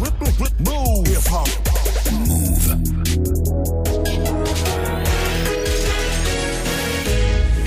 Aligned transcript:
Move. 0.00 1.08
Hip 1.08 1.30
hop. 1.30 1.48
Move. 2.26 2.76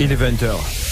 Il 0.00 0.10
est 0.10 0.16
20h. 0.16 0.83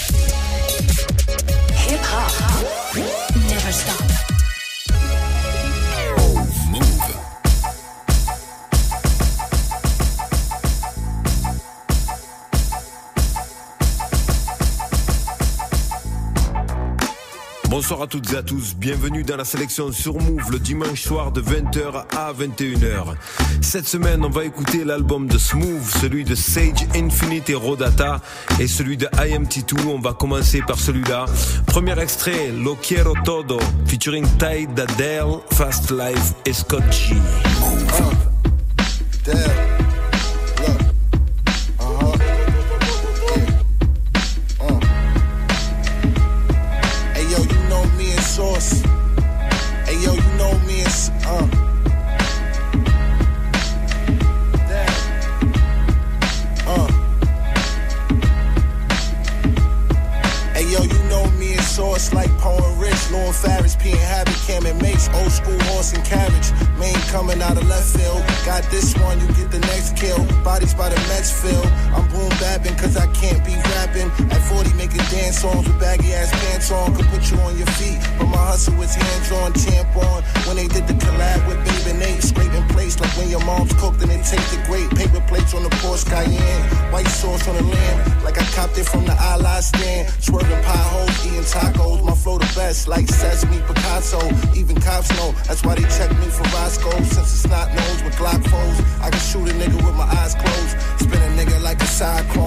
Bonsoir 17.73 18.03
à 18.03 18.07
toutes 18.07 18.31
et 18.31 18.37
à 18.37 18.43
tous, 18.43 18.75
bienvenue 18.75 19.23
dans 19.23 19.35
la 19.35 19.45
sélection 19.45 19.91
sur 19.91 20.13
Move 20.13 20.51
le 20.51 20.59
dimanche 20.59 21.01
soir 21.01 21.31
de 21.31 21.41
20h 21.41 22.05
à 22.15 22.31
21h. 22.31 23.15
Cette 23.63 23.87
semaine, 23.87 24.23
on 24.23 24.29
va 24.29 24.45
écouter 24.45 24.83
l'album 24.83 25.25
de 25.25 25.39
Smooth, 25.39 25.83
celui 25.99 26.23
de 26.23 26.35
Sage 26.35 26.85
Infinite 26.95 27.49
et 27.49 27.55
Rodata 27.55 28.21
et 28.59 28.67
celui 28.67 28.95
de 28.95 29.07
IMT2. 29.07 29.87
On 29.87 29.97
va 29.97 30.13
commencer 30.13 30.61
par 30.61 30.77
celui-là. 30.77 31.25
Premier 31.65 31.99
extrait, 31.99 32.51
Lo 32.51 32.75
Quiero 32.75 33.15
Todo, 33.25 33.57
featuring 33.87 34.27
Ty 34.37 34.67
Dadell, 34.67 35.39
Fast 35.53 35.89
Life 35.89 36.35
et 36.45 36.53
Scott 36.53 36.83
G. 36.91 37.15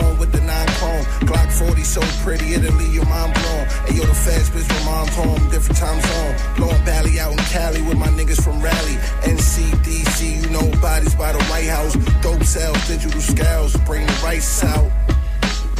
cyclone 0.06 0.18
with 0.18 0.32
the 0.32 0.40
nine 0.40 0.68
chrome. 0.78 1.04
Glock 1.28 1.52
40 1.52 1.82
so 1.82 2.00
pretty, 2.22 2.54
it'll 2.54 2.74
leave 2.76 2.94
your 2.94 3.06
mind 3.06 3.32
blown. 3.34 3.66
Hey 3.86 3.96
yo, 3.96 4.04
the 4.04 4.14
fast 4.14 4.52
bitch 4.52 4.68
my 4.68 4.84
mom's 4.84 5.14
home, 5.14 5.50
different 5.50 5.78
time 5.78 6.00
zone. 6.00 6.56
Blowing 6.56 6.84
Bally 6.84 7.18
out 7.20 7.32
in 7.32 7.38
Cali 7.38 7.82
with 7.82 7.98
my 7.98 8.08
niggas 8.08 8.42
from 8.42 8.60
Raleigh. 8.60 9.00
NCDC, 9.22 10.42
you 10.42 10.50
know 10.50 10.70
bodies 10.80 11.14
by 11.14 11.32
the 11.32 11.42
White 11.44 11.68
House. 11.68 11.94
Dope 12.22 12.44
cells, 12.44 12.86
digital 12.86 13.20
scales, 13.20 13.76
bring 13.86 14.06
the 14.06 14.20
rice 14.24 14.64
out. 14.64 14.95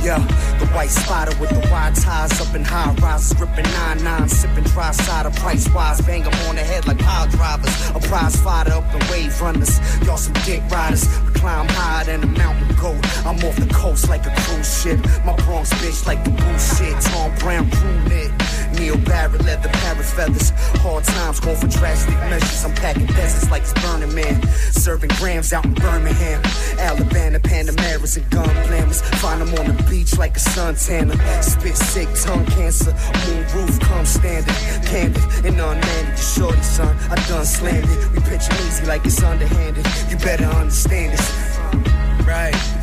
Yeah, 0.03 0.19
the 0.59 0.67
white 0.75 0.91
spider 0.91 1.35
with 1.41 1.51
the 1.51 1.69
wide 1.71 1.95
ties 1.95 2.41
up 2.41 2.55
in 2.55 2.65
high 2.65 2.95
rises, 3.03 3.39
ripping 3.41 3.71
nine 3.73 4.03
nine, 4.05 4.29
sipping 4.29 4.65
dry 4.65 4.91
cider, 4.93 5.31
price 5.31 5.69
wise, 5.71 6.01
bang 6.03 6.17
bang 6.23 6.33
'em 6.33 6.49
on 6.49 6.57
the 6.57 6.63
head 6.63 6.87
like 6.87 6.99
pile 6.99 7.27
drivers. 7.29 7.75
A 7.95 8.01
prize 8.01 8.37
fighter 8.37 8.73
up 8.73 8.95
in 8.95 9.01
wave 9.11 9.41
runners, 9.41 9.81
y'all 10.05 10.17
some 10.17 10.33
dick 10.45 10.63
riders. 10.71 11.07
We 11.27 11.33
climb 11.41 11.69
higher 11.69 12.05
than 12.05 12.23
a 12.23 12.27
mountain 12.27 12.75
goat. 12.77 13.05
I'm 13.27 13.37
off 13.45 13.57
the 13.57 13.73
coast 13.73 14.09
like 14.09 14.27
a 14.27 14.35
cruise 14.43 14.83
ship. 14.83 14.99
My 15.25 15.35
Bronx 15.45 15.71
bitch 15.75 16.07
like 16.07 16.23
the 16.25 16.31
bullshit. 16.31 17.01
Tom 17.03 17.35
Brown 17.39 17.71
crew 17.71 17.99
knit. 18.09 18.46
Neil 18.79 18.97
Barrett, 18.99 19.45
leather 19.45 19.69
parrot 19.69 20.05
feathers. 20.05 20.51
Hard 20.83 21.05
times 21.05 21.41
going 21.41 21.57
for 21.57 21.69
drastic 21.69 22.15
measures. 22.31 22.65
I'm 22.65 22.75
packing 22.75 23.07
deserts 23.07 23.51
like 23.51 23.63
it's 23.63 23.73
Burning 23.75 24.15
Man. 24.15 24.43
Serving 24.73 25.11
grams 25.19 25.53
out 25.53 25.65
in 25.65 25.75
Birmingham. 25.75 26.43
Alabama, 26.79 27.39
Panameras 27.41 28.17
and 28.17 28.29
gun 28.31 28.49
blammers. 28.67 29.03
Find 29.21 29.41
them 29.41 29.53
on 29.59 29.77
the 29.77 29.83
beach 29.85 30.17
like 30.19 30.37
a 30.37 30.41
suntanner. 30.41 31.17
Spit 31.43 31.77
sick, 31.77 32.09
tongue 32.23 32.47
cancer. 32.47 32.93
Moon 33.27 33.45
roof, 33.55 33.81
come 33.81 34.07
standing. 34.07 34.55
Candid 34.85 35.23
and 35.45 35.57
unmanaged. 35.57 36.17
The 36.17 36.23
shorty, 36.23 36.63
son, 36.63 36.97
I 37.11 37.15
done 37.29 37.45
slammed 37.45 37.89
it. 37.89 38.11
We 38.13 38.21
pitch 38.21 38.49
easy 38.67 38.87
like 38.87 39.05
it's 39.05 39.23
underhanded. 39.23 39.87
You 40.11 40.17
better 40.19 40.45
understand 40.45 41.13
this. 41.13 41.57
Right. 42.27 42.76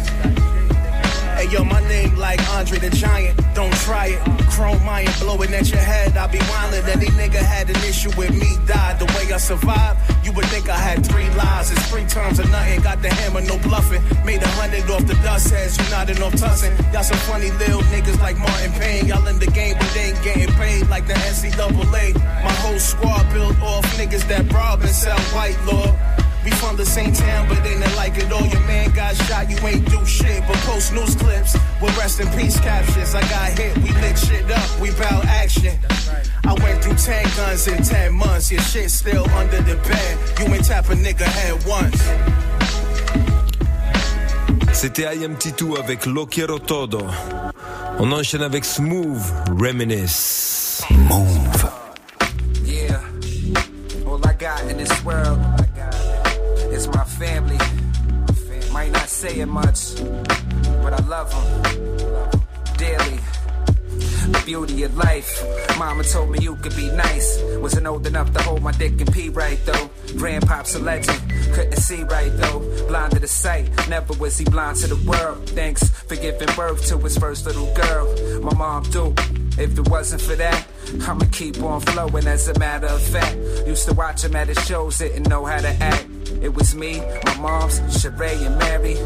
Hey 1.43 1.49
yo, 1.49 1.63
my 1.65 1.81
name 1.89 2.15
like 2.15 2.39
Andre 2.51 2.79
the 2.79 2.89
Giant. 2.89 3.37
Don't 3.53 3.73
try 3.83 4.15
it. 4.15 4.19
Chrome 4.49 4.87
iron 4.87 5.11
blowing 5.19 5.53
at 5.53 5.67
your 5.69 5.83
head. 5.83 6.15
I 6.15 6.25
be 6.27 6.37
wildin'. 6.37 6.87
Any 6.87 7.07
nigga 7.19 7.43
had 7.43 7.69
an 7.69 7.75
issue 7.83 8.11
with 8.15 8.31
me, 8.31 8.47
died. 8.65 8.97
The 8.97 9.07
way 9.11 9.27
I 9.27 9.35
survived, 9.35 9.99
you 10.23 10.31
would 10.31 10.45
think 10.45 10.69
I 10.69 10.77
had 10.77 11.05
three 11.05 11.29
lives. 11.31 11.69
It's 11.69 11.85
three 11.89 12.05
times 12.05 12.39
or 12.39 12.47
nothing. 12.47 12.79
Got 12.79 13.01
the 13.01 13.09
hammer, 13.09 13.41
no 13.41 13.57
bluffing. 13.57 14.01
Made 14.23 14.41
a 14.41 14.47
hundred 14.55 14.89
off 14.89 15.05
the 15.05 15.15
dust 15.15 15.51
heads. 15.51 15.77
You 15.77 15.83
not 15.91 16.09
enough 16.09 16.33
tussing. 16.37 16.71
Y'all 16.93 17.03
some 17.03 17.19
funny 17.27 17.51
little 17.59 17.81
niggas 17.91 18.21
like 18.21 18.37
Martin 18.37 18.71
Payne. 18.79 19.07
Y'all 19.07 19.27
in 19.27 19.37
the 19.37 19.51
game, 19.51 19.75
but 19.77 19.91
they 19.93 20.15
ain't 20.15 20.23
getting 20.23 20.47
paid 20.55 20.87
like 20.87 21.07
the 21.07 21.13
NCAA. 21.27 22.15
My 22.41 22.55
whole 22.63 22.79
squad 22.79 23.27
built 23.33 23.61
off 23.61 23.83
niggas 23.97 24.25
that 24.29 24.49
rob 24.53 24.79
and 24.79 24.95
sell 24.95 25.19
white 25.35 25.59
law. 25.65 25.91
We 26.43 26.51
from 26.51 26.75
the 26.75 26.85
same 26.85 27.13
town, 27.13 27.47
but 27.47 27.63
they 27.63 27.77
not 27.79 27.95
like 27.95 28.17
it 28.17 28.31
all. 28.31 28.45
Your 28.45 28.61
man 28.61 28.91
got 28.91 29.15
shot, 29.15 29.49
you 29.49 29.57
ain't 29.65 29.89
do 29.89 30.05
shit, 30.05 30.43
but 30.45 30.57
post 30.67 30.93
news 30.93 31.15
clips 31.15 31.53
with 31.81 31.97
rest 31.97 32.19
in 32.19 32.27
peace 32.37 32.59
captions. 32.59 33.15
I 33.15 33.21
got 33.21 33.57
hit, 33.57 33.77
we 33.77 33.91
lit 34.01 34.17
shit 34.17 34.51
up, 34.51 34.79
we 34.81 34.91
bout 34.91 35.25
action. 35.25 35.77
I 36.45 36.53
went 36.61 36.83
through 36.83 36.95
10 36.95 37.23
guns 37.37 37.67
in 37.67 37.81
10 37.81 38.13
months, 38.13 38.51
your 38.51 38.61
shit 38.61 38.91
still 38.91 39.29
under 39.31 39.61
the 39.61 39.75
bed. 39.87 40.17
You 40.39 40.53
ain't 40.53 40.65
tap 40.65 40.89
a 40.89 40.95
nigga 40.95 41.25
head 41.25 41.63
once. 41.65 42.03
C'était 44.73 45.05
IAMT2 45.05 45.79
avec 45.79 46.05
Lo 46.05 46.25
Quiero 46.25 46.59
Todo. 46.59 47.07
On 47.99 48.11
enchaîne 48.11 48.41
avec 48.41 48.65
Smoovth, 48.65 49.31
Reminisce. 49.57 50.83
Move. 50.89 51.69
Yeah, 52.65 52.99
all 54.05 54.19
I 54.25 54.33
got 54.33 54.69
in 54.69 54.77
this 54.77 54.91
world 55.05 55.62
say 59.23 59.39
it 59.39 59.45
much, 59.45 59.95
but 60.83 60.91
I 60.91 61.01
love 61.07 61.31
them 61.31 61.63
dearly. 62.75 63.19
The 64.33 64.43
beauty 64.45 64.83
of 64.83 64.97
life. 64.97 65.31
Mama 65.79 66.03
told 66.03 66.29
me 66.29 66.39
you 66.39 66.57
could 66.57 66.75
be 66.75 66.91
nice. 66.91 67.41
Wasn't 67.61 67.87
old 67.87 68.05
enough 68.05 68.33
to 68.33 68.41
hold 68.41 68.61
my 68.61 68.73
dick 68.73 68.99
and 68.99 69.09
pee 69.13 69.29
right 69.29 69.57
though. 69.65 69.89
Grandpop's 70.17 70.75
a 70.75 70.79
legend. 70.79 71.17
Couldn't 71.53 71.77
see 71.77 72.03
right 72.03 72.35
though. 72.35 72.59
Blind 72.89 73.13
to 73.13 73.19
the 73.19 73.27
sight. 73.29 73.69
Never 73.87 74.13
was 74.15 74.37
he 74.37 74.43
blind 74.43 74.75
to 74.79 74.87
the 74.87 74.99
world. 75.09 75.47
Thanks 75.51 75.87
for 75.87 76.17
giving 76.17 76.53
birth 76.57 76.85
to 76.89 76.97
his 76.97 77.17
first 77.17 77.45
little 77.45 77.73
girl. 77.75 78.05
My 78.41 78.53
mom 78.55 78.83
do. 78.91 79.15
If 79.57 79.79
it 79.79 79.87
wasn't 79.87 80.21
for 80.21 80.35
that, 80.35 80.67
I'ma 81.07 81.27
keep 81.31 81.63
on 81.63 81.79
flowing 81.79 82.27
as 82.27 82.49
a 82.49 82.59
matter 82.59 82.87
of 82.87 83.01
fact. 83.01 83.37
Used 83.65 83.87
to 83.87 83.93
watch 83.93 84.25
him 84.25 84.35
at 84.35 84.49
his 84.49 84.61
shows, 84.65 84.97
didn't 84.97 85.29
know 85.29 85.45
how 85.45 85.61
to 85.61 85.69
act. 85.69 86.07
It 86.43 86.53
was 86.53 86.75
me, 86.75 86.99
my 86.99 87.37
mom's, 87.39 87.79
Sheree 87.79 88.45
and 88.45 88.57
Mary. 88.59 88.97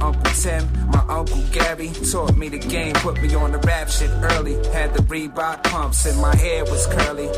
Uncle 0.00 0.32
Tim, 0.32 0.66
my 0.90 1.04
Uncle 1.06 1.42
Gary 1.52 1.90
taught 2.10 2.34
me 2.34 2.48
the 2.48 2.58
game, 2.58 2.94
put 2.94 3.20
me 3.20 3.34
on 3.34 3.52
the 3.52 3.58
rap 3.58 3.90
shit 3.90 4.08
early. 4.32 4.54
Had 4.72 4.94
the 4.94 5.02
Reebok 5.02 5.64
pumps 5.64 6.06
and 6.06 6.18
my 6.18 6.34
hair 6.34 6.64
was 6.64 6.86
curly. 6.86 7.28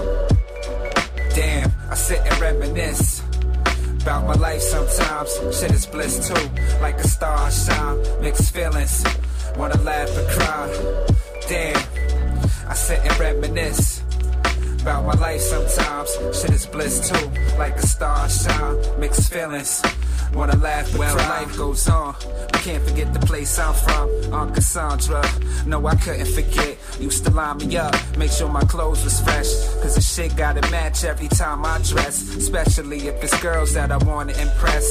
Damn, 1.34 1.72
I 1.90 1.96
sit 1.96 2.20
and 2.20 2.40
reminisce 2.40 3.22
about 4.02 4.24
my 4.24 4.34
life 4.34 4.60
sometimes. 4.60 5.58
Shit 5.58 5.72
is 5.72 5.86
bliss 5.86 6.28
too, 6.28 6.48
like 6.80 6.96
a 7.00 7.08
star 7.08 7.50
shine, 7.50 7.98
mixed 8.20 8.54
feelings. 8.54 9.04
Wanna 9.56 9.82
laugh 9.82 10.16
and 10.16 10.28
cry. 10.28 10.66
Damn, 11.48 12.68
I 12.68 12.74
sit 12.74 13.00
and 13.00 13.18
reminisce 13.18 14.03
about 14.84 15.06
my 15.06 15.14
life 15.14 15.40
sometimes. 15.40 16.10
Shit 16.38 16.50
is 16.50 16.66
bliss 16.66 17.08
too, 17.08 17.30
like 17.58 17.74
a 17.76 17.86
star 17.86 18.28
shine, 18.28 19.00
mixed 19.00 19.32
feelings. 19.32 19.80
Wanna 20.32 20.56
laugh, 20.56 20.96
well, 20.96 21.16
life 21.16 21.56
goes 21.56 21.88
on. 21.88 22.14
We 22.52 22.58
can't 22.60 22.82
forget 22.82 23.12
the 23.12 23.20
place 23.20 23.58
I'm 23.58 23.74
from, 23.74 24.34
Aunt 24.34 24.54
Cassandra. 24.54 25.22
No, 25.66 25.86
I 25.86 25.94
couldn't 25.96 26.26
forget. 26.26 26.78
Used 27.00 27.24
to 27.24 27.30
line 27.30 27.58
me 27.58 27.76
up, 27.76 27.94
make 28.16 28.30
sure 28.30 28.48
my 28.48 28.62
clothes 28.62 29.04
was 29.04 29.20
fresh. 29.20 29.50
Cause 29.82 29.94
the 29.94 30.00
shit 30.00 30.36
gotta 30.36 30.62
match 30.70 31.04
every 31.04 31.28
time 31.28 31.64
I 31.64 31.78
dress. 31.82 32.34
Especially 32.36 33.08
if 33.08 33.22
it's 33.22 33.40
girls 33.40 33.74
that 33.74 33.92
I 33.92 33.98
wanna 33.98 34.32
impress. 34.32 34.86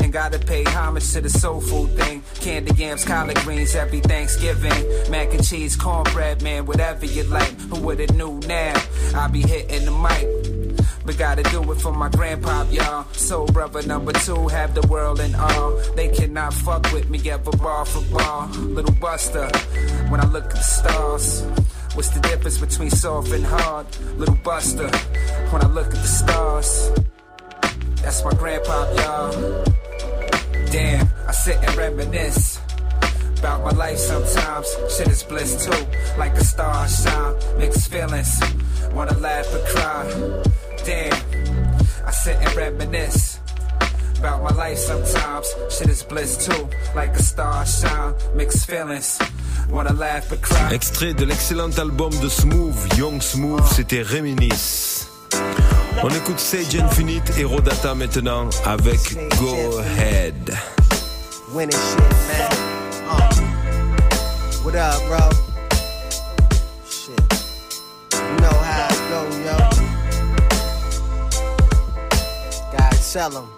And 0.00 0.12
gotta 0.12 0.38
pay 0.38 0.64
homage 0.64 1.12
to 1.12 1.20
the 1.20 1.30
soul 1.30 1.60
food 1.60 1.90
thing. 1.96 2.22
Candy 2.40 2.72
yams, 2.74 3.04
collard 3.04 3.36
greens 3.38 3.74
every 3.74 4.00
Thanksgiving. 4.00 5.10
Mac 5.10 5.32
and 5.34 5.44
cheese, 5.46 5.76
cornbread, 5.76 6.42
man, 6.42 6.66
whatever 6.66 7.06
you 7.06 7.24
like. 7.24 7.52
Who 7.70 7.80
would've 7.80 8.14
knew 8.14 8.40
now? 8.46 8.74
I 9.14 9.28
be 9.28 9.42
hitting 9.42 9.84
the 9.84 9.92
mic. 9.92 10.37
But 11.08 11.16
gotta 11.16 11.42
do 11.44 11.72
it 11.72 11.80
for 11.80 11.90
my 11.90 12.10
grandpa, 12.10 12.64
y'all. 12.64 13.10
Soul 13.14 13.46
brother 13.46 13.80
number 13.86 14.12
two, 14.12 14.46
have 14.48 14.74
the 14.74 14.86
world 14.88 15.20
in 15.20 15.34
awe. 15.36 15.80
They 15.96 16.08
cannot 16.08 16.52
fuck 16.52 16.92
with 16.92 17.08
me 17.08 17.18
ever 17.30 17.50
ball 17.50 17.86
for 17.86 18.02
ball. 18.14 18.48
Little 18.48 18.92
buster, 18.92 19.46
when 20.10 20.20
I 20.20 20.26
look 20.26 20.44
at 20.44 20.50
the 20.50 20.60
stars. 20.60 21.44
What's 21.94 22.10
the 22.10 22.20
difference 22.20 22.58
between 22.58 22.90
soft 22.90 23.32
and 23.32 23.42
hard? 23.42 23.86
Little 24.18 24.34
buster, 24.44 24.90
when 25.48 25.62
I 25.62 25.68
look 25.68 25.86
at 25.86 25.92
the 25.92 26.12
stars. 26.20 26.90
That's 28.02 28.22
my 28.22 28.32
grandpa, 28.32 28.92
y'all. 28.96 29.64
Damn, 30.70 31.08
I 31.26 31.32
sit 31.32 31.56
and 31.56 31.74
reminisce 31.74 32.60
about 33.38 33.64
my 33.64 33.70
life 33.70 33.96
sometimes. 33.96 34.66
Shit 34.94 35.08
is 35.08 35.22
bliss 35.22 35.64
too, 35.64 35.86
like 36.18 36.34
a 36.34 36.44
star 36.44 36.86
shine, 36.86 37.34
mixed 37.56 37.90
feelings. 37.90 38.42
Wanna 38.92 39.16
laugh 39.16 39.46
or 39.54 39.64
cry. 39.72 40.67
Damn, 40.88 41.12
I 42.06 42.10
sit 42.12 42.36
and 42.40 42.56
reminisce 42.56 43.40
about 44.18 44.42
my 44.42 44.54
life 44.56 44.78
sometimes. 44.78 45.46
Shit 45.68 45.90
is 45.90 46.02
bliss 46.02 46.46
too, 46.46 46.66
like 46.96 47.10
a 47.10 47.22
star 47.22 47.66
shine, 47.66 48.14
mixed 48.34 48.66
feelings. 48.66 49.18
Wanna 49.68 49.92
laugh 49.92 50.30
but 50.30 50.40
cry. 50.40 50.72
Extrait 50.72 51.12
de 51.12 51.26
l'excellent 51.26 51.78
album 51.78 52.10
de 52.22 52.28
Smooth, 52.30 52.96
Young 52.96 53.20
Smooth, 53.20 53.66
c'était 53.66 54.00
Reminisce. 54.00 55.08
On 56.02 56.08
écoute 56.08 56.38
Sage 56.40 56.74
Infinite 56.76 57.36
et 57.36 57.44
Rodata 57.44 57.94
maintenant 57.94 58.48
avec 58.64 58.98
Go 59.38 59.80
Ahead. 59.80 60.56
Winning 61.52 61.70
shit, 61.72 62.00
man. 62.28 62.50
Uh. 63.10 63.44
What 64.64 64.74
up, 64.74 65.02
bro? 65.06 65.47
Tell 73.10 73.30
them. 73.30 73.48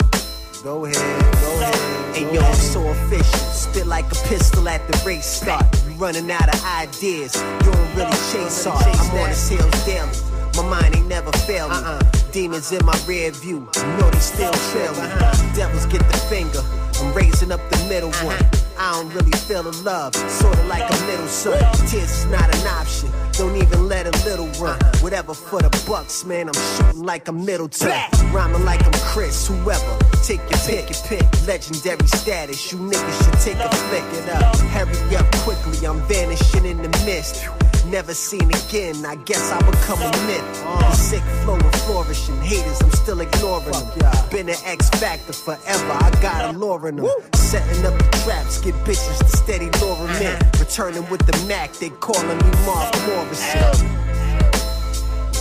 Go 0.63 0.85
ahead, 0.85 0.95
go 1.43 1.61
ahead. 1.61 2.17
Hey 2.17 2.33
yo, 2.33 2.41
I'm 2.41 2.55
so 2.55 2.87
official. 2.87 3.39
Spit 3.51 3.85
like 3.85 4.05
a 4.05 4.15
pistol 4.29 4.69
at 4.69 4.87
the 4.87 5.03
race 5.05 5.27
start. 5.27 5.67
You 5.89 5.97
running 5.97 6.31
out 6.31 6.55
of 6.55 6.65
ideas. 6.65 7.35
You 7.35 7.73
don't 7.73 7.97
really 7.97 8.13
chase 8.31 8.65
art. 8.65 8.87
I'm 8.87 9.19
on 9.19 9.29
the 9.29 9.35
sales 9.35 9.85
daily. 9.85 10.09
My 10.55 10.63
mind 10.69 10.95
ain't 10.95 11.09
never 11.09 11.33
failed 11.33 11.73
me. 11.73 11.79
Uh-uh. 11.79 12.01
Demons 12.31 12.71
in 12.71 12.87
my 12.87 12.97
rear 13.09 13.33
view. 13.33 13.69
You 13.75 13.83
know 13.99 14.09
they 14.11 14.21
still 14.21 14.53
trail 14.71 14.93
me. 14.93 15.01
Uh-huh. 15.01 15.57
Devils 15.57 15.87
get 15.87 16.07
the 16.07 16.19
finger. 16.31 16.63
I'm 17.01 17.13
raising 17.13 17.51
up 17.51 17.61
the 17.71 17.79
middle 17.89 18.13
one. 18.23 18.39
I 18.83 18.93
don't 18.93 19.13
really 19.13 19.31
feel 19.33 19.63
the 19.63 19.77
love, 19.83 20.17
sorta 20.17 20.63
like 20.63 20.89
a 20.91 21.05
middle 21.05 21.27
son. 21.27 21.59
Tears 21.87 22.11
is 22.11 22.25
not 22.27 22.49
an 22.57 22.67
option. 22.67 23.11
Don't 23.33 23.55
even 23.55 23.89
let 23.89 24.07
a 24.07 24.25
little 24.25 24.49
run. 24.59 24.79
Whatever 25.03 25.35
for 25.35 25.61
the 25.61 25.69
bucks, 25.87 26.25
man. 26.25 26.49
I'm 26.49 26.55
shooting 26.55 27.03
like 27.03 27.29
a 27.29 27.33
Middleton. 27.33 27.93
Rhyming 28.33 28.65
like 28.65 28.83
I'm 28.87 28.93
Chris, 29.13 29.47
whoever. 29.47 29.99
Take 30.25 30.41
your 30.49 30.61
pick, 30.61 30.89
your 30.89 30.99
pick. 31.07 31.47
Legendary 31.47 32.07
status. 32.07 32.73
You 32.73 32.79
niggas 32.79 33.25
should 33.25 33.55
take 33.55 33.63
a 33.63 33.69
flick. 33.69 34.05
It 34.15 34.31
up. 34.31 34.57
Hurry 34.57 35.17
up 35.17 35.31
quickly. 35.45 35.87
I'm 35.87 36.01
vanishing 36.09 36.65
in 36.65 36.81
the 36.81 36.89
mist. 37.05 37.45
Never 37.87 38.15
seen 38.15 38.49
again, 38.49 39.05
I 39.05 39.17
guess 39.17 39.51
I 39.51 39.59
become 39.59 39.99
a 40.01 40.11
myth. 40.27 40.63
The 40.63 40.93
sick 40.93 41.23
flow 41.43 41.57
of 41.57 41.75
flourishing, 41.87 42.41
haters, 42.41 42.81
I'm 42.83 42.91
still 42.93 43.21
ignoring 43.21 43.73
them. 43.73 44.31
Been 44.31 44.49
an 44.49 44.57
X 44.65 44.89
factor 44.91 45.33
forever, 45.33 45.93
I 45.93 46.11
got 46.23 46.55
a 46.55 46.59
lure 46.59 46.89
in 46.89 46.97
them. 46.97 47.09
Setting 47.35 47.85
up 47.85 47.97
the 47.99 48.23
traps, 48.25 48.61
get 48.61 48.75
bitches 48.85 49.19
to 49.19 49.37
steady 49.37 49.71
luring 49.81 50.13
men. 50.21 50.37
Uh-huh. 50.37 50.61
Returning 50.61 51.09
with 51.11 51.27
the 51.27 51.47
Mac, 51.49 51.73
they 51.75 51.91
calling 51.91 52.39
me 52.39 52.51
Mark 52.65 52.95
Morrison. 53.07 53.89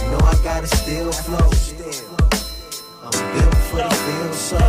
You 0.02 0.12
know 0.12 0.20
I 0.26 0.36
gotta 0.44 0.68
still 0.68 1.12
flow. 1.12 1.52
I'm 3.04 3.12
built 3.34 3.56
for 3.70 3.78
the 3.78 3.90
field, 3.90 4.34
so. 4.34 4.60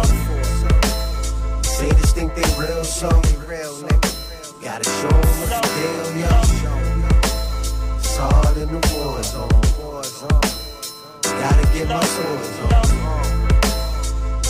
Say 1.63 1.89
this 1.89 2.13
think 2.13 2.35
they 2.35 2.43
real, 2.61 2.85
so. 2.85 3.09
Gotta 4.61 4.85
show 4.85 5.09
them 5.09 5.41
what 5.41 5.63
the 5.63 5.69
deal, 6.13 6.21
yo 6.21 6.50
hard 8.21 8.57
in 8.57 8.69
the 8.69 8.81
war 8.95 9.23
zone. 9.23 9.49
Gotta 11.23 11.67
get 11.73 11.89
my 11.89 12.05
swords 12.05 12.59
on. 12.75 12.85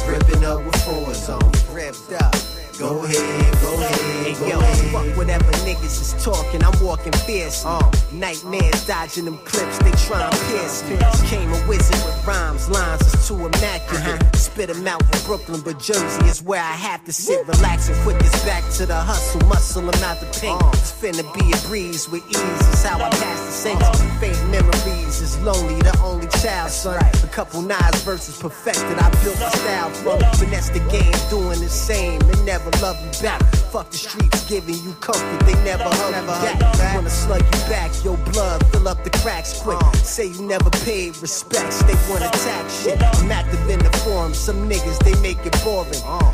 Ripping 0.09 0.45
up 0.45 0.65
with 0.65 0.77
four 0.85 1.15
zone. 1.15 1.53
Ripped 1.73 2.13
up. 2.13 2.35
Go 2.81 3.05
ahead, 3.05 3.61
go 3.61 3.75
ahead, 3.75 4.39
go 4.39 4.47
yo, 4.47 4.59
ahead. 4.59 4.91
Fuck 4.91 5.17
whatever 5.19 5.53
niggas 5.69 6.01
is 6.01 6.25
talking, 6.25 6.65
I'm 6.65 6.73
walking 6.83 7.13
fierce. 7.13 7.63
Uh, 7.67 7.79
nightmares 8.11 8.87
dodging 8.87 9.27
them 9.27 9.37
clips, 9.45 9.77
they 9.81 9.91
try 10.09 10.23
and 10.25 10.33
pierce 10.49 10.83
me. 10.89 10.97
Came 11.29 11.53
a 11.53 11.69
wizard 11.69 12.01
with 12.07 12.27
rhymes, 12.27 12.71
lines 12.71 13.03
is 13.03 13.29
too 13.29 13.35
immaculate. 13.35 14.23
Uh-huh. 14.23 14.33
Spit 14.33 14.69
them 14.73 14.89
out 14.89 15.03
in 15.03 15.23
Brooklyn, 15.27 15.61
but 15.61 15.79
Jersey 15.79 16.25
is 16.25 16.43
where 16.43 16.63
I 16.63 16.73
have 16.73 17.05
to 17.05 17.13
sit, 17.13 17.47
relax 17.47 17.91
and 17.91 18.03
put 18.03 18.19
this 18.19 18.45
back 18.47 18.65
to 18.79 18.87
the 18.87 18.97
hustle, 18.97 19.47
muscle 19.47 19.83
them 19.83 20.03
out 20.03 20.19
the 20.21 20.27
paint. 20.41 20.63
Uh, 20.63 20.71
it's 20.73 20.91
finna 20.91 21.23
be 21.35 21.53
a 21.53 21.69
breeze 21.69 22.09
with 22.09 22.27
ease, 22.31 22.69
is 22.73 22.83
how 22.83 22.97
I 22.97 23.11
pass 23.11 23.45
the 23.45 23.53
saints. 23.53 24.03
Faint 24.21 24.41
memories 24.51 25.21
is 25.21 25.39
lonely, 25.43 25.79
the 25.83 25.99
only 26.01 26.29
child, 26.41 26.71
son. 26.71 26.97
A 26.97 27.27
couple 27.29 27.61
knives 27.61 28.03
versus 28.05 28.39
perfected, 28.41 28.97
I 28.99 29.11
built 29.23 29.39
my 29.39 29.51
style 29.51 29.91
from. 29.91 30.21
Finesse 30.41 30.71
the 30.71 30.81
game, 30.89 31.13
doing 31.29 31.61
the 31.61 31.69
same, 31.69 32.21
and 32.23 32.47
never 32.47 32.70
never 32.71 32.85
love 32.85 33.01
you 33.05 33.23
back. 33.23 33.41
Fuck 33.71 33.91
the 33.91 33.97
streets 33.99 34.49
giving 34.49 34.75
you 34.83 34.93
comfort, 34.95 35.47
they 35.47 35.55
never 35.65 35.85
hug 35.85 36.15
you 36.15 36.27
back. 36.27 36.95
Wanna 36.95 37.11
slug 37.11 37.43
you 37.43 37.61
back, 37.69 37.91
your 38.05 38.17
blood 38.33 38.65
fill 38.67 38.89
up 38.89 39.03
the 39.05 39.11
cracks 39.11 39.61
quick. 39.61 39.79
Say 40.03 40.27
you 40.27 40.43
never 40.43 40.71
paid 40.85 41.17
respects, 41.19 41.83
they 41.85 41.95
wanna 42.11 42.27
attack 42.27 42.69
shit. 42.71 43.01
I'm 43.03 43.31
active 43.31 43.69
in 43.69 43.79
the 43.79 43.91
forum, 43.99 44.35
some 44.35 44.69
niggas 44.69 44.99
they 45.05 45.15
make 45.21 45.45
it 45.47 45.57
boring. 45.65 45.93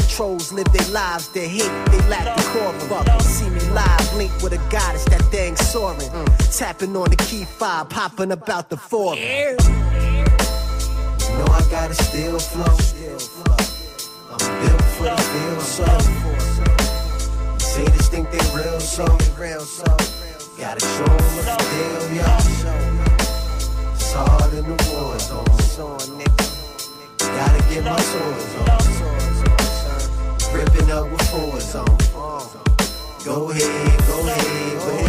Trolls 0.08 0.52
live 0.52 0.70
their 0.72 0.88
lives, 0.88 1.28
they 1.28 1.48
hate, 1.48 1.72
they 1.90 2.00
lack 2.08 2.36
the 2.36 2.42
core. 2.52 2.72
Fuck, 2.88 3.20
see 3.22 3.50
me 3.50 3.60
live, 3.70 4.14
link 4.14 4.32
with 4.42 4.52
a 4.52 4.60
goddess, 4.70 5.04
that 5.06 5.22
thing 5.30 5.56
soaring. 5.56 6.10
Tapping 6.50 6.96
on 6.96 7.10
the 7.10 7.16
key 7.16 7.44
five, 7.44 7.88
popping 7.90 8.32
about 8.32 8.70
the 8.70 8.76
forum. 8.76 9.18
You 9.18 9.44
know 11.38 11.52
I 11.52 11.66
gotta 11.70 11.94
still 11.94 12.38
flow. 12.38 12.76
For 14.96 15.04
the 15.04 15.16
field, 15.16 15.60
so. 15.60 15.84
Say 17.58 17.84
this 17.84 18.08
think 18.08 18.30
they 18.30 18.38
real, 18.56 18.80
so. 18.80 19.04
Gotta 20.58 20.80
show 20.80 21.04
them 21.04 21.36
what 21.36 21.44
the 21.46 21.56
deal, 21.70 22.04
yo. 22.16 22.24
It's 23.92 24.12
hard 24.14 24.52
in 24.54 24.64
the 24.64 24.76
war 24.90 25.18
zone. 25.18 25.44
Gotta 27.18 27.60
get 27.68 27.84
my 27.84 28.00
swords 28.00 28.54
on. 28.56 28.86
Ripping 30.54 30.90
up 30.90 31.04
with 31.10 31.28
fours 31.28 31.74
on. 31.74 31.98
Go 33.22 33.50
ahead, 33.50 33.98
go 34.06 34.16
ahead, 34.20 34.78
go 34.80 34.88
ahead. 34.88 35.05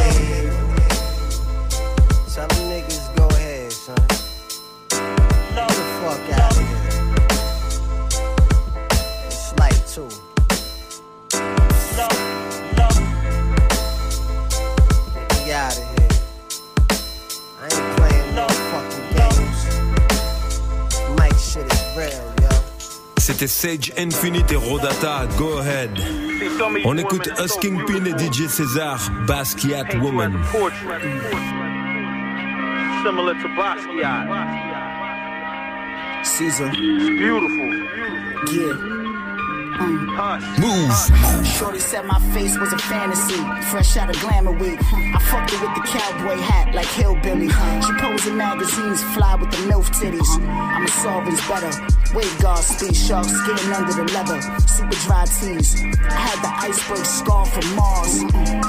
C'était 23.27 23.47
Sage 23.47 23.91
Infinite 23.97 24.53
et 24.53 24.55
Ro 24.55 24.79
Data, 24.79 25.27
Go 25.37 25.57
Ahead. 25.57 25.91
On 26.85 26.97
écoute 26.97 27.29
Us 27.43 27.57
Kingpin 27.57 28.05
et 28.05 28.17
DJ 28.17 28.47
César, 28.47 29.11
Basquiat 29.27 29.83
Woman. 30.01 30.31
Similar 33.03 33.33
to 33.33 33.49
Basquiat. 33.57 34.27
Caesar. 36.23 36.71
Beautiful. 36.71 37.73
Yeah. 38.49 39.06
Move. 39.79 40.89
Uh, 40.89 41.43
Shorty 41.43 41.79
said 41.79 42.05
my 42.05 42.19
face 42.33 42.57
was 42.57 42.73
a 42.73 42.77
fantasy, 42.77 43.35
fresh 43.69 43.95
out 43.97 44.09
of 44.09 44.19
glamour 44.21 44.51
week. 44.51 44.79
I 44.81 45.19
fucked 45.29 45.51
her 45.51 45.67
with 45.67 45.75
the 45.75 45.87
cowboy 45.87 46.41
hat 46.41 46.73
like 46.73 46.87
hillbilly. 46.87 47.49
She 47.49 47.93
posed 47.99 48.27
in 48.27 48.37
magazines, 48.37 49.03
fly 49.13 49.35
with 49.35 49.51
the 49.51 49.57
MILF 49.69 49.89
titties. 49.93 50.29
I'm 50.47 50.83
a 50.83 50.87
Solvent's 50.87 51.47
better. 51.47 51.71
Wave 52.15 52.41
guard 52.41 52.63
speed, 52.63 52.95
shark 52.95 53.25
skin 53.25 53.73
under 53.73 53.93
the 53.93 54.11
leather. 54.13 54.41
Super 54.67 54.97
dry 55.05 55.25
tees. 55.25 55.75
I 56.09 56.13
had 56.13 56.41
the 56.41 56.51
iceberg 56.67 57.05
scar 57.05 57.45
from 57.45 57.75
Mars. 57.75 58.19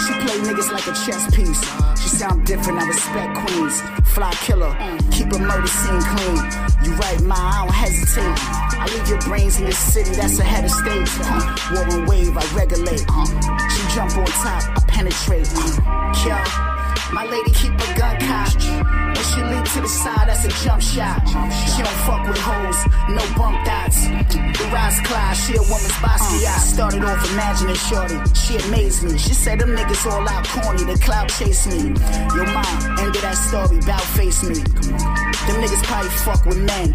She 0.05 0.13
played 0.25 0.43
niggas 0.45 0.71
like 0.71 0.87
a 0.87 0.95
chess 1.07 1.25
piece. 1.35 1.65
She 2.09 2.17
sound 2.17 2.47
different, 2.47 2.81
I 2.81 2.87
respect 2.87 3.37
queens. 3.37 3.83
Fly 4.15 4.33
killer, 4.41 4.75
keep 5.11 5.31
a 5.31 5.39
murder 5.39 5.67
scene 5.67 6.01
clean. 6.01 6.37
You 6.83 6.93
right, 6.97 7.21
ma, 7.23 7.35
I 7.35 7.65
don't 7.67 7.75
hesitate. 7.75 8.35
I 8.81 8.87
leave 8.95 9.09
your 9.11 9.21
brains 9.21 9.59
in 9.59 9.67
this 9.67 9.77
city, 9.77 10.13
that's 10.13 10.39
a 10.39 10.43
head 10.43 10.65
of 10.65 10.71
stage. 10.71 11.11
Uh, 11.21 11.57
war 11.75 11.99
and 11.99 12.09
wave, 12.09 12.35
I 12.35 12.57
regulate. 12.57 13.05
Uh, 13.11 13.27
she 13.69 13.95
jump 13.95 14.17
on 14.17 14.25
top, 14.25 14.63
I 14.75 14.83
penetrate. 14.89 15.49
Uh, 15.55 16.15
kill. 16.15 16.78
My 17.13 17.25
lady 17.25 17.51
keep 17.53 17.73
a 17.73 17.99
gun 17.99 18.17
cocked. 18.21 18.65
When 18.65 19.25
she 19.25 19.41
leap 19.43 19.65
to 19.73 19.81
the 19.81 19.89
side, 19.89 20.29
that's 20.29 20.45
a 20.45 20.53
jump 20.65 20.83
shot. 20.83 21.25
She 21.27 21.83
don't 21.83 22.01
fuck 22.05 22.27
with 22.29 22.37
hoes, 22.39 22.79
no 23.09 23.23
bump 23.37 23.65
dots. 23.65 24.05
The 24.05 24.69
rise 24.73 25.01
class, 25.07 25.47
she 25.47 25.57
a 25.57 25.63
woman's 25.63 25.99
bossy. 26.03 26.47
I 26.47 26.59
Started 26.59 27.05
off 27.05 27.33
imagining 27.33 27.75
shorty, 27.75 28.19
she 28.35 28.57
amazed 28.69 29.05
me. 29.05 29.17
She 29.17 29.33
said 29.33 29.59
them 29.59 29.75
niggas 29.75 30.05
all 30.11 30.29
out 30.29 30.47
corny, 30.49 30.85
they 30.85 30.97
cloud 30.97 31.29
chase 31.31 31.67
me. 31.67 31.97
Your 32.37 32.47
mom 32.53 32.99
ended 33.01 33.23
that 33.23 33.37
story, 33.37 33.81
bout 33.87 34.05
face 34.13 34.43
me. 34.43 34.55
Them 34.55 35.57
niggas 35.65 35.83
probably 35.85 36.11
fuck 36.11 36.45
with 36.45 36.59
men. 36.59 36.95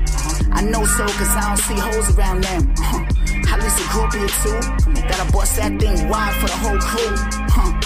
I 0.54 0.62
know 0.62 0.86
so, 0.86 1.06
cause 1.06 1.34
I 1.36 1.42
don't 1.48 1.58
see 1.58 1.76
hoes 1.76 2.16
around 2.16 2.44
them. 2.44 2.74
At 3.50 3.60
least 3.62 3.80
a 3.82 3.86
groupie 3.90 4.22
or 4.22 4.34
two. 4.46 4.94
I 5.24 5.32
bust 5.32 5.56
that 5.58 5.80
thing 5.80 6.10
wide 6.10 6.34
for 6.36 6.48
the 6.48 6.58
whole 6.60 6.80
crew. 6.80 7.16
Huh. 7.50 7.83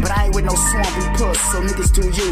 But 0.00 0.10
I 0.10 0.26
ain't 0.26 0.34
with 0.34 0.44
no 0.44 0.54
swampy 0.54 1.02
puss, 1.16 1.38
so 1.52 1.60
niggas 1.62 1.92
do 1.92 2.06
you. 2.08 2.30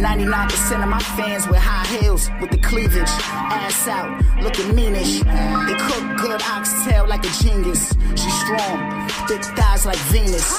99% 0.00 0.82
of 0.82 0.88
my 0.88 1.00
fans 1.16 1.48
wear 1.48 1.60
high 1.60 1.86
heels 1.96 2.28
with 2.40 2.50
the 2.50 2.58
cleavage, 2.58 3.08
ass 3.30 3.88
out, 3.88 4.08
looking 4.42 4.74
meanish. 4.76 5.22
They 5.66 5.76
cook 5.88 6.04
good 6.20 6.42
oxtail 6.42 7.06
like 7.06 7.24
a 7.24 7.32
genius. 7.42 7.94
She 8.14 8.30
strong, 8.44 9.08
thick 9.28 9.42
thighs 9.56 9.86
like 9.86 9.98
Venus. 10.12 10.58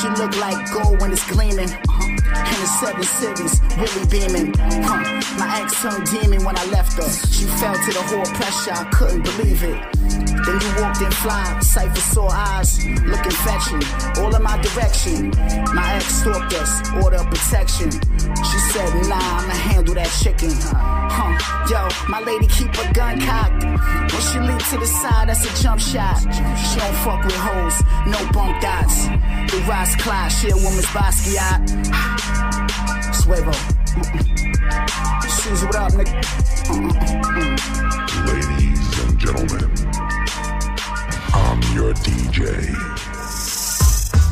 She 0.00 0.08
look 0.20 0.36
like 0.38 0.58
gold 0.72 1.00
when 1.00 1.12
it's 1.12 1.28
gleaming. 1.30 1.70
Uh-huh. 1.70 2.06
In 2.30 2.58
the 2.60 2.70
seven 2.80 3.02
cities, 3.02 3.60
really 3.76 4.06
beaming. 4.06 4.54
Huh. 4.84 5.20
My 5.38 5.60
ex 5.60 5.80
turned 5.82 6.06
demon 6.10 6.44
when 6.44 6.56
I 6.56 6.64
left 6.66 6.94
her. 6.94 7.08
She 7.08 7.44
fell 7.58 7.74
to 7.74 7.90
the 7.92 8.02
whole 8.10 8.24
pressure, 8.34 8.72
I 8.72 8.84
couldn't 8.90 9.22
believe 9.22 9.62
it. 9.62 9.78
Then 10.44 10.60
you 10.60 10.82
walked 10.82 11.02
in 11.02 11.10
fly, 11.10 11.58
cipher 11.60 12.00
saw 12.00 12.28
eyes, 12.28 12.84
looking 12.86 13.36
fetching, 13.44 13.82
all 14.22 14.34
in 14.34 14.42
my 14.42 14.60
direction. 14.62 15.30
My 15.74 15.94
ex 15.94 16.06
stalked 16.20 16.52
us, 16.54 16.72
order 17.02 17.22
protection. 17.24 17.90
She 17.90 18.58
said, 18.72 19.08
nah, 19.08 19.16
I'ma 19.16 19.54
handle 19.54 19.94
that 19.94 20.10
chicken. 20.22 20.50
Huh, 20.52 21.38
yo, 21.68 21.88
my 22.08 22.20
lady 22.20 22.46
keep 22.46 22.72
a 22.74 22.92
gun 22.92 23.20
cocked. 23.20 23.64
When 23.64 24.22
she 24.22 24.38
leap 24.40 24.62
to 24.70 24.78
the 24.78 24.86
side, 24.86 25.28
that's 25.28 25.44
a 25.44 25.62
jump 25.62 25.80
shot. 25.80 26.18
She 26.18 26.78
don't 26.78 26.96
fuck 27.04 27.24
with 27.24 27.36
hoes, 27.36 27.82
no 28.06 28.18
bump 28.32 28.60
dots. 28.60 29.06
The 29.50 29.64
rise 29.68 29.96
Clyde, 29.96 30.32
she 30.32 30.50
a 30.50 30.56
woman's 30.56 30.86
Basquiat. 30.86 31.60
Suevo. 33.20 33.54
Shoes, 35.42 35.64
what 35.64 35.76
up, 35.76 35.92
nigga? 35.92 36.14
Ladies 38.26 38.98
and 39.04 39.18
gentlemen, 39.18 39.70
I'm 41.34 41.60
your 41.74 41.92
DJ. 41.94 43.09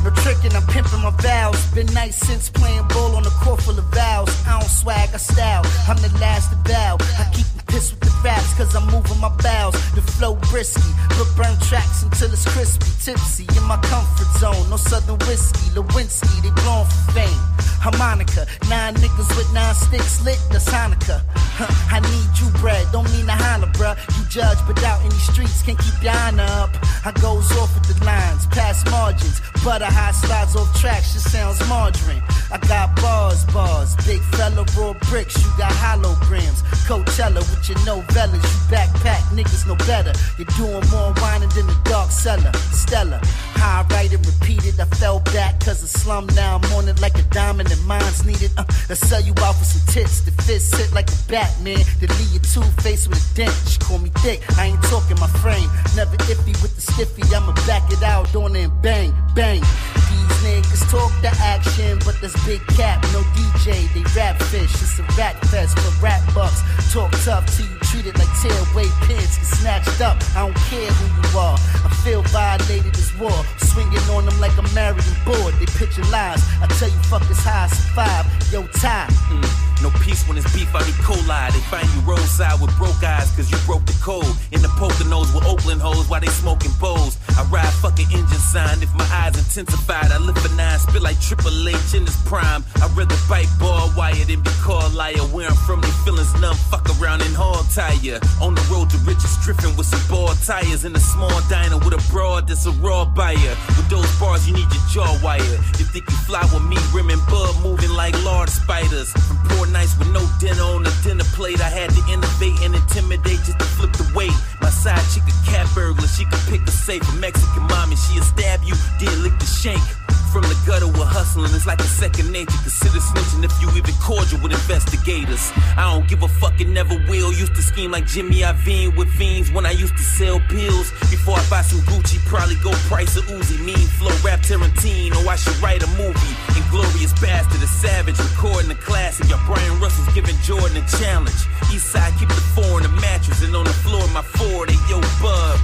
No 0.03 0.09
tricking, 0.11 0.53
I'm 0.55 0.65
pimping 0.67 1.01
my 1.01 1.11
vows. 1.21 1.59
Been 1.73 1.87
nice 1.87 2.15
since 2.15 2.49
playing 2.49 2.87
ball 2.87 3.15
on 3.15 3.25
a 3.25 3.29
court 3.43 3.61
full 3.61 3.77
of 3.77 3.85
vows. 3.93 4.29
I 4.47 4.59
don't 4.59 4.69
swag, 4.69 5.09
I 5.13 5.17
style. 5.17 5.63
I'm 5.87 5.97
the 5.97 6.09
last 6.19 6.51
to 6.51 6.57
bow. 6.69 6.97
I 7.19 7.29
keep 7.33 7.45
them 7.45 7.65
pissed 7.67 7.91
with 7.91 8.01
the 8.01 8.08
raps, 8.23 8.53
cause 8.55 8.75
I'm 8.75 8.85
moving 8.87 9.19
my 9.19 9.29
bowels. 9.43 9.75
The 9.93 10.01
flow 10.01 10.35
brisky, 10.51 10.91
but 11.17 11.27
burn 11.35 11.57
tracks 11.59 12.03
until 12.03 12.31
it's 12.31 12.45
crispy. 12.45 12.91
Tipsy 13.03 13.45
in 13.57 13.63
my 13.63 13.77
comfort 13.77 14.27
zone. 14.39 14.69
No 14.69 14.77
southern 14.77 15.19
whiskey, 15.27 15.69
Lewinsky, 15.75 16.41
they 16.41 16.51
blown 16.61 16.85
for 16.85 17.11
fame. 17.11 17.43
Harmonica, 17.79 18.45
nine 18.69 18.93
niggas 18.95 19.31
with 19.37 19.51
nine 19.53 19.73
sticks 19.73 20.23
lit, 20.25 20.39
that's 20.51 20.67
Hanukkah. 20.67 21.21
Huh, 21.55 21.71
I 21.95 21.99
need 21.99 22.29
you 22.39 22.51
bread, 22.59 22.85
don't 22.91 23.09
mean 23.11 23.25
to 23.25 23.31
holler, 23.31 23.71
bruh. 23.71 23.95
You 24.17 24.27
judge, 24.27 24.59
but 24.67 24.83
out 24.83 25.01
in 25.03 25.09
these 25.09 25.31
streets 25.31 25.61
can't 25.63 25.79
keep 25.79 25.95
your 26.03 26.11
up. 26.11 26.71
I 27.05 27.11
goes 27.21 27.51
off 27.55 27.73
with 27.75 27.87
the 27.87 28.03
lines, 28.03 28.45
past 28.47 28.89
margins. 28.91 29.41
Butter 29.63 29.85
high 29.85 30.11
slides 30.11 30.55
off 30.55 30.67
tracks, 30.79 31.13
just 31.13 31.31
sounds 31.31 31.59
margarine. 31.67 32.23
I 32.51 32.57
got 32.67 32.95
bars, 33.01 33.45
bars, 33.45 33.95
big 34.07 34.21
fella, 34.35 34.65
raw 34.77 34.93
bricks. 35.07 35.39
You 35.41 35.49
got 35.57 35.71
holograms, 35.71 36.63
Coachella 36.83 37.39
with 37.39 37.69
your 37.69 37.79
novellas. 38.09 38.43
You 38.43 38.75
backpack, 38.75 39.21
niggas 39.33 39.67
know 39.67 39.75
better. 39.85 40.13
You're 40.37 40.47
doing 40.57 40.83
more 40.89 41.13
whining 41.21 41.49
than 41.49 41.67
the 41.67 41.77
dark 41.85 42.11
cellar. 42.11 42.51
Stella, 42.71 43.21
I 43.55 43.85
write 43.91 44.13
it, 44.13 44.25
repeat 44.25 44.65
it. 44.65 44.79
I 44.79 44.85
fell 44.85 45.19
back 45.19 45.59
cause 45.59 45.83
of 45.83 45.89
slum. 45.89 46.27
Now 46.35 46.59
I'm 46.61 46.73
on 46.73 46.87
it 46.87 47.01
like 47.01 47.17
a 47.17 47.23
diamond 47.23 47.71
and 47.71 47.83
mine's 47.85 48.25
needed. 48.25 48.51
Uh, 48.57 48.65
I 48.89 48.93
sell 48.93 49.21
you 49.21 49.33
out 49.39 49.55
for 49.55 49.65
some 49.65 49.85
tits. 49.93 50.21
The 50.21 50.31
fist 50.43 50.75
sit 50.75 50.91
like 50.93 51.09
a 51.09 51.17
Batman. 51.27 51.79
They 51.99 52.07
leave 52.07 52.31
your 52.31 52.43
two 52.43 52.63
face 52.81 53.07
with 53.07 53.19
a 53.19 53.35
dent. 53.35 53.55
She 53.67 53.79
call 53.79 53.99
me 53.99 54.09
thick. 54.19 54.41
I 54.57 54.67
ain't 54.67 54.83
talking 54.83 55.19
my 55.19 55.27
frame. 55.41 55.69
Never 55.95 56.17
iffy 56.29 56.53
with 56.61 56.75
the 56.75 56.81
stiffy. 56.81 57.23
I'ma 57.35 57.53
back 57.67 57.91
it 57.91 58.03
out 58.03 58.35
on 58.35 58.55
it 58.55 58.63
and 58.63 58.81
bang, 58.81 59.13
bang. 59.35 59.61
These 59.61 60.37
niggas 60.43 60.91
talk 60.91 61.11
the 61.21 61.31
action, 61.41 61.99
but 62.05 62.19
this 62.21 62.33
big 62.45 62.65
cap, 62.75 63.01
no 63.13 63.21
DJ. 63.35 63.91
They 63.93 64.03
rap 64.19 64.41
fish. 64.43 64.73
It's 64.81 64.99
a 64.99 65.03
rat 65.17 65.35
fest 65.47 65.77
for 65.79 66.03
rap 66.03 66.21
bucks. 66.33 66.61
Talk 66.93 67.11
tough 67.23 67.45
to 67.57 67.63
you 67.63 67.79
treat 67.99 68.13
it 68.13 68.17
like 68.17 68.27
tailway 68.39 68.87
pins 69.07 69.37
get 69.37 69.45
snatched 69.45 70.01
up. 70.01 70.17
I 70.35 70.47
don't 70.47 70.55
care 70.69 70.89
who 70.91 71.05
you 71.21 71.37
are. 71.37 71.57
I 71.83 71.89
feel 72.03 72.21
violated 72.23 72.95
as 72.95 73.13
war. 73.19 73.31
Swinging 73.57 73.97
on 74.11 74.25
them 74.25 74.39
like 74.39 74.55
married 74.73 75.03
and 75.05 75.25
bored. 75.25 75.53
They 75.59 75.65
picture 75.65 76.03
lies. 76.11 76.41
I 76.61 76.67
tell 76.79 76.89
you 76.89 77.01
fuckers 77.11 77.43
how 77.43 77.65
I 77.65 77.67
survive. 77.67 78.25
Yo, 78.51 78.67
tie. 78.79 79.07
Mm, 79.29 79.83
no 79.83 79.89
peace 80.01 80.27
when 80.27 80.37
it's 80.37 80.51
beef, 80.53 80.73
I 80.73 80.79
be 80.85 80.91
coli. 81.03 81.51
They 81.51 81.63
find 81.71 81.87
you 81.93 82.01
roadside 82.01 82.59
with 82.61 82.75
broke 82.77 83.03
eyes, 83.03 83.31
cause 83.35 83.51
you 83.51 83.57
broke 83.65 83.85
the 83.85 83.97
code. 84.01 84.25
In 84.51 84.61
the 84.61 84.69
Poconos 84.79 85.33
with 85.35 85.45
Oakland 85.45 85.81
hoes 85.81 86.07
while 86.09 86.21
they 86.21 86.27
smoking 86.27 86.71
bowls. 86.79 87.17
I 87.37 87.43
ride 87.51 87.73
fucking 87.83 88.07
engine 88.11 88.43
sign. 88.51 88.81
If 88.81 88.93
my 88.95 89.07
eyes 89.11 89.37
intensified, 89.37 90.11
I 90.11 90.17
live 90.19 90.37
for 90.37 90.53
nine, 90.55 90.79
spit 90.79 91.01
like 91.01 91.19
Triple 91.21 91.67
H 91.67 91.93
in 91.93 92.05
his 92.05 92.17
prime. 92.23 92.63
I'd 92.81 92.91
rather 92.95 93.15
bite 93.27 93.51
ball 93.59 93.91
wire 93.95 94.15
than 94.25 94.41
be 94.41 94.51
called 94.63 94.93
liar. 94.93 95.23
Where 95.31 95.47
I'm 95.47 95.55
from, 95.67 95.81
they 95.81 95.91
feelings 96.03 96.33
numb. 96.41 96.55
Fuck 96.71 96.87
around 96.99 97.21
and 97.21 97.35
hog 97.35 97.65
On 97.89 98.53
the 98.53 98.61
road 98.71 98.89
to 98.91 98.97
riches, 98.99 99.35
drifting 99.43 99.75
with 99.75 99.87
some 99.87 99.99
ball 100.07 100.29
tires. 100.45 100.85
In 100.85 100.95
a 100.95 100.99
small 100.99 101.41
diner 101.49 101.77
with 101.77 101.93
a 101.93 102.11
broad 102.11 102.47
that's 102.47 102.65
a 102.67 102.71
raw 102.71 103.03
buyer. 103.03 103.55
With 103.75 103.89
those 103.89 104.07
bars, 104.19 104.47
you 104.47 104.53
need 104.53 104.69
your 104.71 104.85
jaw 104.93 105.19
wired. 105.23 105.59
You 105.79 105.85
think 105.89 106.09
you 106.09 106.15
fly 106.29 106.41
with 106.53 106.63
me, 106.63 106.77
rim 106.93 107.09
and 107.09 107.19
bud 107.25 107.51
moving 107.63 107.89
like 107.89 108.13
large 108.23 108.49
spiders. 108.49 109.11
From 109.27 109.37
poor 109.49 109.67
nights 109.67 109.97
with 109.97 110.13
no 110.13 110.21
dinner 110.39 110.61
on 110.61 110.83
the 110.83 110.93
dinner 111.03 111.25
plate, 111.33 111.59
I 111.61 111.69
had 111.69 111.89
to 111.89 112.01
innovate 112.13 112.61
and 112.61 112.75
intimidate 112.75 113.41
just 113.43 113.57
to 113.59 113.65
flip 113.65 113.91
the 113.93 114.05
weight. 114.15 114.37
My 114.61 114.69
side 114.69 115.01
chick 115.11 115.23
a 115.25 115.35
cat 115.49 115.67
burglar, 115.73 116.07
she 116.07 116.25
could 116.25 116.45
pick 116.47 116.61
a 116.67 116.71
safe. 116.71 117.01
A 117.09 117.15
Mexican 117.17 117.63
mommy, 117.63 117.95
she'll 117.95 118.23
stab 118.23 118.61
you, 118.63 118.75
then 118.99 119.23
lick 119.23 119.37
the 119.39 119.45
shank. 119.45 119.81
From 120.29 120.43
the 120.43 120.57
gutter, 120.67 120.85
we're 120.85 121.09
hustling. 121.09 121.49
It's 121.55 121.65
like 121.65 121.79
a 121.79 121.89
second 121.89 122.31
nature. 122.31 122.57
Consider 122.61 123.01
snitching 123.01 123.43
if 123.43 123.53
you 123.61 123.67
even 123.73 123.95
cordial 123.97 124.39
with 124.41 124.53
investigators. 124.53 125.51
I 125.75 125.89
don't 125.89 126.07
give 126.07 126.21
a 126.21 126.27
fuck 126.27 126.59
and 126.61 126.71
never 126.71 126.93
will. 127.09 127.33
Used 127.33 127.55
to 127.55 127.63
scheme 127.63 127.89
like 127.89 128.05
Jimmy 128.05 128.41
Iovine 128.45 128.95
with 128.95 129.09
fiends 129.09 129.51
when 129.51 129.65
I 129.65 129.71
used 129.71 129.97
to 129.97 130.03
sell 130.03 130.39
pills. 130.41 130.91
Before 131.09 131.33
I 131.33 131.43
buy 131.49 131.63
some 131.63 131.79
Gucci, 131.89 132.23
probably 132.29 132.57
go 132.61 132.71
price 132.85 133.17
a 133.17 133.21
Uzi. 133.21 133.57
Mean 133.65 133.87
flow 133.97 134.13
rap 134.23 134.41
Tarantino. 134.41 135.25
I 135.25 135.35
should 135.35 135.57
write 135.63 135.81
a 135.81 135.89
movie. 135.97 136.33
Inglorious 136.53 137.13
bastard, 137.19 137.63
a 137.63 137.67
savage, 137.67 138.19
recording 138.19 138.69
a 138.69 138.75
classic. 138.75 139.27
Your 139.29 139.39
Bryon 139.49 139.79
Russell's 139.81 140.13
giving 140.13 140.37
Jordan 140.45 140.77
a 140.77 140.85
challenge. 141.01 141.41
Eastside 141.73 142.13
keep 142.19 142.29
the 142.29 142.45
four 142.53 142.77
in 142.77 142.83
the 142.83 142.93
mattress 143.01 143.41
and 143.41 143.55
on 143.55 143.63
the 143.65 143.73
floor 143.81 144.05
my 144.13 144.21
Ford. 144.21 144.69
Hey 144.69 144.77
yo, 144.89 145.01
bub. 145.21 145.57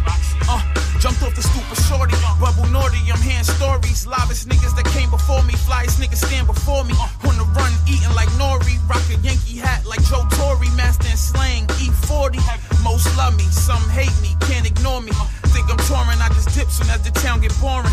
Uh, 0.49 0.61
jumped 0.99 1.21
off 1.21 1.35
the 1.35 1.41
stupid 1.41 1.77
shorty, 1.85 2.15
bubble 2.41 2.65
naughty. 2.73 2.97
I'm 3.13 3.21
hearing 3.21 3.43
stories. 3.43 4.05
Niggas 4.05 4.54
that 4.61 4.85
came 4.93 5.09
before 5.09 5.43
me, 5.43 5.53
flyest 5.53 5.99
niggas 5.99 6.23
stand 6.23 6.47
before 6.47 6.83
me. 6.83 6.93
On 7.27 7.35
the 7.37 7.45
run, 7.55 7.71
eating 7.87 8.13
like 8.15 8.29
Nori, 8.39 8.77
rock 8.87 9.03
a 9.09 9.17
Yankee 9.25 9.57
hat 9.57 9.85
like 9.85 10.03
Joe 10.05 10.25
Torre, 10.31 10.59
master 10.75 11.09
slang, 11.17 11.67
E40. 11.81 12.39
Most 12.83 13.09
love 13.17 13.35
me, 13.37 13.43
some 13.43 13.81
hate 13.89 14.15
me, 14.21 14.35
can't 14.47 14.65
ignore 14.65 15.01
me. 15.01 15.11
Think 15.51 15.69
I'm 15.69 15.77
touring, 15.87 16.21
I 16.21 16.29
just 16.29 16.53
dip 16.55 16.69
soon 16.69 16.89
as 16.89 17.01
the 17.01 17.11
town 17.11 17.41
get 17.41 17.53
boring. 17.59 17.91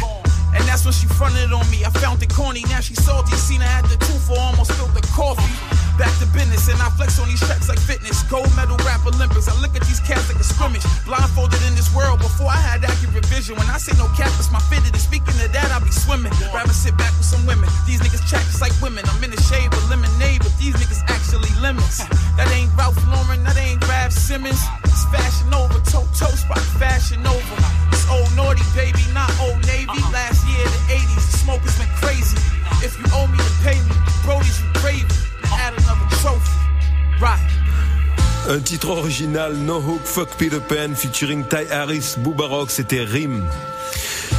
And 0.54 0.62
that's 0.69 0.85
when 0.85 0.92
she 0.92 1.07
fronted 1.07 1.52
on 1.52 1.69
me. 1.71 1.85
I 1.85 1.90
found 1.90 2.23
it 2.23 2.33
corny, 2.33 2.62
now 2.69 2.81
she 2.81 2.95
salty. 2.95 3.35
Seen 3.37 3.61
her 3.61 3.66
at 3.66 3.85
the 3.88 3.97
two 3.97 4.19
for 4.21 4.38
almost 4.38 4.73
spilled 4.73 4.95
the 4.95 5.02
coffee. 5.14 5.81
Back 6.00 6.12
to 6.25 6.26
business, 6.32 6.68
and 6.72 6.80
I 6.80 6.88
flex 6.96 7.20
on 7.20 7.28
these 7.28 7.40
tracks 7.40 7.68
like 7.68 7.78
fitness. 7.78 8.22
Gold 8.25 8.49
medal 8.56 8.76
rap 8.88 9.04
Olympics. 9.04 9.49
I 9.49 9.54
look 9.61 9.76
at 9.76 9.84
these 9.84 10.00
cats 10.00 10.32
like 10.32 10.40
a 10.40 10.44
scrimmage. 10.44 10.84
Blindfolded 11.04 11.61
in 11.68 11.75
this 11.76 11.92
world 11.92 12.18
before 12.18 12.49
I 12.49 12.56
had 12.56 12.84
accurate 12.84 13.26
vision. 13.26 13.56
When 13.56 13.68
I 13.68 13.76
say 13.76 13.92
no 14.00 14.08
cap, 14.16 14.32
it's 14.40 14.50
my 14.50 14.61
fitted. 14.72 14.96
And 14.96 15.02
speaking 15.02 15.37
of 15.37 15.52
that, 15.52 15.68
I'll 15.68 15.84
be 15.84 15.92
swimming. 15.92 16.32
Rather 16.52 16.72
sit 16.72 16.96
back 16.96 17.12
with 17.20 17.28
some 17.28 17.44
women. 17.44 17.68
These 17.84 18.00
niggas 18.00 18.25
chat 18.25 18.40
just 18.49 18.64
like 18.64 18.72
women. 18.80 19.04
I'm 19.04 19.20
in 19.22 19.30
the 19.30 19.40
shade 19.44 19.68
with 19.68 19.84
lemonade, 19.92 20.40
but 20.40 20.56
these 20.56 20.72
niggas 20.80 21.04
actually 21.12 21.52
lemons. 21.61 22.00
That 22.40 22.49
ain't 22.56 22.72
Ralph 22.72 22.96
Lauren, 23.12 23.44
that 23.44 23.61
ain't 23.61 23.84
Raf 23.84 24.12
Simons. 24.12 24.64
It's 24.88 25.04
fashion 25.12 25.52
over, 25.52 25.76
toe 25.92 26.08
toe 26.16 26.32
spot 26.32 26.64
fashion 26.80 27.20
over. 27.26 27.56
It's 27.92 28.08
old 28.08 28.32
naughty, 28.32 28.64
baby, 28.72 29.04
not 29.12 29.28
old 29.44 29.61
navy. 29.68 30.00
Last 30.08 30.40
year, 30.49 30.64
the 30.64 31.04
80s, 31.04 31.20
the 31.20 31.37
smoke 31.44 31.62
has 31.68 31.76
been 31.76 31.92
crazy. 32.00 32.40
If 32.80 32.96
you 32.96 33.04
owe 33.12 33.28
me, 33.28 33.37
then 33.37 33.56
pay 33.61 33.78
me. 33.84 33.96
Brody's 34.25 34.56
you 34.56 34.72
gravy. 34.80 35.31
Add 35.59 35.75
another 35.78 36.09
trophy. 36.21 36.50
Right. 37.21 37.38
Un 38.49 38.61
titre 38.61 38.90
original, 38.90 39.54
No 39.54 39.80
Hook 39.80 40.04
Fuck 40.04 40.37
Peter 40.37 40.61
Pan, 40.61 40.94
featuring 40.94 41.44
Ty 41.44 41.66
Harris, 41.71 42.16
Booba 42.18 42.47
Rock, 42.47 42.71
c'était 42.71 43.04
Rim. 43.04 43.44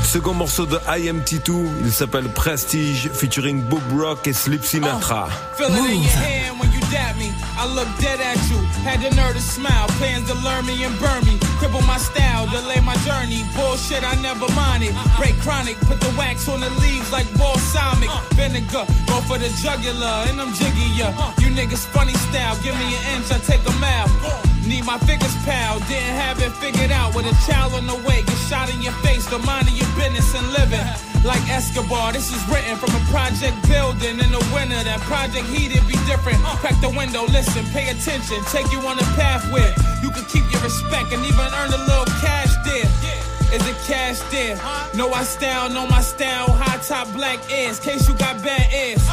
Second 0.04 0.34
morceau 0.34 0.66
de 0.66 0.78
IMT2, 0.78 1.52
il 1.86 1.92
s'appelle 1.92 2.28
Prestige, 2.30 3.10
featuring 3.14 3.62
Bob 3.64 3.82
Rock 3.98 4.28
et 4.28 4.34
Slip 4.34 4.64
Sinatra. 4.64 5.28
Feel 5.56 5.68
it 5.68 5.90
in 5.90 6.02
your 6.02 6.12
hand 6.12 6.60
when 6.60 6.72
you 6.72 6.80
dap 6.92 7.16
me. 7.18 7.32
I 7.58 7.66
look 7.74 7.88
dead 8.00 8.20
at 8.20 8.38
you. 8.50 8.58
Had 8.86 9.02
the 9.02 9.16
nerve 9.16 9.34
to 9.34 9.42
smile. 9.42 9.88
Plans 9.98 10.28
to 10.28 10.36
learn 10.44 10.66
me 10.66 10.84
and 10.84 11.00
burn 11.00 11.26
me. 11.26 11.40
Cripple 11.64 11.88
my 11.88 11.98
style, 11.98 12.46
delay 12.52 12.82
my 12.82 12.96
journey. 13.08 13.40
Bullshit, 13.56 14.04
I 14.04 14.20
never 14.20 14.52
mind 14.52 14.84
it. 14.84 14.92
Break 15.16 15.40
chronic, 15.40 15.80
put 15.88 16.02
the 16.02 16.14
wax 16.20 16.50
on 16.50 16.60
the 16.60 16.70
leaves 16.84 17.10
like 17.10 17.24
balsamic. 17.40 18.12
Vinegar, 18.36 18.84
go 19.08 19.24
for 19.24 19.40
the 19.40 19.48
jugular, 19.64 20.28
and 20.28 20.42
I'm 20.42 20.52
jiggy 20.60 20.92
ya. 21.00 21.08
You 21.40 21.56
niggas 21.56 21.88
funny 21.88 22.12
style. 22.28 22.60
Give 22.68 22.76
me 22.76 22.92
an 23.00 23.16
inch, 23.16 23.32
I 23.32 23.40
take 23.40 23.64
a 23.64 23.72
mile. 23.80 24.12
Need 24.68 24.84
my 24.84 24.98
figures 25.08 25.36
pal, 25.48 25.80
didn't 25.88 26.20
have 26.20 26.44
it 26.44 26.52
figured 26.60 26.92
out. 26.92 27.16
With 27.16 27.32
a 27.32 27.36
child 27.48 27.76
on 27.80 27.88
the 27.88 27.96
way, 28.04 28.24
get 28.24 28.40
shot 28.52 28.68
in 28.68 28.82
your 28.82 28.96
face, 29.00 29.26
the 29.28 29.40
mind 29.40 29.68
of 29.68 29.76
your 29.76 29.88
business 29.96 30.36
and 30.36 30.44
living. 30.52 30.84
Like 31.24 31.40
Escobar, 31.48 32.12
this 32.12 32.28
is 32.36 32.44
written 32.52 32.76
from 32.76 32.92
a 32.92 33.04
project 33.08 33.56
building 33.72 34.20
in 34.20 34.32
the 34.36 34.44
winter. 34.52 34.84
That 34.84 35.00
project 35.08 35.48
heated 35.48 35.88
be 35.88 35.96
different. 36.12 36.44
Crack 36.60 36.76
the 36.84 36.92
window, 36.92 37.24
listen, 37.32 37.64
pay 37.72 37.88
attention, 37.88 38.44
take 38.52 38.68
you 38.72 38.80
on 38.84 39.00
a 39.00 39.08
path 39.16 39.48
where 39.52 39.72
you 40.04 40.12
can 40.12 40.26
keep 40.28 40.43
respect 40.64 41.12
and 41.12 41.24
even 41.26 41.48
earn 41.60 41.74
a 41.74 41.78
little 41.78 42.06
cash 42.24 42.56
there. 42.64 42.88
Is 43.54 43.62
it 43.68 43.78
cash 43.86 44.20
there? 44.32 44.56
Know 44.96 45.12
I 45.12 45.24
style, 45.24 45.70
know 45.70 45.86
my 45.86 46.02
style, 46.02 46.50
high 46.52 46.80
top 46.80 47.12
black 47.14 47.40
ears, 47.52 47.80
case 47.80 48.08
you 48.08 48.16
got 48.16 48.42
bad 48.42 48.72
ears. 48.74 49.04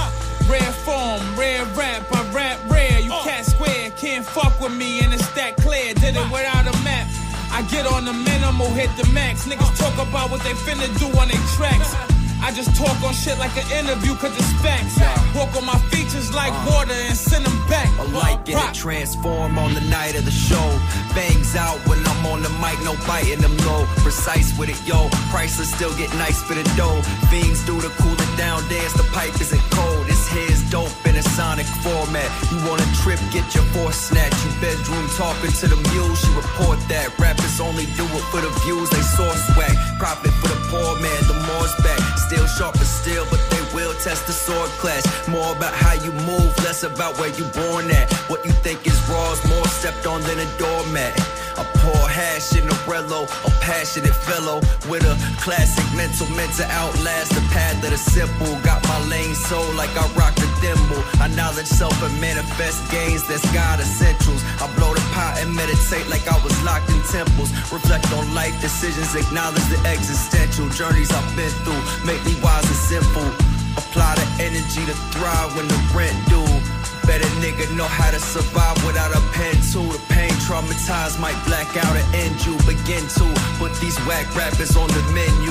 Rare 0.49 0.73
form, 0.87 1.21
rare 1.37 1.64
rap, 1.76 2.02
I 2.12 2.23
rap 2.33 2.59
rare. 2.71 3.00
You 3.00 3.11
cat 3.23 3.45
square, 3.45 3.90
can't 3.99 4.25
fuck 4.25 4.59
with 4.61 4.75
me 4.76 5.00
and 5.00 5.12
it's 5.12 5.28
that 5.35 5.57
clear. 5.57 5.92
Did 5.95 6.16
it 6.16 6.30
without 6.30 6.66
a 6.66 6.76
map. 6.85 7.09
I 7.52 7.62
get 7.62 7.85
on 7.87 8.04
the 8.04 8.12
minimal, 8.12 8.71
hit 8.71 8.90
the 8.97 9.07
max. 9.12 9.47
Niggas 9.47 9.76
talk 9.76 9.95
about 9.95 10.30
what 10.30 10.40
they 10.42 10.54
finna 10.54 10.87
do 10.99 11.07
on 11.19 11.28
their 11.28 11.45
tracks. 11.57 12.20
I 12.42 12.52
just 12.52 12.75
talk 12.75 12.97
on 13.02 13.12
shit 13.12 13.38
like 13.38 13.56
an 13.56 13.68
interview 13.70 14.14
cause 14.16 14.35
it's 14.37 14.52
facts. 14.62 14.99
Walk 15.37 15.54
on 15.56 15.64
my 15.66 15.78
features 15.90 16.32
like 16.35 16.52
uh-huh. 16.52 16.70
water 16.73 16.92
and 16.92 17.16
send 17.16 17.44
them 17.44 17.68
back. 17.68 17.88
A 17.99 18.04
light 18.16 18.44
get 18.44 18.56
it 18.56 18.75
transform 18.75 19.59
on 19.59 19.75
the 19.75 19.80
night 19.82 20.16
of 20.16 20.25
the 20.25 20.30
show. 20.30 20.68
Bangs 21.14 21.54
out 21.56 21.78
when 21.87 21.99
I'm 22.06 22.26
on 22.26 22.42
the 22.42 22.50
mic, 22.62 22.80
no 22.82 22.97
biting 23.06 23.40
them 23.40 23.56
low. 23.68 23.85
Precise 24.02 24.56
with 24.59 24.70
it, 24.70 24.80
yo. 24.87 25.09
Priceless 25.30 25.73
still 25.73 25.94
get 25.97 26.12
nice 26.14 26.42
for 26.42 26.54
the 26.54 26.64
dough. 26.76 27.02
Fiends 27.30 27.64
do 27.66 27.80
the 27.80 27.92
cool 28.00 28.14
it 28.14 28.32
down 28.37 28.66
dance, 28.68 28.92
the 28.94 29.04
pipe 29.12 29.35
isn't 29.40 29.62
cold. 29.70 30.06
It's 30.09 30.26
here's 30.28 30.62
dope 30.70 30.92
sonic 31.37 31.66
format. 31.82 32.28
You 32.50 32.58
want 32.66 32.82
a 32.82 32.88
trip, 33.02 33.20
get 33.30 33.46
your 33.54 33.64
force 33.75 33.96
snatch. 33.96 34.34
You 34.44 34.50
bedroom 34.60 35.06
talking 35.16 35.52
to 35.52 35.66
the 35.68 35.78
mules, 35.90 36.18
you 36.26 36.32
report 36.34 36.78
that. 36.88 37.12
Rappers 37.18 37.60
only 37.60 37.87
do 37.99 38.04
it 38.04 38.25
for 38.32 38.40
the 38.40 38.50
views, 38.64 38.90
they 38.90 39.02
source 39.02 39.44
whack. 39.56 39.76
Profit 39.99 40.32
for 40.40 40.49
the 40.49 40.60
poor 40.70 40.99
man, 41.00 41.20
the 41.30 41.38
more's 41.46 41.75
back. 41.82 42.00
Still 42.26 42.46
sharp 42.46 42.76
as 42.80 42.90
steel, 42.90 43.26
but 43.30 43.40
they 43.50 43.62
will 43.75 43.94
test 44.02 44.26
the 44.26 44.32
sword 44.32 44.70
class. 44.82 45.04
More 45.28 45.52
about 45.56 45.75
how 45.75 45.94
you 45.94 46.12
move, 46.26 46.50
less 46.64 46.82
about 46.82 47.18
where 47.18 47.32
you 47.38 47.44
born 47.54 47.90
at. 47.90 48.12
What 48.28 48.44
you 48.44 48.52
think 48.64 48.87
is 48.87 48.99
raw 49.08 49.32
is 49.32 49.42
more 49.49 49.66
stepped 49.66 50.06
on 50.06 50.20
than 50.22 50.38
a 50.38 50.49
doormat. 50.58 51.14
I 51.57 51.64
pour 51.83 52.09
hash 52.09 52.57
in 52.57 52.66
a 52.69 52.76
rello, 52.87 53.25
a 53.47 53.50
passionate 53.61 54.14
fellow 54.14 54.61
with 54.88 55.04
a 55.04 55.14
classic 55.40 55.87
mental, 55.97 56.28
meant 56.37 56.52
to 56.59 56.66
outlast 56.71 57.35
the 57.35 57.42
path 57.54 57.83
of 57.85 57.90
the 57.90 57.99
simple. 57.99 58.52
Got 58.62 58.83
my 58.85 58.99
lane 59.09 59.35
soul 59.35 59.66
like 59.75 59.90
I 59.97 60.04
rock 60.14 60.35
the 60.37 60.49
thimble. 60.61 61.02
I 61.21 61.28
knowledge 61.35 61.66
self 61.66 61.97
and 62.02 62.14
manifest 62.21 62.78
gains 62.90 63.26
that's 63.26 63.45
God 63.52 63.80
essentials. 63.80 64.42
I 64.61 64.66
blow 64.76 64.95
the 64.95 65.04
pot 65.14 65.38
and 65.40 65.54
meditate 65.54 66.07
like 66.09 66.26
I 66.28 66.37
was 66.45 66.54
locked 66.64 66.90
in 66.90 67.00
temples. 67.09 67.50
Reflect 67.73 68.11
on 68.12 68.35
life 68.35 68.54
decisions, 68.61 69.14
acknowledge 69.14 69.66
the 69.71 69.80
existential 69.87 70.69
journeys 70.71 71.11
I've 71.12 71.30
been 71.37 71.52
through. 71.65 71.82
Make 72.04 72.23
me 72.25 72.34
wise 72.43 72.67
and 72.67 72.82
simple. 72.91 73.28
Apply 73.78 74.15
the 74.19 74.26
energy 74.43 74.82
to 74.84 74.95
thrive 75.15 75.54
when 75.56 75.69
the 75.69 75.78
rent 75.95 76.17
due. 76.28 76.50
Better 77.10 77.26
nigga 77.42 77.66
know 77.76 77.90
how 77.90 78.08
to 78.12 78.20
survive 78.20 78.78
without 78.86 79.10
a 79.10 79.20
pen 79.34 79.54
too. 79.73 79.82
The 79.82 80.00
pain 80.10 80.30
traumatized 80.46 81.18
might 81.18 81.34
black 81.44 81.66
out 81.76 81.96
and 81.96 82.14
end 82.14 82.38
you. 82.46 82.54
Begin 82.70 83.02
to 83.18 83.26
put 83.58 83.75
these 83.80 83.99
whack 84.06 84.30
rappers 84.36 84.76
on 84.76 84.86
the 84.86 85.02
menu. 85.10 85.50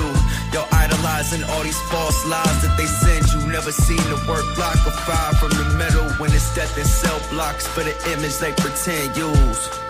Yo, 0.53 0.63
idolizing 0.71 1.43
all 1.51 1.63
these 1.63 1.81
false 1.91 2.25
lies 2.25 2.61
that 2.63 2.77
they 2.77 2.85
send 2.85 3.27
you. 3.33 3.51
Never 3.51 3.73
seen 3.73 3.99
the 4.07 4.15
work 4.25 4.47
block 4.55 4.79
or 4.87 4.95
fire 5.03 5.33
from 5.35 5.49
the 5.49 5.75
metal 5.75 6.07
when 6.13 6.31
it's 6.31 6.47
death 6.55 6.77
and 6.77 6.87
cell 6.87 7.19
blocks 7.29 7.67
for 7.67 7.83
the 7.83 7.91
image 8.13 8.37
they 8.37 8.53
pretend 8.53 9.17
use. 9.17 9.88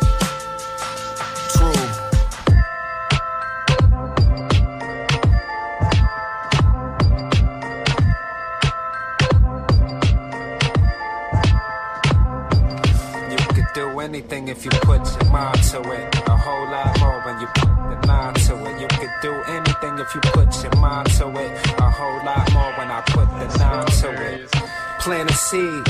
If 14.60 14.66
you 14.66 14.72
put 14.82 15.00
your 15.00 15.32
mind 15.32 15.64
to 15.64 15.80
it. 15.92 16.16
A 16.28 16.36
whole 16.36 16.66
lot 16.66 17.00
more 17.00 17.22
when 17.22 17.40
you 17.40 17.48
put 17.48 18.02
the 18.02 18.08
mind 18.08 18.36
to 18.36 18.56
it. 18.66 18.82
You 18.82 18.88
could 18.88 19.12
do 19.22 19.34
anything 19.48 19.98
if 20.00 20.14
you 20.14 20.22
put 20.22 20.52
your 20.64 20.76
mind 20.76 21.10
to 21.12 21.28
it. 21.30 21.80
A 21.80 21.90
whole 21.90 22.20
lot 22.26 22.52
more 22.52 22.72
when 22.74 22.92
I 22.92 23.02
put 23.08 23.28
the 23.40 23.58
nine 23.58 23.86
to 23.86 24.10
it. 24.34 24.79
Plant 25.00 25.32
a 25.32 25.34
seed, 25.34 25.86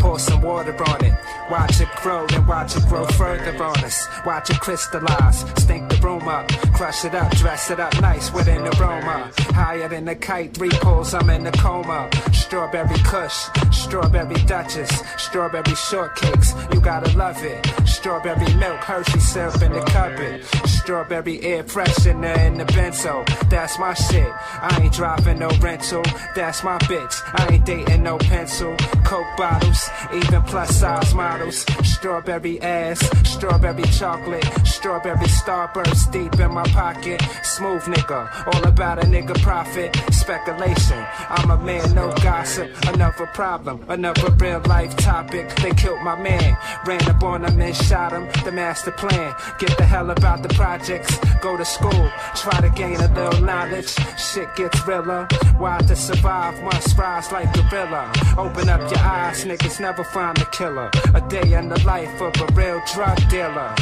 pour 0.00 0.18
some 0.18 0.42
water 0.42 0.74
on 0.84 1.04
it. 1.04 1.14
Watch 1.50 1.80
it 1.80 1.88
grow, 2.02 2.26
then 2.26 2.46
watch 2.46 2.76
it 2.76 2.84
grow 2.88 3.06
further 3.06 3.62
on 3.62 3.84
us. 3.84 4.06
Watch 4.26 4.50
it 4.50 4.60
crystallize, 4.60 5.40
stink 5.62 5.88
the 5.88 5.96
room 6.02 6.28
up. 6.28 6.48
Crush 6.74 7.04
it 7.04 7.14
up, 7.14 7.30
dress 7.36 7.70
it 7.70 7.80
up 7.80 7.98
nice 8.00 8.32
with 8.32 8.48
an 8.48 8.66
aroma. 8.66 9.30
Higher 9.54 9.88
than 9.88 10.08
a 10.08 10.14
kite, 10.14 10.54
three 10.54 10.70
poles, 10.70 11.14
I'm 11.14 11.30
in 11.30 11.46
a 11.46 11.52
coma. 11.52 12.10
Strawberry 12.32 12.98
kush, 12.98 13.48
strawberry 13.70 14.34
duchess, 14.46 14.90
strawberry 15.16 15.74
shortcakes, 15.74 16.74
you 16.74 16.80
gotta 16.80 17.16
love 17.16 17.42
it. 17.42 17.64
Strawberry 17.86 18.54
milk, 18.54 18.80
Hershey 18.80 19.20
syrup 19.20 19.62
in 19.62 19.72
the 19.72 19.82
cupboard. 19.82 20.44
Strawberry 20.66 21.40
air 21.42 21.62
freshener 21.64 22.36
in 22.46 22.58
the 22.58 22.64
benzo, 22.64 23.24
that's 23.48 23.78
my 23.78 23.94
shit. 23.94 24.32
I 24.32 24.80
ain't 24.82 24.92
driving 24.92 25.38
no 25.38 25.48
rental, 25.60 26.02
that's 26.34 26.64
my 26.64 26.78
bitch. 26.78 27.22
I 27.38 27.54
ain't 27.54 27.64
dating 27.64 28.02
no 28.02 28.18
pencil. 28.18 28.47
Coke 28.48 29.36
bottles, 29.36 29.90
even 30.14 30.42
plus 30.44 30.74
size 30.74 31.14
models. 31.14 31.66
Strawberry 31.84 32.58
ass, 32.62 32.98
strawberry 33.28 33.82
chocolate, 33.84 34.44
strawberry 34.66 35.26
starburst 35.26 36.10
deep 36.10 36.40
in 36.40 36.54
my 36.54 36.62
pocket. 36.68 37.20
Smooth 37.42 37.82
nigga, 37.82 38.54
all 38.54 38.64
about 38.66 39.04
a 39.04 39.06
nigga 39.06 39.38
profit. 39.42 39.94
Speculation, 40.10 41.04
I'm 41.28 41.50
a 41.50 41.58
man, 41.58 41.94
no 41.94 42.10
gossip. 42.22 42.70
Another 42.86 43.26
problem, 43.26 43.84
another 43.88 44.30
real 44.30 44.60
life 44.60 44.96
topic. 44.96 45.54
They 45.56 45.72
killed 45.72 46.00
my 46.02 46.16
man, 46.18 46.56
ran 46.86 47.06
up 47.08 47.22
on 47.22 47.44
him 47.44 47.60
and 47.60 47.76
shot 47.76 48.12
him. 48.12 48.28
The 48.44 48.52
master 48.52 48.92
plan, 48.92 49.34
get 49.58 49.76
the 49.76 49.84
hell 49.84 50.10
about 50.10 50.42
the 50.42 50.48
projects. 50.54 51.18
Go 51.42 51.58
to 51.58 51.66
school, 51.66 52.10
try 52.34 52.62
to 52.62 52.70
gain 52.70 52.96
a 52.96 53.08
little 53.08 53.42
knowledge. 53.42 53.94
Shit 54.18 54.54
gets 54.56 54.86
realer. 54.86 55.28
Why 55.58 55.78
to 55.80 55.94
survive 55.94 56.62
must 56.62 56.96
rise 56.96 57.30
like 57.30 57.52
gorilla. 57.52 58.10
Open 58.38 58.68
up 58.68 58.80
your 58.88 59.00
eyes, 59.00 59.44
niggas 59.44 59.80
never 59.80 60.04
find 60.04 60.36
the 60.36 60.44
killer. 60.46 60.92
A 61.12 61.20
day 61.28 61.54
in 61.54 61.68
the 61.68 61.82
life 61.84 62.20
of 62.20 62.32
a 62.40 62.46
real 62.54 62.80
drug 62.94 63.18
dealer. 63.28 63.74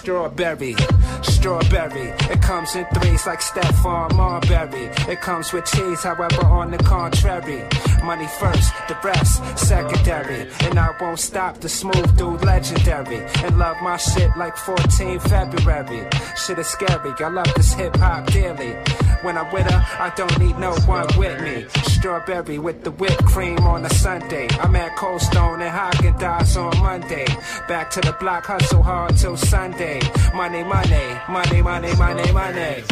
Strawberry, 0.00 0.74
strawberry. 1.20 2.14
It 2.32 2.40
comes 2.40 2.74
in 2.74 2.86
threes 2.86 3.26
like 3.26 3.40
Stephon 3.40 4.16
Marbury. 4.16 4.86
It 5.12 5.20
comes 5.20 5.52
with 5.52 5.66
cheese, 5.66 6.02
however, 6.02 6.42
on 6.46 6.70
the 6.70 6.78
contrary. 6.78 7.68
Money 8.02 8.26
first, 8.38 8.72
the 8.88 8.96
rest 9.04 9.58
secondary. 9.58 10.48
And 10.60 10.78
I 10.78 10.94
won't 10.98 11.20
stop 11.20 11.60
the 11.60 11.68
smooth 11.68 12.16
dude 12.16 12.42
legendary. 12.42 13.26
And 13.44 13.58
love 13.58 13.76
my 13.82 13.98
shit 13.98 14.34
like 14.38 14.56
14 14.56 15.20
February. 15.20 16.08
Shit 16.34 16.58
is 16.58 16.68
scary, 16.68 17.12
I 17.20 17.28
love 17.28 17.52
this 17.54 17.74
hip 17.74 17.94
hop 17.96 18.24
dearly. 18.28 18.76
When 19.22 19.36
I'm 19.36 19.52
with 19.52 19.70
her, 19.70 19.86
I 19.98 20.10
don't 20.16 20.38
need 20.38 20.58
no 20.58 20.72
one 20.86 21.06
with 21.18 21.42
me. 21.42 21.66
strawberry 22.00 22.58
with 22.58 22.84
the 22.84 22.90
whipped 22.92 23.26
cream 23.26 23.58
on 23.58 23.84
a 23.84 23.90
Sunday. 23.90 24.48
I'm 24.60 24.74
at 24.76 24.96
Cold 24.96 25.20
Stone 25.20 25.60
and 25.60 25.70
Haagen 25.70 26.18
Dazs 26.18 26.56
on 26.56 26.74
Monday. 26.78 27.26
Back 27.68 27.90
to 27.90 28.00
the 28.00 28.16
block, 28.18 28.46
hustle 28.46 28.82
hard 28.82 29.18
till 29.18 29.36
Sunday. 29.36 29.89
Money, 30.34 30.62
money, 30.64 31.18
money, 31.28 31.62
money, 31.62 31.94
money, 31.96 32.32
money. 32.32 32.84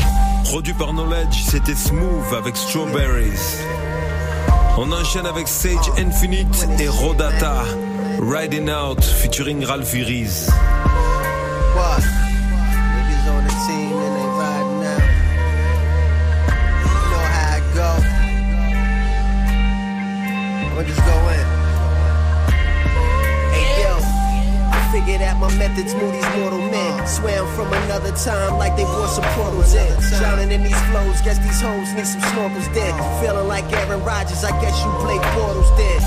Produit 0.44 0.74
par 0.74 0.92
Knowledge, 0.92 1.44
c'était 1.44 1.74
Smooth 1.74 2.32
avec 2.36 2.56
Strawberries. 2.56 3.58
On 4.76 4.90
enchaîne 4.92 5.26
avec 5.26 5.48
Sage 5.48 5.90
Infinite 5.98 6.66
et 6.78 6.88
Rodata. 6.88 7.64
Riding 8.20 8.70
Out 8.70 9.04
featuring 9.04 9.64
Ralph 9.64 9.92
Riz. 9.92 10.48
What? 11.74 12.02
Niggas 12.96 13.28
on 13.30 13.48
figured 24.98 25.22
out 25.22 25.38
my 25.38 25.52
methods 25.56 25.94
these 26.10 26.28
mortal 26.36 26.58
men. 26.58 27.06
Swear 27.06 27.42
I'm 27.42 27.54
from 27.54 27.72
another 27.84 28.10
time 28.12 28.58
like 28.58 28.76
they 28.76 28.84
brought 28.84 29.10
some 29.14 29.24
portals 29.34 29.74
in. 29.74 29.94
Drowning 30.18 30.50
in 30.50 30.62
these 30.64 30.82
flows, 30.90 31.20
guess 31.22 31.38
these 31.38 31.60
hoes 31.60 31.92
need 31.94 32.06
some 32.06 32.22
snorkels 32.32 32.66
dead. 32.74 32.92
Feeling 33.22 33.46
like 33.46 33.64
Aaron 33.72 34.02
Rodgers, 34.04 34.42
I 34.42 34.50
guess 34.60 34.74
you 34.82 34.90
play 34.98 35.18
portals 35.38 35.70
dead. 35.78 36.02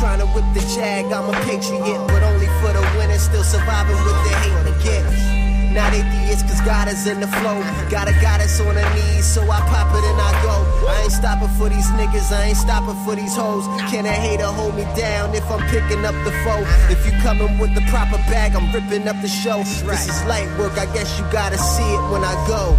Trying 0.00 0.20
to 0.20 0.26
whip 0.32 0.46
the 0.54 0.60
jag, 0.74 1.12
I'm 1.12 1.28
a 1.28 1.36
patriot, 1.44 2.00
but 2.08 2.22
only 2.22 2.48
for 2.60 2.72
the 2.72 2.84
winner. 2.96 3.18
Still 3.18 3.44
surviving 3.44 3.96
with 3.96 4.18
the 4.24 4.32
hate 4.40 4.82
get. 4.84 5.47
Not 5.78 5.94
atheist, 5.94 6.42
cause 6.48 6.60
God 6.62 6.88
is 6.88 7.06
in 7.06 7.20
the 7.20 7.28
flow. 7.38 7.62
Gotta 7.88 8.10
got 8.18 8.40
us 8.40 8.58
on 8.58 8.76
our 8.76 8.94
knees, 8.98 9.24
so 9.24 9.46
I 9.46 9.60
pop 9.70 9.94
it 9.94 10.02
and 10.10 10.18
I 10.18 10.32
go. 10.42 10.56
I 10.90 11.02
ain't 11.06 11.12
stopping 11.12 11.54
for 11.54 11.68
these 11.68 11.86
niggas, 11.94 12.34
I 12.34 12.50
ain't 12.50 12.56
stopping 12.58 12.98
for 13.06 13.14
these 13.14 13.36
hoes. 13.36 13.62
Can 13.86 14.04
a 14.04 14.10
hater 14.10 14.50
hold 14.50 14.74
me 14.74 14.82
down 14.98 15.36
if 15.36 15.48
I'm 15.48 15.62
picking 15.70 16.04
up 16.04 16.18
the 16.26 16.34
foe? 16.42 16.66
If 16.90 17.06
you 17.06 17.12
coming 17.22 17.58
with 17.62 17.76
the 17.76 17.82
proper 17.94 18.18
bag, 18.26 18.56
I'm 18.56 18.74
ripping 18.74 19.06
up 19.06 19.22
the 19.22 19.28
show. 19.28 19.62
This 19.62 20.08
is 20.10 20.18
light 20.26 20.50
work, 20.58 20.74
I 20.76 20.86
guess 20.92 21.16
you 21.16 21.24
gotta 21.30 21.58
see 21.58 21.86
it 21.94 22.02
when 22.10 22.26
I 22.26 22.34
go. 22.50 22.74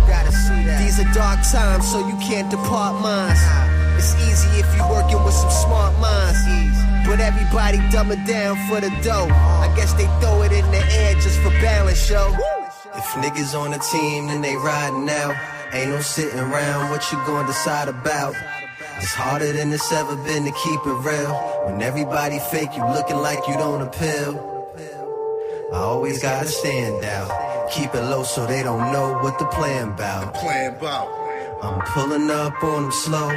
These 0.84 1.00
are 1.00 1.08
dark 1.16 1.40
times, 1.48 1.90
so 1.90 2.06
you 2.06 2.18
can't 2.20 2.52
depart 2.52 3.00
minds. 3.00 3.40
It's 3.96 4.12
easy 4.28 4.60
if 4.60 4.68
you 4.76 4.84
working 4.92 5.24
with 5.24 5.36
some 5.40 5.52
smart 5.64 5.96
minds. 6.04 6.44
But 7.08 7.22
everybody 7.22 7.80
dumb 7.96 8.12
it 8.12 8.28
down 8.28 8.60
for 8.68 8.82
the 8.82 8.92
dough. 9.08 9.32
I 9.32 9.72
guess 9.78 9.94
they 9.94 10.08
throw 10.20 10.44
it 10.44 10.52
in 10.52 10.68
the 10.70 10.84
air 11.00 11.16
just 11.16 11.40
for 11.40 11.52
balance, 11.64 12.10
yo. 12.10 12.36
If 13.00 13.06
niggas 13.16 13.58
on 13.58 13.72
the 13.72 13.78
team, 13.78 14.28
then 14.28 14.42
they 14.42 14.58
riding 14.58 15.10
out. 15.10 15.34
Ain't 15.72 15.90
no 15.90 16.02
sitting 16.02 16.38
around, 16.38 16.90
what 16.90 17.10
you 17.10 17.18
gonna 17.26 17.48
decide 17.48 17.88
about? 17.88 18.36
It's 18.98 19.14
harder 19.14 19.54
than 19.54 19.72
it's 19.72 19.90
ever 19.94 20.18
been 20.18 20.44
to 20.44 20.52
keep 20.52 20.82
it 20.86 21.00
real. 21.08 21.34
When 21.64 21.82
everybody 21.82 22.40
fake, 22.52 22.76
you 22.76 22.86
looking 22.92 23.16
like 23.16 23.40
you 23.48 23.54
don't 23.54 23.82
appeal. 23.82 24.36
I 25.72 25.78
always 25.78 26.22
gotta 26.22 26.50
stand 26.50 27.06
out. 27.06 27.72
Keep 27.72 27.96
it 27.96 28.02
low 28.02 28.24
so 28.24 28.46
they 28.46 28.64
don't 28.64 28.92
know 28.92 29.18
what 29.24 29.40
the 29.40 29.46
plan 29.46 29.92
about. 29.94 30.34
Plan 30.34 30.76
about. 30.76 31.08
I'm 31.64 31.80
pulling 31.94 32.30
up 32.30 32.62
on 32.62 32.84
them 32.84 32.92
slow. 32.92 33.30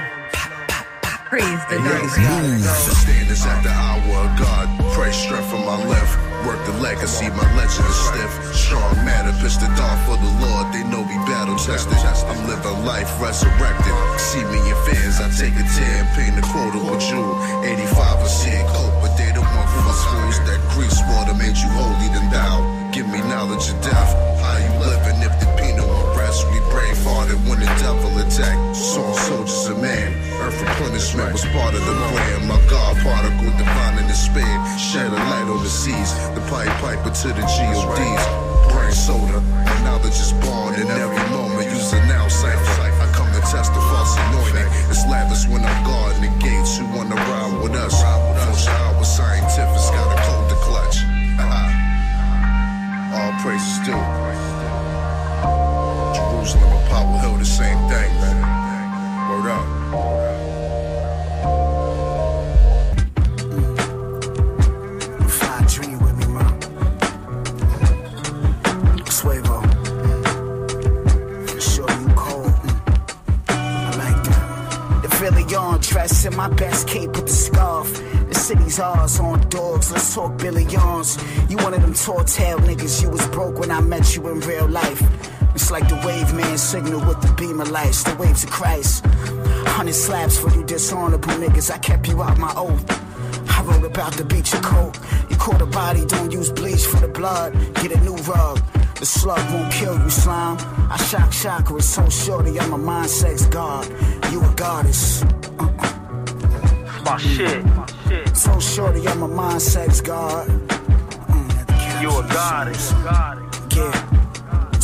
Praise 1.31 1.62
the 1.70 1.77
Niggas 1.77 2.16
gotta 2.16 2.48
go. 2.48 2.94
Standards 3.05 3.46
at 3.46 3.62
the 3.62 3.70
hour 3.70 4.27
of 4.27 4.38
God. 4.40 4.92
Pray 4.92 5.12
strength 5.12 5.48
from 5.51 5.64
my 5.64 5.87
left. 5.87 6.32
Work 6.46 6.59
the 6.66 6.74
legacy, 6.83 7.31
my 7.31 7.46
legend 7.55 7.87
is 7.87 8.00
stiff. 8.11 8.33
Strong 8.50 8.96
matter, 9.07 9.31
pitch 9.38 9.57
the 9.62 9.70
dawn 9.78 9.94
for 10.02 10.18
the 10.18 10.33
Lord. 10.42 10.74
They 10.74 10.83
know 10.90 11.07
we 11.07 11.14
battle 11.31 11.55
tested. 11.55 11.94
I'm 11.94 12.46
living 12.50 12.85
life 12.85 13.11
resurrected. 13.22 13.94
See 14.18 14.42
me 14.50 14.59
in 14.59 14.76
fans, 14.83 15.22
I 15.22 15.31
take 15.31 15.55
a 15.55 15.62
tear 15.62 16.02
and 16.02 16.11
paint 16.18 16.35
a 16.38 16.44
quote 16.50 16.74
of 16.74 16.83
a 16.83 16.98
jewel. 16.98 17.38
85 17.62 18.26
a 18.26 18.28
seeing 18.28 18.66
cope, 18.74 18.96
but 19.02 19.14
they 19.16 19.31
don't 19.31 19.46
want 19.55 19.70
from 19.70 19.85
the 19.87 19.94
schools. 19.94 20.37
That 20.50 20.61
grease 20.74 20.98
water 21.14 21.35
made 21.35 21.57
you 21.57 21.70
holy 21.78 22.11
than 22.11 22.26
thou. 22.35 22.90
Give 22.90 23.07
me 23.07 23.20
knowledge 23.22 23.70
of 23.70 23.81
death. 23.81 24.11
How 24.42 24.59
you 24.59 24.72
living 24.83 25.22
if 25.22 25.40
the? 25.40 25.51
Hearted 27.12 27.44
when 27.44 27.61
the 27.61 27.68
devil 27.77 28.09
attack. 28.25 28.57
Saw 28.72 29.12
soldiers 29.12 29.68
a 29.68 29.77
man. 29.77 30.16
Earth 30.40 30.57
replenishment 30.64 31.37
was 31.37 31.44
part 31.53 31.77
of 31.77 31.85
the 31.85 31.94
plan. 32.09 32.48
My 32.48 32.57
God 32.72 32.96
particle 33.05 33.53
divine 33.61 34.01
in 34.01 34.09
the 34.09 34.16
span. 34.16 34.57
Shed 34.81 35.12
a 35.12 35.20
light 35.29 35.44
on 35.44 35.61
the 35.61 35.68
seas. 35.68 36.16
The 36.33 36.40
pipe 36.48 36.72
piper 36.81 37.12
to 37.12 37.29
the 37.37 37.44
GODs. 37.44 38.25
Brain 38.72 38.96
soda. 38.96 39.44
Knowledge 39.85 40.16
is 40.16 40.33
born 40.40 40.72
in 40.81 40.88
every 40.88 41.20
moment. 41.29 41.68
Use 41.68 41.92
now, 42.09 42.29
cipher. 42.29 42.81
I 42.81 43.12
come 43.12 43.29
to 43.37 43.44
test 43.44 43.77
the 43.77 43.83
false 43.92 44.16
anointing. 44.33 44.72
It's 44.88 45.05
lavish 45.05 45.44
when 45.53 45.61
I'm 45.68 45.85
guarding 45.85 46.25
the 46.25 46.33
gates. 46.40 46.81
Who 46.81 46.88
wanna 46.96 47.16
ride 47.29 47.61
with 47.61 47.77
us? 47.77 47.92
Full 48.01 48.72
hour 48.72 49.05
scientific. 49.05 49.85
Got 49.92 50.16
a 50.16 50.18
code 50.25 50.48
to 50.48 50.57
clutch. 50.64 50.96
All 53.12 53.33
praises 53.44 53.85
due. 53.85 54.62
Jerusalem 56.42 56.72
and 56.72 56.88
Powell 56.90 57.18
Hill, 57.18 57.37
the 57.38 57.44
same 57.44 57.78
thing, 57.88 58.12
man. 58.20 59.31
Word 59.31 59.50
up. 59.52 59.64
Mm. 59.64 60.02
On 75.52 75.78
dress 75.81 76.24
in 76.24 76.35
my 76.35 76.48
best 76.48 76.88
cape 76.88 77.11
with 77.11 77.26
the 77.26 77.33
scarf. 77.33 77.92
The 78.28 78.35
city's 78.35 78.81
ours 78.81 79.20
on 79.20 79.46
dogs, 79.50 79.92
let's 79.92 80.14
talk 80.14 80.38
billions. 80.38 81.18
You 81.48 81.59
one 81.59 81.74
of 81.74 81.83
them 81.83 81.92
tall 81.92 82.24
tale 82.24 82.59
niggas, 82.59 83.02
you 83.02 83.11
was 83.11 83.26
broke 83.28 83.59
when 83.59 83.70
I 83.70 83.81
met 83.81 84.16
you 84.16 84.26
in 84.28 84.40
real 84.40 84.66
life. 84.66 85.02
It's 85.62 85.70
like 85.70 85.88
the 85.88 85.94
wave 86.05 86.35
man 86.35 86.59
signal 86.59 86.98
with 87.07 87.22
the 87.22 87.33
beam 87.35 87.61
of 87.61 87.70
lights, 87.70 88.03
the 88.03 88.16
waves 88.16 88.42
of 88.42 88.51
Christ. 88.51 89.07
Hundred 89.64 89.94
slaps 89.94 90.37
for 90.37 90.51
you 90.51 90.64
dishonorable 90.64 91.35
niggas, 91.35 91.70
I 91.70 91.79
kept 91.79 92.09
you 92.09 92.20
out 92.20 92.37
my 92.37 92.53
oath. 92.57 92.85
I 93.48 93.62
wrote 93.62 93.85
about 93.85 94.12
the 94.14 94.25
beach 94.25 94.53
of 94.55 94.62
coke. 94.62 94.96
You 95.31 95.37
caught 95.37 95.62
a 95.62 95.66
body, 95.66 96.05
don't 96.05 96.33
use 96.33 96.51
bleach 96.51 96.85
for 96.85 96.96
the 96.96 97.07
blood. 97.07 97.53
Get 97.77 97.92
a 97.92 98.01
new 98.01 98.16
rug. 98.27 98.59
The 98.98 99.07
slug 99.07 99.38
won't 99.53 99.72
kill 99.72 99.96
you, 100.03 100.11
slime. 100.11 100.59
I 100.90 100.96
shock 100.96 101.33
shocker, 101.33 101.77
it's 101.77 101.87
so 101.87 102.09
shorty. 102.09 102.59
I'm 102.59 102.72
a 102.72 102.79
mind 102.79 103.11
sex 103.11 103.46
god. 103.46 103.87
You 104.33 104.42
a 104.42 104.53
goddess. 104.57 105.22
My 107.05 107.18
shit. 107.18 107.64
So 108.37 108.59
shorty, 108.59 109.07
I'm 109.07 109.22
a 109.22 109.29
mind 109.29 109.62
sex 109.62 110.01
god. 110.01 110.48
You 112.03 112.09
a 112.18 112.27
goddess. 112.33 112.90
Yeah. 113.77 114.21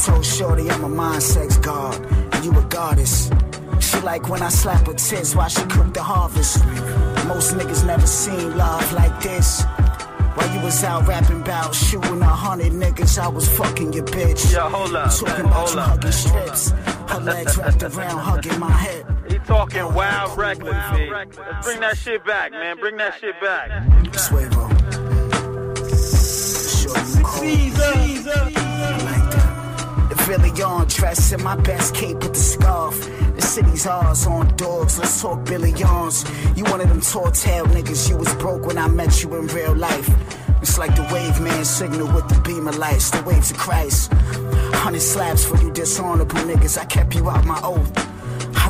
So 0.09 0.23
shorty, 0.23 0.71
I'm 0.71 0.85
a 0.85 0.89
mind 0.89 1.23
sex 1.23 1.59
god. 1.59 1.95
And 2.33 2.43
you 2.43 2.59
a 2.59 2.63
goddess. 2.65 3.31
She 3.79 4.01
like 4.01 4.31
when 4.31 4.41
I 4.41 4.49
slap 4.49 4.87
her 4.87 4.95
tits 4.95 5.35
while 5.37 5.51
she 5.51 5.63
cook 5.65 5.93
the 5.93 6.03
harvest. 6.03 6.65
Most 7.27 7.53
niggas 7.55 7.85
never 7.85 8.07
seen 8.07 8.57
love 8.57 8.91
like 8.95 9.21
this. 9.23 9.63
While 10.35 10.51
you 10.55 10.61
was 10.61 10.83
out 10.83 11.07
rapping 11.07 11.43
about 11.43 11.75
shooting 11.75 12.23
a 12.23 12.25
hundred 12.25 12.73
niggas, 12.73 13.19
I 13.19 13.29
was 13.29 13.47
fucking 13.59 13.93
your 13.93 14.05
bitch. 14.05 14.51
Yeah, 14.51 14.71
hold 14.71 14.97
up, 14.97 15.11
Talking 15.11 15.27
man, 15.27 15.41
about 15.41 15.53
hold 15.55 15.75
you 15.75 15.81
up. 15.81 15.89
hugging 15.89 16.13
strips. 16.13 16.71
Her 17.11 17.21
legs 17.21 17.59
wrapped 17.59 17.83
around, 17.83 18.19
hugging 18.19 18.59
my 18.59 18.73
head. 18.73 19.05
He 19.29 19.39
talking 19.41 19.93
wild 19.93 20.39
reckless, 20.39 20.97
B. 20.97 21.11
Let's 21.11 21.67
bring 21.67 21.81
that 21.81 21.99
shit 21.99 22.25
back, 22.25 22.53
man. 22.53 22.79
Bring 22.79 22.97
that 22.97 23.21
shit 23.21 23.39
back. 23.43 23.69
Suevo. 24.13 24.65
Sure 26.81 27.19
you 27.19 27.25
cold. 27.27 28.08
That. 30.29 30.49
On 30.63 30.87
dress 30.87 31.33
in 31.33 31.43
my 31.43 31.57
best 31.57 31.95
cape 31.95 32.17
with 32.17 32.35
the 32.35 32.39
scarf. 32.39 33.01
The 33.35 33.41
city's 33.41 33.87
ours 33.87 34.27
on 34.27 34.55
dogs, 34.57 34.99
let's 34.99 35.23
talk 35.23 35.45
billions. 35.47 36.25
You 36.55 36.65
one 36.65 36.83
of 36.83 36.89
them 36.89 37.01
tall 37.01 37.31
tale 37.31 37.65
niggas, 37.67 38.11
you 38.11 38.17
was 38.17 38.35
broke 38.35 38.67
when 38.67 38.77
I 38.77 38.89
met 38.89 39.23
you 39.23 39.35
in 39.37 39.47
real 39.47 39.75
life. 39.75 40.11
It's 40.61 40.77
like 40.77 40.95
the 40.97 41.09
wave 41.15 41.41
man 41.41 41.65
signal 41.65 42.13
with 42.13 42.29
the 42.29 42.41
beam 42.43 42.69
of 42.69 42.77
lights, 42.77 43.11
the 43.11 43.23
waves 43.23 43.53
of 43.53 43.57
Christ. 43.57 44.13
Hundred 44.75 45.01
slaps 45.01 45.47
for 45.47 45.57
you 45.63 45.71
dishonorable 45.71 46.41
niggas, 46.41 46.77
I 46.77 46.85
kept 46.85 47.15
you 47.15 47.31
out 47.31 47.47
my 47.47 47.61
oath. 47.63 48.18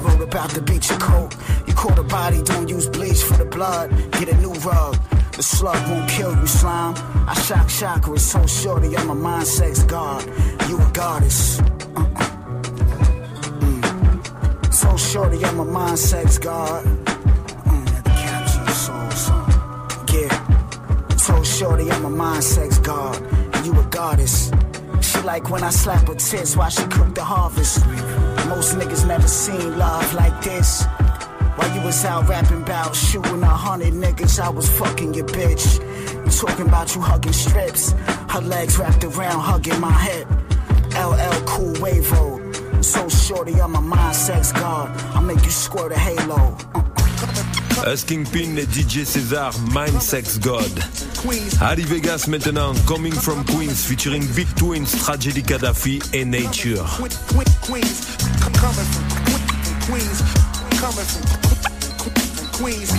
Wrote 0.01 0.23
about 0.23 0.51
the 0.51 0.61
beach 0.61 0.91
of 0.91 1.01
coke. 1.01 1.35
You 1.67 1.75
caught 1.75 1.99
a 1.99 2.05
body, 2.05 2.41
don't 2.43 2.69
use 2.69 2.89
bleach 2.89 3.21
for 3.21 3.37
the 3.37 3.45
blood. 3.45 3.91
Get 4.13 4.29
a 4.29 4.37
new 4.37 4.53
rug. 4.53 4.97
The 5.33 5.43
slug 5.43 5.81
won't 5.89 6.09
kill 6.09 6.35
you, 6.37 6.47
slime. 6.47 6.95
I 7.29 7.35
shock 7.35 8.09
it's 8.09 8.23
so 8.23 8.47
shorty. 8.47 8.97
I'm 8.97 9.11
a 9.11 9.15
mind 9.15 9.47
sex 9.47 9.83
god. 9.83 10.25
You 10.69 10.81
a 10.81 10.91
goddess. 10.93 11.61
Uh-uh. 11.61 12.05
Mm. 13.61 14.73
So 14.73 14.97
shorty, 14.97 15.45
I'm 15.45 15.59
a 15.59 15.65
mind 15.65 15.99
sex 15.99 16.39
god. 16.39 16.85
Mm. 17.65 17.87
Yeah. 20.13 21.17
So 21.17 21.43
shorty, 21.43 21.91
I'm 21.91 22.05
a 22.05 22.11
mind 22.11 22.45
sex 22.45 22.79
god. 22.79 23.21
And 23.55 23.67
you 23.67 23.79
a 23.79 23.85
goddess. 23.85 24.51
She 25.09 25.23
like 25.23 25.49
when 25.49 25.63
I 25.63 25.71
slap 25.71 26.07
her 26.07 26.15
tits 26.15 26.55
while 26.55 26.69
she 26.69 26.83
cook 26.89 27.15
the 27.15 27.25
harvest. 27.25 27.87
Most 28.47 28.77
niggas 28.77 29.07
never 29.07 29.27
seen 29.27 29.79
love 29.79 30.13
like 30.13 30.43
this. 30.43 30.85
While 31.57 31.75
you 31.75 31.81
was 31.81 32.05
out 32.05 32.29
rapping 32.29 32.61
about 32.61 32.95
shooting 32.95 33.43
a 33.43 33.47
hundred 33.47 33.95
niggas, 33.95 34.39
I 34.39 34.51
was 34.51 34.69
fucking 34.69 35.15
your 35.15 35.25
bitch. 35.25 35.65
Talking 36.39 36.69
about 36.69 36.95
you 36.95 37.01
hugging 37.01 37.33
strips, 37.33 37.93
her 38.29 38.43
legs 38.43 38.79
wrapped 38.79 39.03
around 39.03 39.41
hugging 39.41 39.81
my 39.81 39.93
hip. 39.93 40.29
LL 40.93 41.41
Cool 41.47 41.73
Wavo. 41.81 42.85
So 42.85 43.09
shorty, 43.09 43.63
I'm 43.63 43.77
a 43.77 43.81
mind 43.81 44.15
sex 44.15 44.53
god. 44.53 44.91
I'll 45.15 45.23
make 45.23 45.43
you 45.43 45.51
squirt 45.51 45.91
a 45.93 45.99
halo. 45.99 46.55
Asking 47.87 48.25
Pin 48.27 48.57
et 48.57 48.67
DJ 48.67 49.05
César, 49.05 49.53
Mind 49.73 50.01
Sex 50.01 50.39
God. 50.39 50.71
Ali 51.61 51.85
Vegas 51.85 52.27
maintenant, 52.27 52.75
Coming 52.87 53.13
from 53.13 53.45
Queens, 53.45 53.85
featuring 53.85 54.25
Big 54.35 54.49
Twins, 54.57 54.97
Tragedy 55.05 55.43
Khadafi 55.43 56.01
et 56.13 56.25
Nature. 56.25 56.85
Queens. 62.53 62.93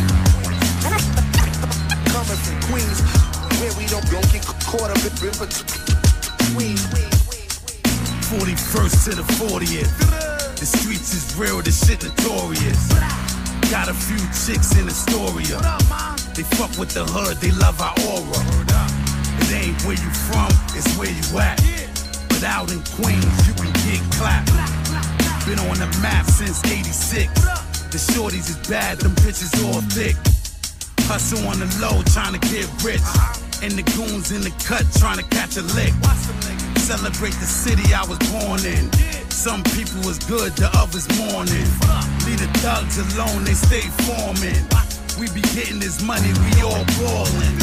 41st 8.30 9.04
to 9.06 9.16
the 9.16 9.24
40th. 9.24 10.56
The 10.60 10.66
streets 10.66 11.14
is 11.14 11.36
real, 11.36 11.62
the 11.62 11.72
shit 11.72 12.04
notorious. 12.04 13.29
Got 13.70 13.88
a 13.88 13.94
few 13.94 14.18
chicks 14.34 14.76
in 14.80 14.88
Astoria. 14.88 15.62
They 16.34 16.42
fuck 16.58 16.74
with 16.82 16.90
the 16.90 17.06
hood, 17.06 17.38
they 17.38 17.52
love 17.52 17.78
our 17.80 17.94
aura. 18.10 18.42
It 19.46 19.54
ain't 19.54 19.78
where 19.86 19.94
you 19.94 20.10
from, 20.26 20.50
it's 20.74 20.90
where 20.98 21.14
you 21.14 21.22
at. 21.38 21.62
But 22.34 22.44
out 22.50 22.74
in 22.74 22.82
Queens, 22.98 23.30
you 23.46 23.54
can 23.54 23.70
get 23.86 24.02
clapped. 24.18 24.50
Been 25.46 25.62
on 25.70 25.78
the 25.78 25.86
map 26.02 26.26
since 26.26 26.66
86. 26.66 27.30
The 27.94 28.02
shorties 28.02 28.50
is 28.50 28.58
bad, 28.68 28.98
them 29.06 29.14
bitches 29.22 29.54
all 29.62 29.82
thick. 29.94 30.18
Hustle 31.06 31.46
on 31.48 31.60
the 31.62 31.70
low, 31.78 32.02
trying 32.10 32.34
to 32.34 32.42
get 32.50 32.66
rich. 32.82 33.06
And 33.62 33.78
the 33.78 33.86
goons 33.94 34.32
in 34.32 34.42
the 34.42 34.54
cut, 34.66 34.82
trying 34.98 35.22
to 35.22 35.28
catch 35.30 35.58
a 35.58 35.64
lick. 35.78 35.94
Celebrate 36.82 37.38
the 37.38 37.46
city 37.46 37.94
I 37.94 38.02
was 38.10 38.18
born 38.34 38.66
in. 38.66 39.19
Some 39.40 39.64
people 39.72 40.04
was 40.04 40.20
good, 40.28 40.52
the 40.60 40.68
others 40.76 41.08
mourning. 41.16 41.64
Leave 42.28 42.44
the 42.44 42.52
thugs 42.60 43.00
alone, 43.00 43.48
they 43.48 43.56
stay 43.56 43.88
forming. 44.04 44.68
We 45.16 45.32
be 45.32 45.40
getting 45.56 45.80
this 45.80 46.04
money, 46.04 46.28
we 46.28 46.60
all 46.60 46.84
ballin'. 47.00 47.56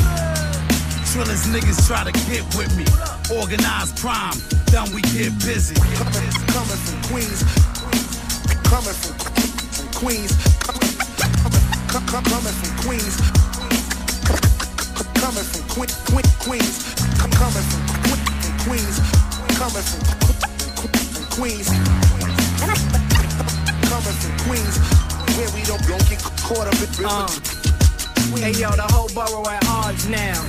Trillers 1.12 1.44
niggas 1.52 1.84
try 1.84 2.00
to 2.08 2.16
get 2.24 2.48
with 2.56 2.72
me. 2.80 2.88
Organized 3.28 3.92
crime, 4.00 4.40
then 4.72 4.88
we 4.96 5.04
get 5.12 5.36
busy. 5.44 5.76
Coming, 6.00 6.32
coming 6.48 6.80
from 6.80 6.96
Queens, 7.12 7.44
coming 8.64 8.96
from, 8.96 9.12
Queens, 10.00 10.32
coming, 10.64 10.80
coming, 11.92 12.56
from 12.56 12.72
Queens, 12.88 13.20
coming 15.12 15.44
from 15.44 15.64
Queen, 15.76 15.92
Queen, 16.08 16.28
Queens, 16.40 16.88
coming 17.20 17.66
from 17.68 17.84
Queens, 18.64 18.96
coming 19.60 19.84
from 19.84 20.00
Queens, 20.08 20.25
coming 23.92 24.16
from 24.16 24.32
Queens, 24.48 24.76
where 25.36 25.52
we 25.52 25.60
don't, 25.68 25.84
don't 25.84 26.08
get 26.08 26.16
caught 26.40 26.64
up 26.64 26.80
in 26.80 26.88
Uh. 27.04 27.28
Hey 28.40 28.56
yo, 28.56 28.72
the 28.72 28.88
whole 28.88 29.12
borough 29.12 29.44
at 29.44 29.60
odds 29.68 30.08
now. 30.08 30.40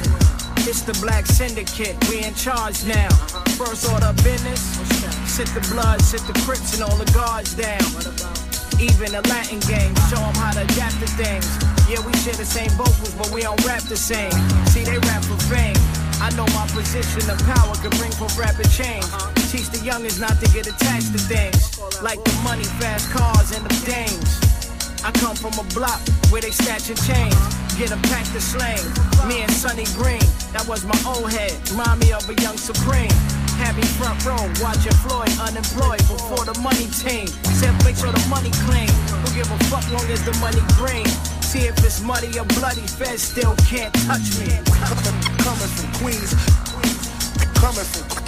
It's 0.63 0.81
the 0.83 0.95
black 1.03 1.25
syndicate, 1.25 1.95
we 2.07 2.23
in 2.23 2.33
charge 2.35 2.85
now. 2.85 3.09
First 3.59 3.91
order 3.91 4.07
of 4.07 4.15
business, 4.23 4.61
sit 5.27 5.47
the 5.51 5.59
blood, 5.75 6.01
sit 6.01 6.21
the 6.23 6.33
crips 6.47 6.73
and 6.79 6.83
all 6.83 6.95
the 6.95 7.11
guards 7.11 7.53
down. 7.53 7.83
Even 8.79 9.11
the 9.11 9.27
Latin 9.27 9.59
game, 9.67 9.91
show 10.07 10.23
them 10.23 10.35
how 10.39 10.55
to 10.55 10.63
adapt 10.63 10.99
to 11.03 11.07
things. 11.19 11.51
Yeah, 11.91 11.99
we 12.07 12.15
share 12.23 12.39
the 12.39 12.47
same 12.47 12.71
vocals, 12.79 13.13
but 13.15 13.29
we 13.31 13.41
don't 13.41 13.59
rap 13.65 13.83
the 13.83 13.97
same. 13.97 14.31
See, 14.71 14.83
they 14.87 14.99
rap 15.03 15.23
for 15.25 15.35
fame. 15.51 15.75
I 16.23 16.31
know 16.39 16.47
my 16.55 16.65
position 16.71 17.27
of 17.29 17.39
power 17.43 17.75
can 17.75 17.91
bring 17.99 18.11
for 18.15 18.31
rapid 18.39 18.71
change. 18.71 19.36
Teach 19.47 19.71
the 19.71 19.79
youngest 19.79 20.19
not 20.19 20.35
to 20.43 20.47
get 20.51 20.67
attached 20.67 21.15
to 21.15 21.19
things. 21.23 21.79
Like 22.03 22.19
the 22.19 22.35
money, 22.43 22.67
fast 22.83 23.07
cars, 23.15 23.55
and 23.55 23.63
the 23.63 23.75
dames. 23.87 24.27
I 25.07 25.11
come 25.15 25.39
from 25.39 25.55
a 25.55 25.63
block 25.71 26.03
where 26.27 26.41
they 26.41 26.51
snatching 26.51 26.99
chains. 27.07 27.39
Get 27.79 27.95
a 27.95 27.99
pack 28.11 28.27
to 28.35 28.41
slang. 28.43 28.83
Me 29.23 29.39
and 29.39 29.51
Sonny 29.51 29.87
Green, 29.95 30.19
that 30.51 30.67
was 30.67 30.83
my 30.83 30.99
old 31.07 31.31
head. 31.31 31.55
Remind 31.71 32.03
me 32.03 32.11
of 32.11 32.27
a 32.27 32.35
young 32.43 32.57
Supreme. 32.57 33.13
Me 33.77 33.83
front 33.95 34.19
row, 34.25 34.41
watching 34.59 34.91
Floyd 35.05 35.31
unemployed 35.39 36.03
before 36.11 36.43
the 36.43 36.57
money 36.59 36.91
team. 36.99 37.27
Said 37.55 37.71
make 37.85 37.95
sure 37.95 38.11
the 38.11 38.25
money 38.27 38.51
clean. 38.67 38.89
Who 39.23 39.27
give 39.31 39.47
a 39.47 39.59
fuck 39.71 39.85
long 39.95 40.07
as 40.11 40.23
the 40.27 40.33
money 40.43 40.59
green? 40.75 41.07
See 41.39 41.67
if 41.67 41.77
it's 41.85 42.01
muddy 42.01 42.35
or 42.39 42.45
bloody, 42.59 42.83
feds 42.83 43.23
still 43.23 43.55
can't 43.63 43.93
touch 44.09 44.27
me. 44.39 44.49
Coming, 45.45 45.71
from 45.71 45.87
Queens, 46.03 46.33
coming 47.55 47.85
from 47.85 48.26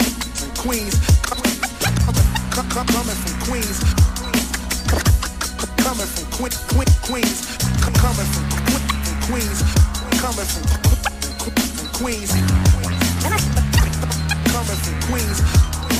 Queens, 0.59 0.99
coming, 1.23 1.55
coming, 1.79 2.67
coming 2.67 3.15
from 3.15 3.47
Queens, 3.47 3.79
coming 5.77 6.05
from 6.05 6.25
Queen, 6.35 6.51
Queen, 6.67 6.91
Queens, 7.07 7.57
coming 7.79 8.27
from, 8.27 8.43
from 8.67 9.17
Queens, 9.31 9.63
coming 10.19 10.43
from, 10.43 10.63
from 11.47 11.87
Queens, 11.95 12.31
coming 14.51 14.79
from 14.83 15.01
Queens, 15.07 15.39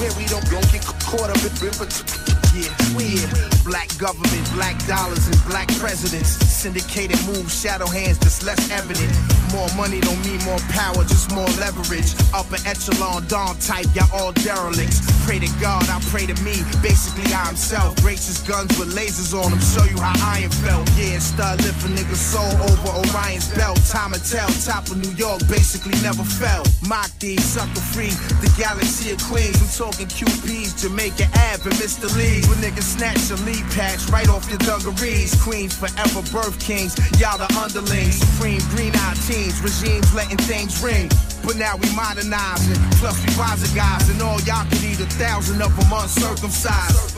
where 0.02 0.12
we 0.18 0.26
don't, 0.28 0.44
don't 0.52 0.72
get 0.74 0.84
caught 1.08 1.30
up 1.30 1.38
in, 1.38 1.56
in 1.66 2.39
Yeah, 2.56 2.74
yeah. 2.98 3.50
Black 3.64 3.90
government, 3.98 4.46
black 4.54 4.76
dollars, 4.88 5.28
and 5.28 5.38
black 5.46 5.68
presidents. 5.78 6.30
Syndicated 6.50 7.20
moves, 7.28 7.54
shadow 7.62 7.86
hands, 7.86 8.18
that's 8.20 8.44
less 8.44 8.72
evident. 8.72 9.14
More 9.54 9.70
money 9.78 10.00
don't 10.02 10.20
mean 10.26 10.42
more 10.44 10.60
power, 10.74 11.04
just 11.06 11.32
more 11.32 11.48
leverage. 11.62 12.14
Upper 12.34 12.58
echelon, 12.66 13.28
dawn 13.28 13.58
type, 13.60 13.86
y'all 13.94 14.10
all 14.14 14.32
derelicts. 14.34 15.02
Pray 15.26 15.40
to 15.40 15.50
God, 15.62 15.88
I 15.90 16.02
pray 16.10 16.26
to 16.26 16.34
me. 16.42 16.58
Basically, 16.82 17.32
I'm 17.34 17.56
self. 17.56 17.96
Gracious 18.02 18.42
guns 18.48 18.78
with 18.80 18.96
lasers 18.96 19.38
on 19.38 19.52
them, 19.52 19.62
show 19.62 19.86
you 19.86 20.02
how 20.02 20.18
iron 20.34 20.50
felt. 20.66 20.90
Yeah, 20.98 21.20
stud 21.20 21.62
lift 21.62 21.86
a 21.86 21.90
nigga's 21.90 22.20
soul 22.20 22.50
over 22.66 22.90
Orion's 23.06 23.48
belt. 23.54 23.78
Time 23.86 24.14
to 24.14 24.22
tell, 24.22 24.50
top 24.66 24.90
of 24.90 24.98
New 24.98 25.14
York 25.14 25.46
basically 25.48 25.98
never 26.02 26.24
fell. 26.24 26.66
Mock 26.88 27.12
these, 27.20 27.44
sucker 27.44 27.82
free, 27.94 28.14
the 28.42 28.50
galaxy 28.58 29.12
of 29.12 29.22
Queens. 29.30 29.62
I'm 29.62 29.70
talking 29.70 30.08
QPs, 30.08 30.82
Jamaica 30.82 31.30
Ave, 31.54 31.70
and 31.70 31.78
Mr. 31.78 32.10
Lee's. 32.40 32.50
When 32.50 32.58
niggas 32.60 32.84
snatch 32.84 33.30
your 33.30 33.38
lead 33.40 33.64
patch 33.72 34.10
right 34.10 34.28
off 34.30 34.50
your 34.50 34.60
dungarees. 34.60 35.42
Queens 35.42 35.78
forever 35.78 36.22
birth 36.32 36.60
kings, 36.60 36.96
y'all 37.20 37.38
the 37.38 37.48
underlings. 37.58 38.16
Supreme 38.16 38.62
green 38.70 38.94
eyed 38.96 39.18
teens, 39.28 39.62
regimes 39.62 40.14
letting 40.14 40.38
things 40.38 40.82
ring. 40.82 41.10
But 41.44 41.56
now 41.58 41.76
we 41.78 41.90
modernizing, 41.96 42.78
plus 43.00 43.18
we 43.26 43.32
wiser 43.38 43.74
guys, 43.76 44.10
and 44.10 44.22
all 44.22 44.40
y'all 44.42 44.66
can 44.70 44.84
eat 44.84 45.00
a 45.00 45.08
thousand 45.18 45.62
of 45.62 45.76
them 45.76 45.92
uncircumcised. 45.92 47.16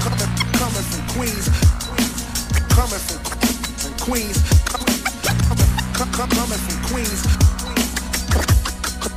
coming, 0.00 0.30
coming 0.54 0.86
from 0.86 1.02
Queens, 1.14 1.46
coming 2.70 3.02
from, 3.02 3.20
Queens, 3.98 4.38
coming, 4.70 4.98
from 6.58 6.78
Queens, 6.88 7.20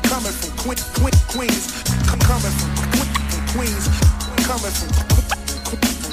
coming 0.10 0.34
from 0.34 0.52
Queen, 0.58 0.80
Queen, 0.98 1.18
Queens, 1.30 1.84
coming 2.26 2.52
from, 2.52 2.76
from 2.76 2.85
Queens, 3.56 3.88
coming 4.44 4.76
from, 4.76 4.91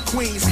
Queens. 0.07 0.45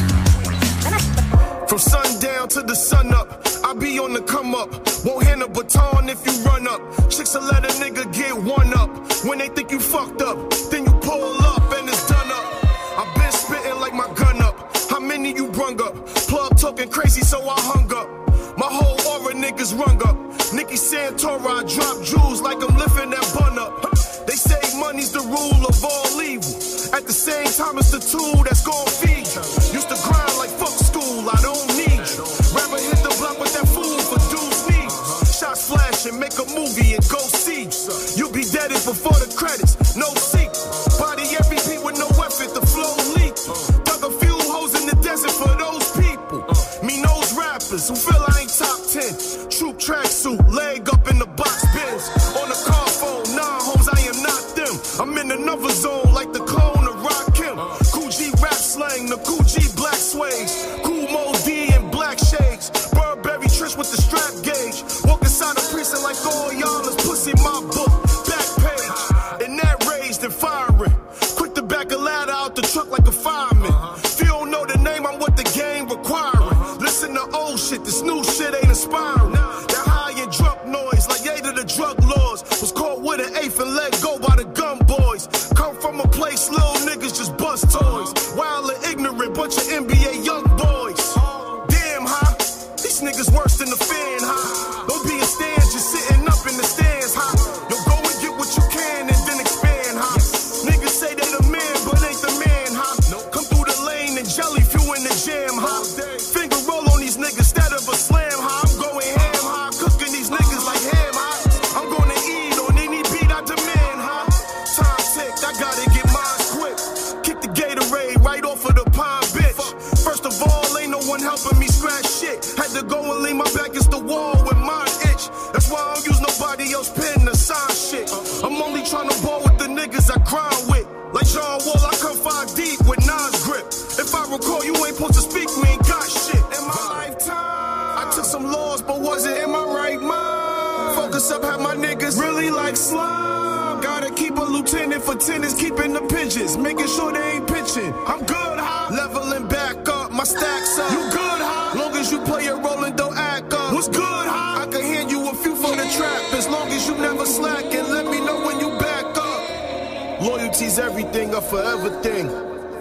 From 1.68 1.78
sundown 1.78 2.48
to 2.48 2.62
the 2.62 2.74
sun 2.74 3.14
up, 3.14 3.46
I 3.62 3.74
be 3.74 4.00
on 4.00 4.12
the 4.12 4.20
come 4.22 4.56
up. 4.56 4.68
Won't 5.04 5.22
hand 5.24 5.44
a 5.44 5.48
baton 5.48 6.08
if 6.08 6.26
you 6.26 6.32
run 6.42 6.66
up. 6.66 6.80
Chicks 7.08 7.34
will 7.34 7.42
let 7.42 7.64
a 7.64 7.68
nigga 7.78 8.12
get 8.12 8.36
one 8.36 8.74
up. 8.74 8.90
When 9.24 9.38
they 9.38 9.46
think 9.46 9.70
you 9.70 9.78
fucked 9.78 10.20
up, 10.20 10.36
then 10.72 10.84
you 10.84 10.90
pull 10.94 11.40
up 11.42 11.62
and 11.78 11.88
it's 11.88 12.08
done 12.08 12.28
up. 12.28 12.44
i 12.98 13.14
been 13.14 13.30
spitting 13.30 13.78
like 13.78 13.94
my 13.94 14.12
gun 14.14 14.42
up. 14.42 14.76
How 14.90 14.98
many 14.98 15.32
you 15.32 15.46
brung 15.46 15.80
up? 15.80 15.94
Plug 16.26 16.58
talking 16.58 16.88
crazy, 16.88 17.20
so 17.20 17.38
I 17.48 17.54
hung 17.60 17.94
up. 17.94 18.08
My 18.58 18.66
whole 18.66 18.98
aura 19.12 19.32
niggas 19.32 19.78
rung 19.78 20.02
up. 20.02 20.16
Nicky 20.52 20.74
Santora, 20.74 21.62
I 21.62 21.72
drop 21.72 22.02
jewels 22.02 22.40
like 22.42 22.56
I'm 22.56 22.76
lifting 22.76 23.10
that 23.10 23.32
bun 23.38 23.60
up. 23.60 23.89
Money's 24.80 25.12
the 25.12 25.20
rule 25.20 25.62
of 25.68 25.76
all 25.84 26.22
evil. 26.22 26.56
At 26.96 27.04
the 27.04 27.12
same 27.12 27.44
time, 27.52 27.76
it's 27.76 27.92
the 27.92 28.00
tool 28.00 28.42
that's 28.42 28.64
gonna 28.64 28.88
feed 28.96 29.28
you. 29.28 29.44
Used 29.76 29.92
to 29.92 29.98
grind 30.08 30.34
like 30.40 30.48
fuck 30.56 30.72
school, 30.72 31.20
I 31.28 31.36
don't 31.44 31.68
need 31.76 32.00
you. 32.00 32.24
Rather 32.56 32.80
hit 32.80 32.96
the 33.04 33.12
block 33.20 33.36
with 33.38 33.52
that 33.52 33.68
food 33.68 34.00
for 34.08 34.16
dudes 34.32 34.64
need. 34.72 34.88
Shots 35.28 35.68
flash 35.68 36.06
and 36.08 36.18
make 36.18 36.32
a 36.40 36.48
movie 36.56 36.96
and 36.96 37.04
go 37.12 37.20
see. 37.20 37.68
you. 37.68 37.94
You'll 38.16 38.32
be 38.32 38.48
deaded 38.48 38.80
before 38.88 39.14
the 39.20 39.28
credits, 39.36 39.76
no 40.00 40.08
niggas 93.00 93.32
worse 93.32 93.56
than 93.56 93.70
the 93.70 93.76
fan, 93.76 94.19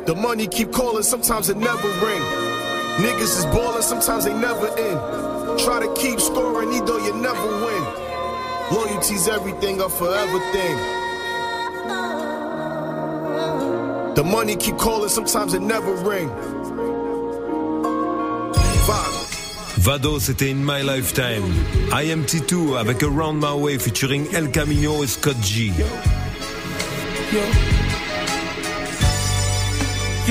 The 0.10 0.16
money 0.16 0.48
keep 0.48 0.72
calling, 0.72 1.04
sometimes 1.04 1.50
it 1.50 1.58
never 1.58 1.88
ring. 2.04 2.24
Niggas 2.98 3.38
is 3.38 3.46
ballin', 3.54 3.84
sometimes 3.84 4.26
they 4.26 4.34
never 4.34 4.66
in. 4.66 4.98
Try 5.60 5.86
to 5.86 5.94
keep 5.94 6.20
scoring, 6.20 6.74
either 6.74 7.00
you 7.06 7.14
never 7.14 7.48
win. 7.64 7.84
Loyalty's 8.72 9.28
everything, 9.28 9.80
a 9.80 9.88
forever 9.88 10.40
thing. 10.52 10.78
The 14.16 14.24
money 14.24 14.56
keep 14.56 14.80
calling, 14.80 15.10
sometimes 15.10 15.54
it 15.54 15.62
never 15.62 15.94
ring. 15.98 16.32
Vado, 19.78 20.20
c'était 20.20 20.50
In 20.50 20.66
My 20.66 20.82
Lifetime. 20.82 21.44
IAMT2 21.92 22.80
avec 22.80 23.04
Around 23.04 23.40
My 23.40 23.54
Way 23.54 23.78
featuring 23.78 24.26
El 24.34 24.50
Camino 24.50 25.04
et 25.04 25.08
Scott 25.08 25.38
G. 25.44 25.72
Yo. 25.78 25.86
Yo. 27.32 27.69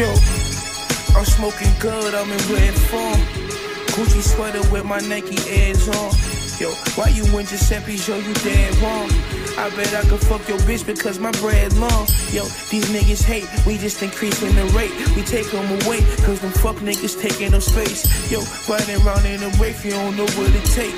I'm 0.00 1.24
smoking 1.24 1.72
good, 1.80 2.14
I'm 2.14 2.30
in 2.30 2.54
red 2.54 2.72
form. 2.72 3.18
Gucci 3.98 4.22
sweater 4.22 4.62
with 4.70 4.84
my 4.84 5.00
Nike 5.00 5.36
Airs 5.50 5.88
on. 5.88 6.12
Yo, 6.60 6.70
why 6.94 7.08
you 7.08 7.24
in 7.36 7.44
Giuseppe's? 7.46 8.06
Yo, 8.06 8.16
you 8.16 8.32
dead 8.34 8.76
wrong. 8.76 9.10
I 9.58 9.68
bet 9.74 9.92
I 9.94 10.02
could 10.08 10.20
fuck 10.20 10.46
your 10.48 10.58
bitch 10.58 10.86
because 10.86 11.18
my 11.18 11.32
bread 11.42 11.72
long. 11.72 12.06
Yo, 12.30 12.44
these 12.70 12.86
niggas 12.94 13.24
hate, 13.24 13.48
we 13.66 13.76
just 13.76 14.00
increasing 14.00 14.54
the 14.54 14.66
rate. 14.66 14.94
We 15.16 15.22
take 15.22 15.50
them 15.50 15.66
away, 15.82 15.98
cause 16.22 16.38
them 16.42 16.52
fuck 16.52 16.76
niggas 16.76 17.20
taking 17.20 17.52
up 17.52 17.62
space. 17.62 18.06
Yo, 18.30 18.38
riding 18.72 19.04
around 19.04 19.26
in 19.26 19.42
a 19.42 19.50
wave, 19.60 19.84
you 19.84 19.90
don't 19.90 20.16
know 20.16 20.30
what 20.38 20.54
it 20.54 20.64
take. 20.66 20.94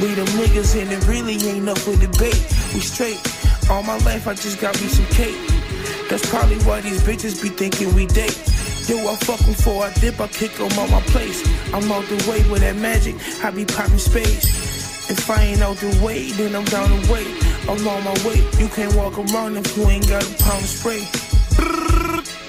We 0.00 0.14
them 0.14 0.26
niggas 0.40 0.80
and 0.80 0.90
it 0.90 1.06
really 1.06 1.36
ain't 1.46 1.68
up 1.68 1.76
for 1.76 1.94
debate. 1.96 2.40
We 2.72 2.80
straight. 2.80 3.20
All 3.68 3.82
my 3.82 3.98
life 4.08 4.26
I 4.26 4.32
just 4.32 4.58
got 4.58 4.80
me 4.80 4.88
some 4.88 5.04
cake. 5.06 5.57
That's 6.08 6.28
probably 6.30 6.56
why 6.64 6.80
these 6.80 7.02
bitches 7.02 7.42
be 7.42 7.50
thinking 7.50 7.94
we 7.94 8.06
date. 8.06 8.36
Yo, 8.88 8.96
I 9.06 9.14
fuck 9.16 9.40
'em 9.42 9.52
before 9.52 9.84
I 9.84 9.92
dip, 10.00 10.18
I 10.20 10.26
kick 10.28 10.52
kick 10.52 10.60
'em 10.60 10.78
on 10.78 10.90
my 10.90 11.02
place. 11.12 11.42
I'm 11.74 11.92
out 11.92 12.08
the 12.08 12.16
way 12.30 12.40
with 12.50 12.60
that 12.60 12.76
magic, 12.76 13.14
I 13.44 13.50
be 13.50 13.66
popping 13.66 13.98
space. 13.98 14.68
If 15.10 15.30
I 15.30 15.42
ain't 15.42 15.62
out 15.62 15.76
the 15.76 15.92
way, 16.04 16.30
then 16.32 16.54
I'm 16.54 16.64
down 16.64 16.88
the 16.90 17.12
way. 17.12 17.26
I'm 17.68 17.86
on 17.86 18.04
my 18.04 18.16
way. 18.26 18.42
You 18.58 18.68
can't 18.68 18.94
walk 18.94 19.18
around 19.18 19.56
if 19.58 19.76
you 19.76 19.88
ain't 19.88 20.08
got 20.08 20.22
a 20.22 20.42
pound 20.42 20.64
of 20.64 20.70
spray. 20.70 21.02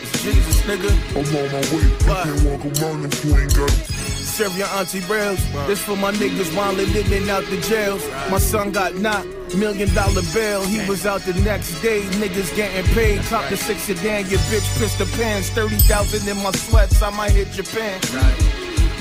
It's 0.04 0.24
Jesus, 0.24 0.62
nigga. 0.68 0.92
I'm 1.16 1.36
on 1.40 1.48
my 1.56 1.64
way. 1.72 1.84
You 1.84 1.98
can't 2.08 2.44
walk 2.48 2.64
around 2.66 3.06
if 3.06 3.26
you 3.26 3.38
ain't 3.38 3.56
got 3.56 3.99
Serve 4.40 4.58
your 4.58 4.68
auntie 4.68 5.02
rails. 5.02 5.38
This 5.68 5.82
for 5.82 5.98
my 5.98 6.14
niggas 6.14 6.56
while 6.56 6.80
in 6.80 7.14
and 7.14 7.30
out 7.30 7.44
the 7.48 7.60
jails. 7.60 8.08
My 8.32 8.38
son 8.38 8.72
got 8.72 8.96
knocked, 8.96 9.28
million 9.54 9.94
dollar 9.94 10.22
bail. 10.34 10.64
He 10.64 10.80
was 10.88 11.06
out 11.06 11.20
the 11.24 11.34
next 11.42 11.82
day, 11.82 12.04
niggas 12.22 12.56
getting 12.56 12.86
paid. 12.94 13.20
Cop 13.24 13.50
the 13.50 13.58
six 13.58 13.82
sedan, 13.82 14.30
your 14.30 14.40
bitch 14.48 14.80
pissed 14.80 14.98
the 14.98 15.08
pants. 15.18 15.50
30,000 15.50 16.26
in 16.26 16.42
my 16.42 16.52
sweats, 16.52 17.02
I 17.02 17.10
might 17.10 17.32
hit 17.32 17.52
Japan. 17.52 18.00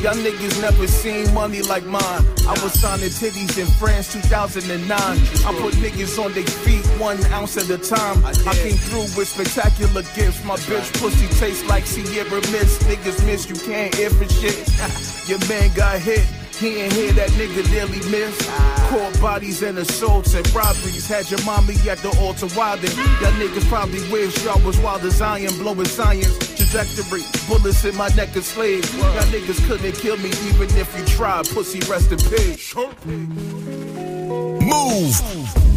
Y'all 0.02 0.14
niggas 0.14 0.60
never 0.62 0.86
seen 0.86 1.32
money 1.34 1.60
like 1.62 1.84
mine. 1.84 2.22
I 2.46 2.54
was 2.62 2.78
signing 2.78 3.10
titties 3.10 3.58
in 3.58 3.66
France 3.66 4.12
2009. 4.12 4.88
I 4.88 5.60
put 5.60 5.74
niggas 5.74 6.22
on 6.24 6.32
their 6.34 6.44
feet 6.44 6.86
one 7.00 7.18
ounce 7.32 7.56
at 7.56 7.68
a 7.68 7.78
time. 7.78 8.24
I 8.24 8.54
came 8.54 8.76
through 8.76 9.10
with 9.18 9.26
spectacular 9.26 10.02
gifts. 10.14 10.44
My 10.44 10.54
bitch 10.54 10.92
pussy 11.00 11.26
tastes 11.40 11.68
like 11.68 11.84
Sierra 11.84 12.40
Mist. 12.52 12.82
Niggas 12.82 13.26
miss, 13.26 13.50
you 13.50 13.56
can't 13.56 13.92
hear 13.92 14.10
for 14.10 14.28
shit. 14.28 14.56
Your 15.28 15.40
man 15.48 15.74
got 15.74 15.98
hit. 15.98 16.24
He 16.58 16.76
ain't 16.76 16.92
hear 16.92 17.12
that 17.14 17.30
nigga 17.30 17.68
nearly 17.70 17.98
miss. 18.08 18.38
Caught 18.90 19.20
bodies 19.20 19.62
and 19.62 19.78
assaults 19.78 20.34
and 20.34 20.46
robberies. 20.54 21.08
Had 21.08 21.30
your 21.30 21.42
mommy 21.44 21.74
at 21.88 21.98
the 21.98 22.16
altar 22.20 22.46
wildin'. 22.46 22.96
Y'all 23.20 23.32
niggas 23.32 23.68
probably 23.68 24.00
wish 24.10 24.44
y'all 24.44 24.64
was 24.64 24.78
wild 24.78 25.02
as 25.02 25.20
iron, 25.20 25.56
blowing 25.58 25.86
science. 25.86 26.57
Trajectory, 26.70 27.22
bullets 27.48 27.84
in 27.86 27.96
my 27.96 28.08
neck 28.08 28.36
of 28.36 28.44
slaves. 28.44 28.94
Y'all 28.94 29.22
niggas 29.32 29.66
couldn't 29.66 29.92
kill 29.92 30.18
me 30.18 30.28
even 30.28 30.68
if 30.76 30.98
you 30.98 31.04
tried. 31.06 31.48
Pussy 31.48 31.80
rest 31.90 32.12
in 32.12 32.18
peace. 32.18 32.74
Move. 34.60 35.67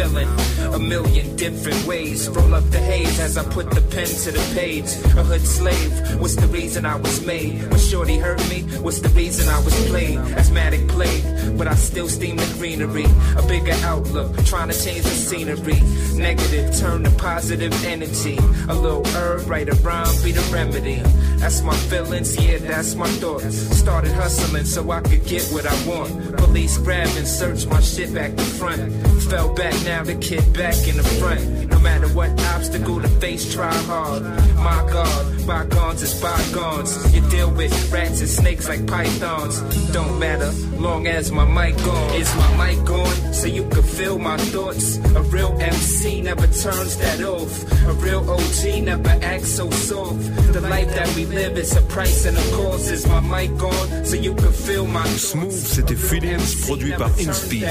A 0.00 0.78
million 0.78 1.36
different 1.36 1.84
ways. 1.86 2.26
Roll 2.30 2.54
up 2.54 2.64
the 2.70 2.78
haze 2.78 3.20
as 3.20 3.36
I 3.36 3.44
put 3.44 3.70
the 3.70 3.82
pen 3.82 4.06
to 4.06 4.32
the 4.32 4.54
page. 4.54 4.86
A 5.18 5.22
hood 5.22 5.42
slave. 5.42 6.18
What's 6.18 6.36
the 6.36 6.46
reason 6.46 6.86
I 6.86 6.96
was 6.96 7.26
made? 7.26 7.68
When 7.70 7.78
Shorty 7.78 8.16
hurt 8.16 8.40
me, 8.48 8.62
what's 8.80 9.00
the 9.00 9.10
reason 9.10 9.46
I 9.50 9.62
was 9.62 9.74
played? 9.88 10.16
Asthmatic 10.16 10.88
plague, 10.88 11.58
but 11.58 11.66
I 11.66 11.74
still 11.74 12.08
steam 12.08 12.36
the 12.36 12.54
greenery. 12.56 13.04
A 13.36 13.42
bigger 13.46 13.76
outlook, 13.84 14.42
trying 14.46 14.70
to 14.70 14.84
change 14.84 15.02
the 15.02 15.10
scenery. 15.10 15.80
Negative, 16.14 16.74
turn 16.78 17.04
to 17.04 17.10
positive 17.10 17.74
energy. 17.84 18.38
A 18.70 18.74
little 18.74 19.06
herb, 19.08 19.46
write 19.50 19.68
a 19.68 19.74
rhyme, 19.82 20.14
be 20.24 20.32
the 20.32 20.40
remedy. 20.50 21.02
That's 21.40 21.62
my 21.62 21.74
feelings, 21.74 22.36
yeah, 22.36 22.58
that's 22.58 22.94
my 22.94 23.08
thoughts. 23.08 23.56
Started 23.56 24.12
hustling 24.12 24.66
so 24.66 24.90
I 24.90 25.00
could 25.00 25.24
get 25.24 25.42
what 25.46 25.64
I 25.64 25.86
want. 25.88 26.36
Police 26.36 26.76
grab 26.76 27.08
and 27.16 27.26
search 27.26 27.66
my 27.66 27.80
shit 27.80 28.12
back 28.14 28.36
to 28.36 28.42
front. 28.42 28.92
Fell 29.22 29.52
back, 29.54 29.74
now 29.84 30.04
the 30.04 30.16
kid 30.16 30.52
back 30.52 30.76
in 30.86 30.98
the 30.98 31.02
front. 31.02 31.40
Matter 31.82 32.08
what 32.08 32.30
obstacle 32.54 33.00
the 33.00 33.08
face, 33.08 33.54
try 33.54 33.72
hard. 33.72 34.22
My 34.56 34.86
God, 34.92 35.46
bygones 35.46 36.02
is 36.02 36.20
bygones. 36.20 37.14
You 37.14 37.22
deal 37.30 37.50
with 37.50 37.72
rats 37.92 38.20
and 38.20 38.28
snakes 38.28 38.68
like 38.68 38.86
pythons. 38.86 39.60
Don't 39.92 40.18
matter, 40.18 40.52
long 40.78 41.06
as 41.06 41.32
my 41.32 41.44
mic 41.44 41.78
on. 41.86 42.14
Is 42.14 42.34
my 42.36 42.50
mic 42.62 42.90
on 42.90 43.32
so 43.32 43.46
you 43.46 43.66
can 43.68 43.82
feel 43.82 44.18
my 44.18 44.36
thoughts? 44.36 44.98
A 45.16 45.22
real 45.22 45.56
MC 45.60 46.20
never 46.20 46.46
turns 46.46 46.96
that 46.98 47.22
off. 47.22 47.52
A 47.88 47.92
real 47.94 48.28
OG 48.28 48.82
never 48.82 49.10
acts 49.22 49.48
so 49.48 49.70
soft. 49.70 50.20
The 50.52 50.60
life 50.60 50.92
that 50.94 51.14
we 51.16 51.24
live 51.26 51.56
is 51.56 51.74
a 51.76 51.82
price 51.82 52.26
and 52.26 52.36
a 52.36 52.42
cost. 52.56 52.90
Is 52.90 53.06
my 53.06 53.20
mic 53.20 53.62
on 53.62 54.04
so 54.04 54.16
you 54.16 54.34
can 54.34 54.52
feel 54.52 54.86
my 54.86 55.06
Smoovth, 55.16 55.66
c'était 55.66 55.96
Feelings, 55.96 56.56
produit 56.66 56.92
par 56.96 57.10
Inspeed. 57.18 57.66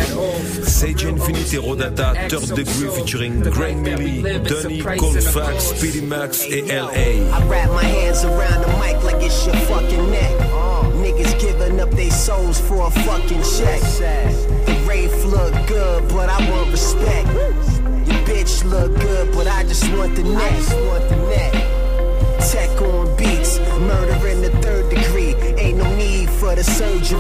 Sage 0.64 1.06
Infinite 1.06 1.60
Rodata, 1.60 2.14
Third 2.30 2.56
Degree 2.56 2.90
featuring 2.90 3.42
Greg 3.42 3.78
Millie, 4.00 4.40
Donny, 4.40 4.82
Colfax, 4.82 5.64
Speedy 5.66 6.02
Max 6.02 6.46
et 6.50 6.72
L.A. 6.72 7.30
I 7.32 7.46
wrap 7.48 7.70
my 7.70 7.84
hands 7.84 8.24
around 8.24 8.62
the 8.62 8.68
mic 8.80 9.04
like 9.04 9.22
it's 9.22 9.46
your 9.46 9.56
fucking 9.68 10.10
neck. 10.10 10.38
Niggas 10.96 11.40
giving 11.40 11.80
up 11.80 11.92
their 11.92 12.12
souls 12.12 12.60
for 12.60 12.88
a 12.88 12.92
fucking 12.92 13.44
check. 13.58 13.82
The 13.82 14.86
Wraith 14.88 15.26
look 15.26 15.54
good, 15.68 16.08
but 16.10 16.30
I 16.30 16.50
want 16.50 16.72
respect. 16.72 17.28
Your 17.28 18.22
bitch 18.26 18.64
look 18.64 18.96
good, 19.02 19.34
but 19.34 19.48
I 19.48 19.64
just 19.64 19.92
want 19.94 20.16
the 20.16 20.24
neck. 20.24 21.69
Tech 22.40 22.82
on 22.82 23.16
beats, 23.18 23.60
murder 23.60 24.28
in 24.28 24.42
the 24.42 24.50
third 24.62 24.90
degree. 24.90 25.36
Ain't 25.58 25.78
no 25.78 25.96
need 25.96 26.30
for 26.30 26.56
the 26.56 26.64
surgery, 26.64 27.20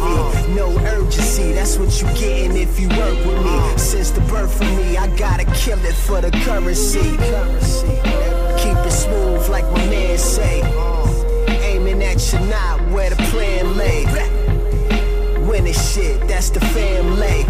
no 0.56 0.70
urgency. 0.80 1.52
That's 1.52 1.78
what 1.78 2.02
you 2.02 2.08
getting 2.20 2.58
if 2.58 2.80
you 2.80 2.88
work 2.90 3.18
with 3.26 3.44
me. 3.46 3.78
Since 3.78 4.12
the 4.12 4.22
birth 4.22 4.60
of 4.62 4.68
me, 4.78 4.98
I 4.98 5.08
gotta 5.18 5.46
kill 5.46 5.80
it 5.86 5.94
for 5.94 6.22
the 6.22 6.32
currency. 6.46 7.12
Keep 8.62 8.78
it 8.86 8.92
smooth 8.92 9.48
like 9.50 9.66
my 9.72 9.86
man 9.88 10.18
say. 10.18 10.62
Aiming 11.64 12.02
at 12.04 12.32
your 12.32 12.42
knot 12.42 12.90
where 12.92 13.10
the 13.10 13.18
plan 13.30 13.78
lay. 13.78 14.06
Winning 15.48 15.74
shit, 15.74 16.28
that's 16.28 16.50
the 16.50 16.62
family. 16.62 17.44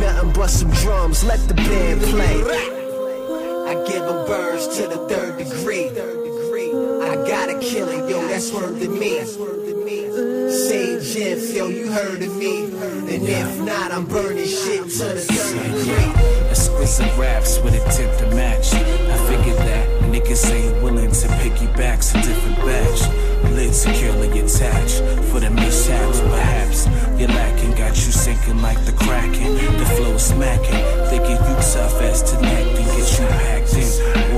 Nothing 0.00 0.32
but 0.32 0.48
some 0.48 0.70
drums, 0.70 1.22
let 1.22 1.38
the 1.48 1.54
band 1.54 2.00
play. 2.00 2.42
I 3.70 3.74
give 3.86 4.04
them 4.04 4.26
birds 4.26 4.68
to 4.76 4.88
the 4.88 4.98
third 5.08 5.38
degree. 5.38 6.21
I 7.12 7.16
gotta 7.28 7.58
kill 7.58 7.90
it, 7.90 8.08
yo, 8.08 8.26
that's 8.26 8.50
word 8.50 8.80
to 8.80 8.88
me. 8.88 9.20
Sage 10.50 11.14
if, 11.14 11.54
yo, 11.54 11.68
you 11.68 11.92
heard 11.92 12.22
of 12.22 12.34
me. 12.38 12.64
And 12.64 13.28
if 13.28 13.60
not, 13.60 13.92
I'm 13.92 14.06
burning 14.06 14.46
shit 14.46 14.84
to 14.84 15.04
the 15.04 15.20
third. 15.20 16.50
Exquisite 16.50 17.14
raps 17.18 17.58
with 17.58 17.74
intent 17.74 18.18
to 18.18 18.34
match. 18.34 18.72
I 18.72 19.16
figured 19.28 19.58
that 19.58 19.86
niggas 20.04 20.50
ain't 20.54 20.82
willing 20.82 21.12
to 21.12 21.28
piggyback's 21.36 22.14
a 22.14 22.22
different 22.22 22.56
batch. 22.64 23.02
Lid 23.52 23.74
securely 23.74 24.30
attached 24.40 25.00
for 25.28 25.40
the 25.40 25.50
mishaps. 25.50 26.18
Perhaps 26.18 26.86
you're 27.20 27.28
lacking, 27.28 27.72
got 27.72 27.94
you 27.94 28.10
sinking 28.10 28.62
like 28.62 28.82
the 28.86 28.92
kraken. 28.92 29.54
The 29.54 29.84
flow 29.96 30.16
smacking, 30.16 30.82
thinking 31.10 31.36
you 31.36 31.56
tough 31.60 32.00
as 32.00 32.22
to 32.32 32.40
neck 32.40 32.66
and 32.68 32.86
get 32.86 33.20
you 33.20 33.26
packed 33.26 33.74
in 33.74 34.31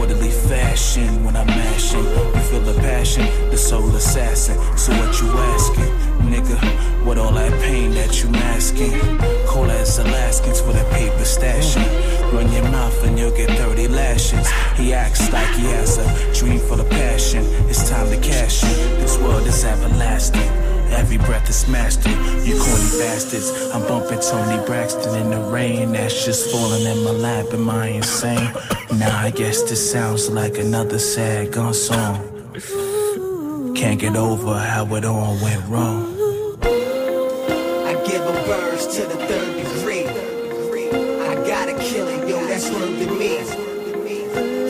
fashion. 0.55 1.25
When 1.25 1.35
I'm 1.37 1.47
mashing, 1.47 2.07
you 2.35 2.43
feel 2.49 2.61
the 2.61 2.75
passion, 2.81 3.25
the 3.51 3.57
soul 3.57 3.89
assassin. 3.95 4.57
So 4.79 4.93
what 4.99 5.13
you 5.21 5.29
asking, 5.55 5.93
nigga? 6.31 6.59
What 7.05 7.19
all 7.19 7.33
that 7.33 7.55
pain 7.63 7.91
that 7.99 8.23
you 8.23 8.29
masking? 8.31 8.95
Cold 9.47 9.71
as 9.71 9.99
Alaskans 9.99 10.61
for 10.61 10.73
that 10.73 10.89
paper 10.93 11.27
stashing. 11.37 11.89
Run 12.33 12.51
your 12.53 12.69
mouth 12.71 13.05
and 13.05 13.19
you'll 13.19 13.37
get 13.37 13.51
30 13.51 13.89
lashes. 13.89 14.47
He 14.79 14.93
acts 14.93 15.33
like 15.33 15.53
he 15.57 15.67
has 15.79 15.99
a 15.99 16.07
dream 16.39 16.61
full 16.61 16.81
of 16.81 16.89
passion. 16.89 17.45
It's 17.71 17.89
time 17.91 18.09
to 18.11 18.19
cash 18.21 18.63
it. 18.65 18.77
This 19.01 19.19
world 19.19 19.47
is 19.47 19.65
everlasting. 19.65 20.64
Every 20.95 21.19
breath 21.19 21.49
is 21.51 21.67
mastered. 21.69 22.13
You 22.47 22.57
corny 22.59 22.91
bastards. 22.99 23.51
I'm 23.75 23.83
bumping 23.87 24.21
Toni 24.21 24.65
Braxton 24.67 25.15
in 25.23 25.31
the 25.31 25.41
rain. 25.51 25.93
That's 25.93 26.25
just 26.25 26.51
falling 26.51 26.85
in 26.85 27.05
my 27.05 27.11
lap. 27.11 27.47
Am 27.53 27.69
I 27.69 27.89
insane? 27.89 28.51
Nah, 28.99 29.19
I 29.19 29.31
guess 29.31 29.63
this 29.63 29.91
sounds 29.93 30.31
like 30.31 30.57
another 30.59 30.99
sad 30.99 31.53
gun 31.53 31.75
song. 31.75 32.17
Can't 33.77 34.01
get 34.01 34.17
over 34.17 34.55
how 34.59 34.95
it 34.95 35.05
all 35.05 35.37
went 35.43 35.65
wrong. 35.69 36.15
I 36.63 37.93
give 38.07 38.23
a 38.23 38.33
birds 38.47 38.87
to 38.97 39.03
the 39.03 39.17
third 39.29 39.53
degree. 39.63 40.07
I 40.07 41.35
gotta 41.47 41.75
kill 41.75 42.09
it, 42.09 42.29
yo, 42.29 42.39
that's 42.47 42.71
word 42.71 42.99
to 43.01 43.07
me. 43.19 43.33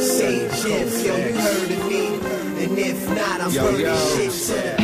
Sage 0.00 0.64
if, 0.64 1.06
yo, 1.06 1.16
you 1.16 1.34
heard 1.38 1.70
of 1.70 1.88
me. 1.88 2.06
And 2.64 2.78
if 2.78 3.08
not, 3.10 3.40
I'm 3.42 3.50
Yo, 3.52 3.62
burning 3.62 3.80
yo. 3.86 3.94
shit 4.16 4.32
to 4.32 4.52
the 4.54 4.60
third 4.60 4.76
degree. 4.78 4.83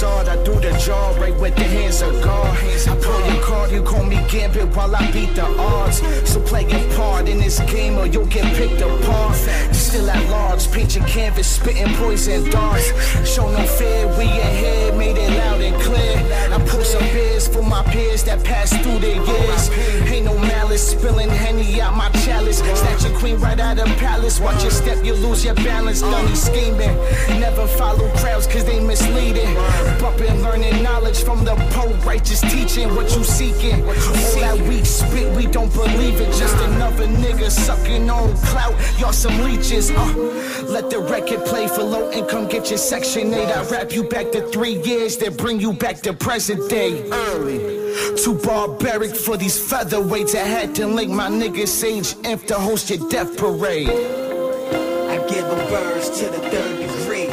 facade, 0.00 0.28
I 0.28 0.42
do 0.44 0.54
the 0.54 0.72
job 0.78 1.20
right 1.20 1.38
with 1.38 1.54
the 1.56 1.64
hands 1.64 2.00
of 2.00 2.22
God. 2.22 2.56
I 2.88 2.96
pull 3.02 3.20
your 3.26 3.42
card, 3.44 3.70
you 3.70 3.82
call 3.82 4.04
me 4.04 4.16
Gambit 4.30 4.74
while 4.74 4.96
I 4.96 5.10
beat 5.12 5.34
the 5.34 5.44
odds. 5.44 6.00
So 6.24 6.40
play 6.40 6.64
your 6.66 6.96
part 6.96 7.28
in 7.28 7.38
this 7.38 7.60
game 7.70 7.98
or 7.98 8.06
you'll 8.06 8.26
get 8.26 8.44
picked 8.56 8.80
apart. 8.80 9.36
Still 9.74 10.08
at 10.08 10.30
large, 10.30 10.70
paint 10.72 10.96
your 10.96 11.06
canvas, 11.06 11.46
spitting 11.46 11.92
poison 11.96 12.48
darts. 12.48 12.86
Show 13.28 13.50
no 13.50 13.62
fear, 13.78 14.06
we 14.16 14.24
ahead, 14.24 14.96
made 14.96 15.18
it 15.18 15.30
loud 15.36 15.60
and 15.60 15.76
clear. 15.82 16.16
I 16.50 16.58
pull 16.66 16.84
some 16.84 17.06
beers 17.12 17.46
for 17.48 17.62
my 17.62 17.82
peers 17.92 18.24
that 18.24 18.42
passed 18.42 18.80
through 18.80 19.00
the 19.00 19.14
years. 19.14 19.70
Ain't 20.10 20.24
no 20.24 20.38
malice, 20.38 20.92
spilling 20.92 21.28
henny 21.28 21.80
out 21.80 21.94
my 21.94 22.08
chalice. 22.24 22.58
Snatch 22.58 23.04
your 23.04 23.18
queen 23.18 23.36
right 23.36 23.60
out 23.60 23.78
of 23.78 23.88
palace. 23.98 24.40
Watch 24.40 24.62
your 24.62 24.72
step, 24.72 25.04
you 25.04 25.12
lose 25.14 25.44
your 25.44 25.56
balance. 25.56 26.00
Dummy 26.00 26.34
scheming. 26.34 26.96
Never 27.38 27.66
follow 27.66 28.08
crowds 28.16 28.46
cause 28.46 28.64
they 28.64 28.80
misleading. 28.80 29.56
Bumping, 29.98 30.42
learning 30.42 30.82
knowledge 30.82 31.22
from 31.22 31.44
the 31.44 31.54
poor 31.70 31.88
righteous 32.06 32.40
teaching. 32.40 32.94
What 32.94 33.14
you 33.16 33.24
seeking? 33.24 33.82
All 33.82 33.94
that 34.40 34.58
weak 34.68 34.86
spit, 34.86 35.34
we 35.36 35.46
don't 35.46 35.72
believe 35.72 36.20
it. 36.20 36.32
Just 36.34 36.56
another 36.56 37.06
nigga 37.06 37.50
sucking 37.50 38.08
on 38.08 38.36
clout. 38.36 38.74
Y'all 38.98 39.12
some 39.12 39.38
leeches. 39.42 39.90
Uh, 39.90 40.14
let 40.68 40.90
the 40.90 40.98
record 40.98 41.44
play 41.46 41.66
for 41.68 41.82
low 41.82 42.10
income. 42.10 42.48
Get 42.48 42.70
your 42.70 42.78
section 42.78 43.32
8. 43.34 43.48
I 43.48 43.68
wrap 43.70 43.92
you 43.92 44.04
back 44.04 44.30
to 44.32 44.46
three 44.48 44.80
years, 44.82 45.16
then 45.16 45.36
bring 45.36 45.60
you 45.60 45.72
back 45.72 45.96
to 46.02 46.12
present 46.12 46.68
day. 46.70 47.08
Early. 47.10 47.80
Too 48.16 48.34
barbaric 48.44 49.14
for 49.16 49.36
these 49.36 49.58
featherweights. 49.58 50.34
I 50.34 50.44
had 50.44 50.74
to 50.76 50.86
link 50.86 51.10
my 51.10 51.28
nigga 51.28 51.66
Sage 51.66 52.14
Imp 52.24 52.46
to 52.46 52.54
host 52.54 52.90
your 52.90 53.08
death 53.08 53.36
parade. 53.36 53.88
I 53.88 55.16
give 55.28 55.44
a 55.44 55.56
birds 55.70 56.10
to 56.20 56.26
the 56.26 56.38
third 56.50 56.78
degree. 56.78 57.28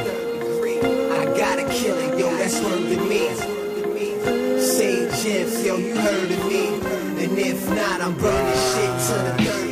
I 1.11 1.25
gotta 1.37 1.63
kill 1.63 1.97
it, 1.97 2.19
yo, 2.19 2.26
that's 2.47 2.63
word 2.63 2.89
to 2.89 2.97
me. 3.09 3.27
Sage 4.59 5.25
if, 5.25 5.65
yo, 5.65 5.75
you 5.75 5.95
heard 5.97 6.31
of 6.31 6.45
me. 6.47 6.67
And 7.23 7.37
if 7.37 7.67
not, 7.69 7.99
I'm 8.01 8.13
burning 8.13 8.61
shit 8.71 8.93
to 9.07 9.43
the 9.43 9.43
third 9.43 9.66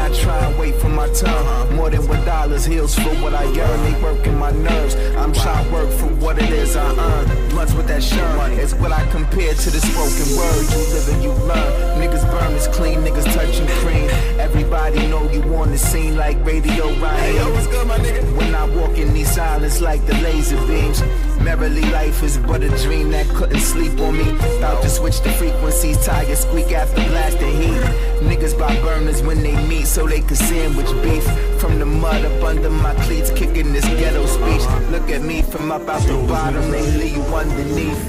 not 0.00 0.14
try 0.14 0.38
and 0.46 0.58
wait 0.58 0.74
for 0.76 0.88
my 0.88 1.08
turn. 1.12 1.76
More 1.76 1.90
than 1.90 2.06
what 2.08 2.24
dollars 2.24 2.64
heals 2.64 2.94
for 2.94 3.14
what 3.22 3.34
I 3.34 3.44
yearn. 3.56 3.78
They 3.84 4.02
working 4.02 4.38
my 4.38 4.50
nerves. 4.50 4.94
I'm 5.20 5.32
trying 5.32 5.64
to 5.66 5.72
work 5.72 5.90
for 5.90 6.06
what 6.22 6.38
it 6.38 6.50
is 6.50 6.76
I 6.76 6.88
earn. 6.88 7.50
Blunts 7.50 7.74
with 7.74 7.86
that 7.88 8.02
shirt 8.02 8.52
It's 8.58 8.74
what 8.74 8.92
I 8.92 9.02
compare 9.10 9.54
to 9.54 9.70
the 9.70 9.80
spoken 9.80 10.28
word. 10.38 10.62
You 10.72 10.80
live 10.94 11.08
and 11.12 11.22
you 11.22 11.32
learn. 11.50 11.70
Niggas 12.00 12.24
burn 12.32 12.52
is 12.54 12.66
clean, 12.68 12.98
niggas 13.00 13.28
touching 13.34 13.66
cream. 13.82 14.08
Everybody 14.38 15.06
know 15.08 15.30
you 15.30 15.42
on 15.54 15.70
the 15.70 15.78
scene 15.78 16.16
like 16.16 16.36
Radio 16.44 16.86
Ryan. 17.00 17.20
Hey, 17.20 17.36
yo, 17.36 17.52
what's 17.52 17.66
good, 17.66 17.86
my 17.86 17.98
nigga? 17.98 18.22
When 18.36 18.54
I 18.54 18.64
walk 18.76 18.96
in 18.96 19.12
these 19.12 19.30
silence 19.30 19.80
like 19.80 20.04
the 20.06 20.14
laser 20.26 20.60
beams. 20.66 21.02
Merrily 21.42 21.82
life 21.90 22.22
is 22.22 22.36
but 22.36 22.62
a 22.62 22.68
dream 22.84 23.10
that 23.12 23.26
couldn't 23.30 23.60
sleep 23.60 23.98
on 24.00 24.18
me. 24.18 24.28
About 24.58 24.82
to 24.82 24.90
switch 24.90 25.20
the 25.22 25.30
frequencies, 25.30 25.96
tires 26.04 26.40
squeak 26.40 26.72
after 26.72 27.02
blasting 27.08 27.56
heat. 27.62 27.80
Niggas 28.20 28.58
buy 28.58 28.78
burners 28.82 29.22
when 29.22 29.42
they 29.42 29.56
meet 29.66 29.86
so 29.86 30.06
they 30.06 30.20
can 30.20 30.36
sandwich 30.36 30.92
beef. 31.02 31.24
From 31.58 31.78
the 31.78 31.86
mud 31.86 32.24
up 32.24 32.42
under 32.44 32.68
my 32.68 32.94
cleats, 33.06 33.30
kicking 33.30 33.72
this 33.72 33.86
ghetto 33.86 34.26
speech. 34.26 34.64
Look 34.90 35.10
at 35.10 35.22
me 35.22 35.40
from 35.40 35.72
up 35.72 35.88
out 35.88 36.02
the 36.02 36.14
bottom, 36.28 36.70
they 36.70 36.90
leave 36.92 37.16
you 37.16 37.22
underneath. 37.22 38.02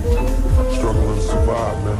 Struggling 0.75 1.15
to 1.15 1.21
survive, 1.21 1.83
man. 1.85 1.97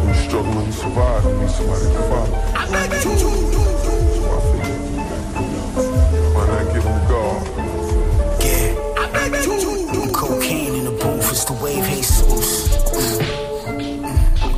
When 0.00 0.08
you 0.08 0.14
struggling 0.22 0.66
to 0.66 0.72
survive, 0.72 1.24
you 1.24 1.38
need 1.38 1.50
somebody 1.50 1.84
to 1.84 2.02
follow. 2.08 3.73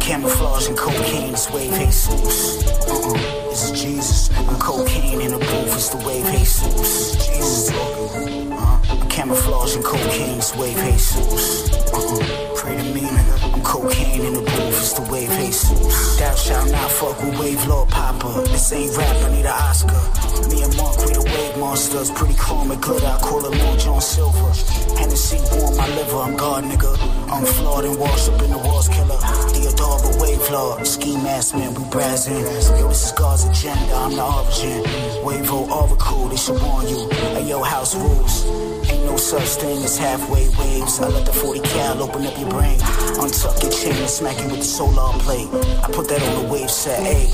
I'm 0.06 0.22
camouflaging 0.22 0.76
cocaine, 0.76 1.34
wave 1.52 1.74
Jesus. 1.80 2.64
Uh-uh, 2.86 3.50
it's 3.50 3.72
Jesus. 3.72 4.30
I'm 4.36 4.56
cocaine 4.56 5.20
in 5.20 5.32
the 5.32 5.38
booth, 5.38 5.74
it's 5.74 5.88
the 5.88 5.96
wave 6.06 6.24
Jesus. 6.26 7.16
Jesus. 7.26 7.70
Uh, 7.72 8.80
I'm 8.88 9.08
camouflaging 9.08 9.82
cocaine, 9.82 10.40
wave 10.56 10.76
Jesus. 10.76 11.72
Uh-uh, 11.92 12.55
pray 12.66 12.76
to 12.76 12.94
me. 12.94 13.06
I'm 13.54 13.62
cocaine 13.62 14.24
in 14.26 14.34
the 14.34 14.40
booth, 14.40 14.78
it's 14.82 14.92
the 14.94 15.02
wave 15.10 15.30
Jesus. 15.30 16.18
Thou 16.18 16.34
shalt 16.34 16.70
not 16.70 16.90
fuck 16.90 17.22
with 17.22 17.38
wave 17.38 17.66
lord 17.66 17.88
Papa. 17.88 18.42
This 18.50 18.72
ain't 18.72 18.96
rap, 18.96 19.16
I 19.24 19.30
need 19.30 19.46
an 19.46 19.58
Oscar. 19.70 20.02
Me 20.50 20.62
and 20.62 20.76
Mark, 20.76 20.96
we 21.06 21.12
the 21.14 21.22
wave 21.22 21.58
monsters. 21.58 22.10
Pretty 22.10 22.34
chrome 22.34 22.70
and 22.70 22.82
glitter, 22.82 23.06
I 23.06 23.18
call 23.20 23.44
it 23.46 23.50
Lil 23.50 23.76
John 23.76 24.00
Silver. 24.00 24.50
Hennessy 24.98 25.38
warm 25.52 25.76
my 25.76 25.86
liver, 25.94 26.18
I'm 26.26 26.36
God, 26.36 26.64
nigga. 26.64 26.92
I'm 27.30 27.44
flawed 27.44 27.84
and 27.84 27.98
washed 27.98 28.28
up 28.30 28.42
in 28.42 28.50
the 28.50 28.58
walls, 28.58 28.88
killer. 28.88 29.18
Theodore, 29.54 29.98
but 30.02 30.16
wave 30.20 30.50
lord. 30.50 30.86
Ski 30.86 31.16
mask, 31.16 31.54
man, 31.54 31.74
we 31.74 31.84
brazzing. 31.84 32.42
Yo, 32.80 32.88
this 32.88 33.06
is 33.06 33.12
God's 33.12 33.44
agenda, 33.44 33.94
I'm 33.94 34.12
the 34.16 34.24
origin. 34.24 35.24
Wave 35.24 35.52
Oracle, 35.52 36.28
they 36.28 36.36
should 36.36 36.60
warn 36.62 36.88
you. 36.88 37.08
Hey, 37.34 37.48
yo, 37.48 37.62
house 37.62 37.94
rules. 37.94 38.44
Ain't 38.90 39.04
no 39.04 39.16
such 39.16 39.48
thing 39.60 39.82
as 39.82 39.98
halfway 39.98 40.48
waves. 40.48 41.00
I 41.00 41.08
let 41.08 41.26
the 41.26 41.32
40 41.32 41.60
cal 41.60 42.02
open 42.02 42.26
up 42.26 42.38
your 42.38 42.48
brain. 42.56 42.78
Untuck 43.20 43.62
your 43.62 43.72
chain 43.72 43.96
and 43.96 44.10
smack 44.10 44.38
you 44.40 44.48
with 44.48 44.60
the 44.64 44.70
solar 44.78 45.12
plate. 45.20 45.48
I 45.84 45.88
put 45.92 46.08
that 46.08 46.22
on 46.22 46.34
the 46.42 46.52
wave 46.52 46.70
set, 46.70 47.02
hey. 47.02 47.28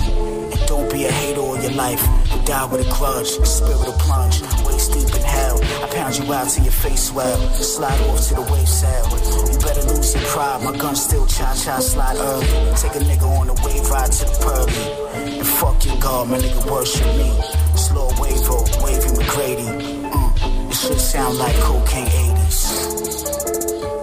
And 0.52 0.60
don't 0.66 0.90
be 0.90 1.04
a 1.04 1.12
hater 1.12 1.40
all 1.40 1.58
your 1.60 1.72
life. 1.72 2.02
You 2.30 2.42
die 2.44 2.66
with 2.66 2.86
a 2.86 2.90
grudge, 2.96 3.30
spirit 3.46 3.86
of 3.86 3.98
plunge. 3.98 4.42
Waist 4.66 4.92
deep 4.92 5.14
in 5.14 5.22
hell. 5.22 5.58
I 5.84 5.86
pound 5.94 6.18
you 6.18 6.32
out 6.32 6.48
till 6.48 6.64
your 6.64 6.72
face 6.72 7.04
swell. 7.08 7.38
Slide 7.54 8.00
off 8.08 8.20
to 8.28 8.34
the 8.34 8.42
wave 8.52 8.68
sail. 8.68 9.04
You 9.52 9.58
better 9.58 9.84
lose 9.90 10.14
your 10.14 10.24
pride. 10.24 10.62
My 10.64 10.76
gun 10.76 10.96
still 10.96 11.26
cha 11.26 11.54
cha 11.54 11.78
slide 11.78 12.16
early. 12.16 12.46
Take 12.82 12.96
a 13.00 13.02
nigga 13.10 13.26
on 13.38 13.48
a 13.48 13.54
wave 13.64 13.88
ride 13.90 14.12
to 14.12 14.24
the 14.24 14.36
pearly. 14.42 15.38
And 15.38 15.46
fuck 15.46 15.84
your 15.86 15.96
God, 15.98 16.28
my 16.30 16.38
nigga 16.38 16.62
worship 16.70 17.06
me. 17.20 17.30
Slow 17.76 18.08
wave 18.20 18.42
roll, 18.48 18.66
wavy 18.84 19.10
McGrady. 19.18 19.68
Mm, 20.10 20.68
this 20.68 20.86
shit 20.86 21.00
sound 21.00 21.38
like 21.38 21.56
cocaine 21.60 22.06
80s. 22.06 22.60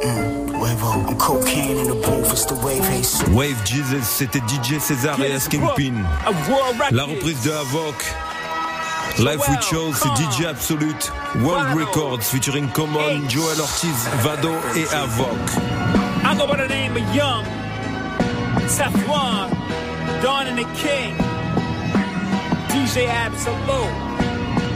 Mm, 0.03 0.38
wave 0.70 0.82
roll. 0.82 1.07
I'm 1.07 1.17
cocaine 1.17 1.78
in 1.78 1.88
the 1.88 1.95
booth, 1.95 2.32
it's 2.32 2.45
the 2.45 2.55
wave 2.55 2.84
hey 2.86 3.03
soup. 3.03 3.30
Wave 3.30 3.57
Jesus, 3.65 4.03
c'était 4.03 4.41
DJ 4.47 4.80
César 4.80 5.20
et 5.22 5.49
Kingpin. 5.49 6.03
La 6.91 7.03
reprise 7.03 7.41
de 7.43 7.51
Havok. 7.51 8.15
Life 9.17 9.49
We 9.49 9.57
Chose, 9.61 9.95
c'est 9.95 10.24
DJ 10.24 10.45
Absolute. 10.45 11.11
World 11.41 11.76
Records 11.76 12.22
featuring 12.24 12.70
Common, 12.70 13.28
Joel 13.28 13.59
Ortiz, 13.59 14.07
Vado 14.22 14.51
et 14.76 14.88
Havok. 14.93 15.28
I 16.24 16.36
go 16.38 16.47
by 16.47 16.57
the 16.57 16.67
name 16.67 16.95
of 16.95 17.15
Young, 17.15 17.43
Teflon, 18.67 19.49
Dawn 20.22 20.47
and 20.47 20.57
the 20.57 20.67
King, 20.76 21.15
DJ 22.70 23.07
Absolute, 23.07 24.09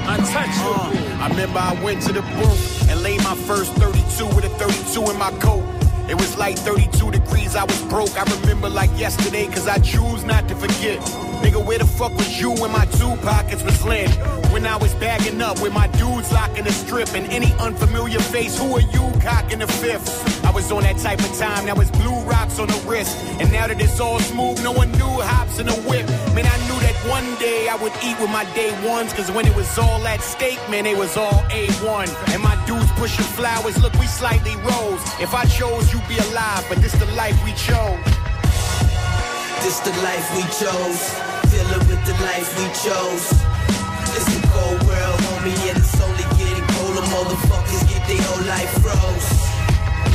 Untouchable. 0.07 0.73
Uh, 0.75 1.23
I 1.23 1.29
remember 1.29 1.59
I 1.59 1.81
went 1.83 2.01
to 2.03 2.11
the 2.11 2.21
booth 2.21 2.89
and 2.89 3.01
laid 3.01 3.23
my 3.23 3.35
first 3.35 3.71
32 3.73 4.25
with 4.35 4.43
a 4.43 4.49
32 4.49 5.11
in 5.11 5.17
my 5.17 5.31
coat. 5.39 5.72
It 6.09 6.15
was 6.15 6.37
like 6.37 6.57
32 6.57 7.11
degrees, 7.11 7.55
I 7.55 7.63
was 7.63 7.81
broke. 7.83 8.17
I 8.17 8.23
remember 8.39 8.69
like 8.69 8.91
yesterday, 8.99 9.47
cause 9.47 9.67
I 9.67 9.79
choose 9.79 10.23
not 10.25 10.47
to 10.49 10.55
forget. 10.55 10.99
Nigga, 11.43 11.63
where 11.65 11.77
the 11.77 11.85
fuck 11.85 12.15
was 12.15 12.39
you 12.39 12.51
when 12.51 12.71
my 12.71 12.85
two 12.85 13.15
pockets 13.17 13.63
was 13.63 13.83
lit? 13.85 14.09
When 14.51 14.65
I 14.65 14.77
was 14.77 14.93
bagging 14.95 15.41
up 15.41 15.61
with 15.61 15.73
my 15.73 15.87
dudes 15.87 16.31
locking 16.31 16.63
the 16.63 16.71
strip 16.71 17.13
and 17.13 17.25
any 17.31 17.51
unfamiliar 17.59 18.19
face, 18.19 18.57
who 18.57 18.75
are 18.75 18.81
you 18.81 19.11
cocking 19.21 19.59
the 19.59 19.67
fifth? 19.67 20.45
I 20.45 20.51
was 20.51 20.71
on 20.71 20.83
that 20.83 20.97
type 20.97 21.19
of 21.19 21.37
time, 21.37 21.65
now 21.65 21.75
it's 21.75 21.91
blue 21.91 22.19
rocks 22.21 22.59
on 22.59 22.67
the 22.67 22.81
wrist. 22.87 23.17
And 23.39 23.51
now 23.51 23.67
that 23.67 23.81
it's 23.81 23.99
all 23.99 24.19
smooth, 24.19 24.63
no 24.63 24.71
one 24.71 24.91
knew 24.91 25.13
hops 25.21 25.59
in 25.59 25.65
the 25.65 25.73
whip. 25.87 26.07
Man, 26.35 26.45
I 26.45 26.57
knew 26.67 26.79
that 26.79 26.95
one 27.09 27.27
day 27.39 27.67
I 27.69 27.75
would 27.75 27.93
eat 28.03 28.19
with 28.19 28.29
my 28.29 28.45
day 28.53 28.71
ones, 28.87 29.11
cause 29.13 29.31
when 29.31 29.45
it 29.45 29.55
was 29.55 29.77
all 29.77 30.05
at 30.07 30.21
stake, 30.21 30.59
man, 30.69 30.85
it 30.85 30.97
was 30.97 31.17
all 31.17 31.43
A1. 31.49 32.33
And 32.33 32.41
my 32.41 32.55
dudes 32.65 32.91
pushing 32.93 33.25
flowers, 33.25 33.81
look, 33.81 33.93
we 33.99 34.07
slightly 34.07 34.55
rose. 34.57 35.01
If 35.19 35.33
I 35.33 35.45
chose, 35.45 35.91
you'd 35.93 36.07
be 36.09 36.17
alive, 36.33 36.65
but 36.67 36.81
this 36.81 36.93
the 36.93 37.05
life 37.13 37.37
we 37.45 37.53
chose. 37.53 38.01
This 39.61 39.77
the 39.85 39.93
life 40.01 40.27
we 40.33 40.43
chose. 40.57 41.01
Dealing 41.53 41.85
with 41.85 42.01
the 42.09 42.17
life 42.25 42.49
we 42.57 42.65
chose. 42.81 43.25
It's 44.17 44.29
a 44.33 44.41
cold 44.49 44.81
world, 44.89 45.19
homie, 45.29 45.53
and 45.69 45.77
it's 45.77 45.93
only 46.01 46.25
getting 46.41 46.65
colder. 46.73 47.05
Motherfuckers 47.13 47.83
get 47.85 48.01
their 48.09 48.21
whole 48.25 48.45
life 48.49 48.73
froze. 48.81 49.29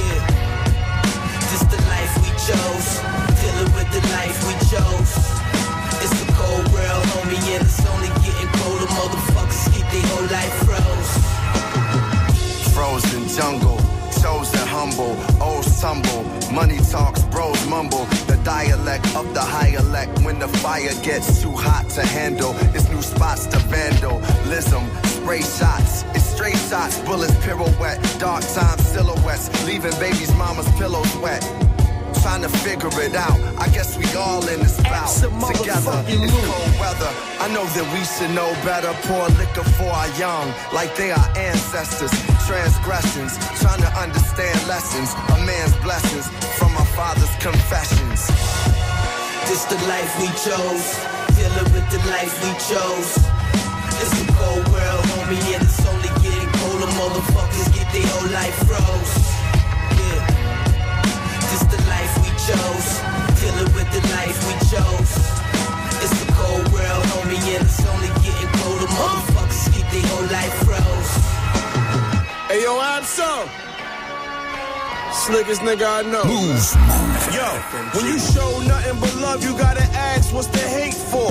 Yeah. 0.02 0.22
This 1.50 1.62
the 1.70 1.80
life 1.94 2.14
we 2.26 2.30
chose. 2.42 2.88
Dealing 3.38 3.70
with 3.78 3.88
the 3.94 4.02
life 4.18 4.38
we 4.50 4.54
chose. 4.66 5.12
It's 6.02 6.14
a 6.18 6.26
cold 6.34 6.66
world, 6.74 7.04
homie, 7.14 7.38
and 7.54 7.62
it's 7.62 7.86
only 7.86 8.10
getting 8.26 8.50
colder. 8.58 8.90
Motherfuckers 8.98 9.66
get 9.74 9.86
their 9.94 10.06
whole 10.10 10.26
life 10.26 10.56
froze. 10.66 11.12
Frozen 12.74 13.28
jungle, 13.28 13.78
chosen 14.22 14.66
humble, 14.66 15.16
old 15.42 15.64
stumble. 15.64 16.24
Money 16.52 16.78
talks, 16.90 17.22
bros 17.24 17.66
mumble. 17.66 18.04
The 18.26 18.40
dialect 18.44 19.06
of 19.16 19.32
the 19.34 19.40
high 19.40 19.74
elect. 19.76 20.20
When 20.22 20.38
the 20.38 20.48
fire 20.48 20.94
gets 21.02 21.42
too 21.42 21.52
hot 21.52 21.88
to 21.90 22.02
handle, 22.06 22.54
it's 22.74 22.88
new 22.88 23.02
spots 23.02 23.46
to 23.46 23.58
vandalism. 23.70 24.84
Spray 25.04 25.42
shots, 25.42 26.04
it's 26.14 26.24
straight 26.24 26.60
shots, 26.70 26.98
bullets 27.00 27.34
pirouette. 27.44 28.00
Dark 28.18 28.44
time 28.54 28.78
silhouettes, 28.78 29.46
leaving 29.66 29.96
baby's 29.98 30.34
mama's 30.36 30.68
pillows 30.78 31.14
wet. 31.18 31.42
Trying 32.22 32.42
to 32.42 32.48
figure 32.48 32.90
it 33.00 33.14
out. 33.14 33.38
I 33.58 33.68
guess 33.68 33.96
we 33.96 34.04
all 34.16 34.42
in 34.48 34.60
this 34.60 34.80
bout 34.82 35.08
together. 35.52 36.02
It's 36.08 36.32
cold 36.48 36.74
weather. 36.80 37.12
I 37.38 37.46
know 37.54 37.64
that 37.64 37.86
we 37.94 38.02
should 38.04 38.34
know 38.34 38.50
better. 38.64 38.92
Pour 39.06 39.28
liquor 39.38 39.64
for 39.76 39.90
our 40.00 40.08
young, 40.18 40.52
like 40.72 40.96
they 40.96 41.12
are 41.12 41.28
ancestors. 41.36 42.10
Transgressions, 42.48 43.36
trying 43.60 43.82
to 43.84 43.92
understand 44.00 44.56
lessons. 44.66 45.12
A 45.36 45.44
man's 45.44 45.76
blessings 45.84 46.24
from 46.56 46.72
our 46.80 46.88
father's 46.96 47.28
confessions. 47.44 48.24
This 49.44 49.68
the 49.68 49.76
life 49.84 50.08
we 50.16 50.32
chose. 50.32 50.96
Dealing 51.36 51.68
with 51.76 51.84
the 51.92 52.00
life 52.08 52.32
we 52.40 52.48
chose. 52.64 53.20
It's 54.00 54.16
a 54.16 54.26
cold 54.32 54.64
world, 54.72 55.04
homie, 55.12 55.36
and 55.52 55.60
it's 55.60 55.84
only 55.92 56.08
getting 56.24 56.48
colder. 56.56 56.88
Motherfuckers 56.96 57.68
get 57.76 57.84
their 57.92 58.08
whole 58.16 58.32
life 58.32 58.56
froze. 58.64 59.12
Yeah. 60.00 60.24
This 61.52 61.68
the 61.68 61.80
life 61.84 62.14
we 62.24 62.32
chose. 62.48 62.88
Dealing 63.44 63.70
with 63.76 63.88
the 63.92 64.00
life 64.16 64.40
we 64.48 64.56
chose. 64.72 65.12
It's 66.00 66.16
a 66.16 66.26
cold 66.32 66.64
world, 66.72 67.04
homie, 67.12 67.44
and 67.60 67.68
it's 67.68 67.84
only 67.92 68.08
getting 68.24 68.50
colder. 68.56 68.88
Motherfuckers 68.96 69.68
get 69.76 69.84
their 69.92 70.06
whole 70.08 70.28
life 70.32 70.56
froze. 70.64 70.97
Hey 72.58 72.64
yo, 72.64 72.76
I'm 72.76 73.04
so. 73.04 73.48
Slickest 75.12 75.60
nigga 75.60 75.86
I 75.86 76.02
know. 76.02 76.24
Move. 76.24 76.58
Yo, 77.30 77.46
when 77.94 78.04
you 78.12 78.18
show 78.18 78.50
nothing 78.66 78.98
but 78.98 79.14
love, 79.22 79.44
you 79.44 79.56
gotta 79.56 79.84
ask 79.94 80.34
what's 80.34 80.48
the 80.48 80.58
hate 80.58 80.92
for. 80.92 81.30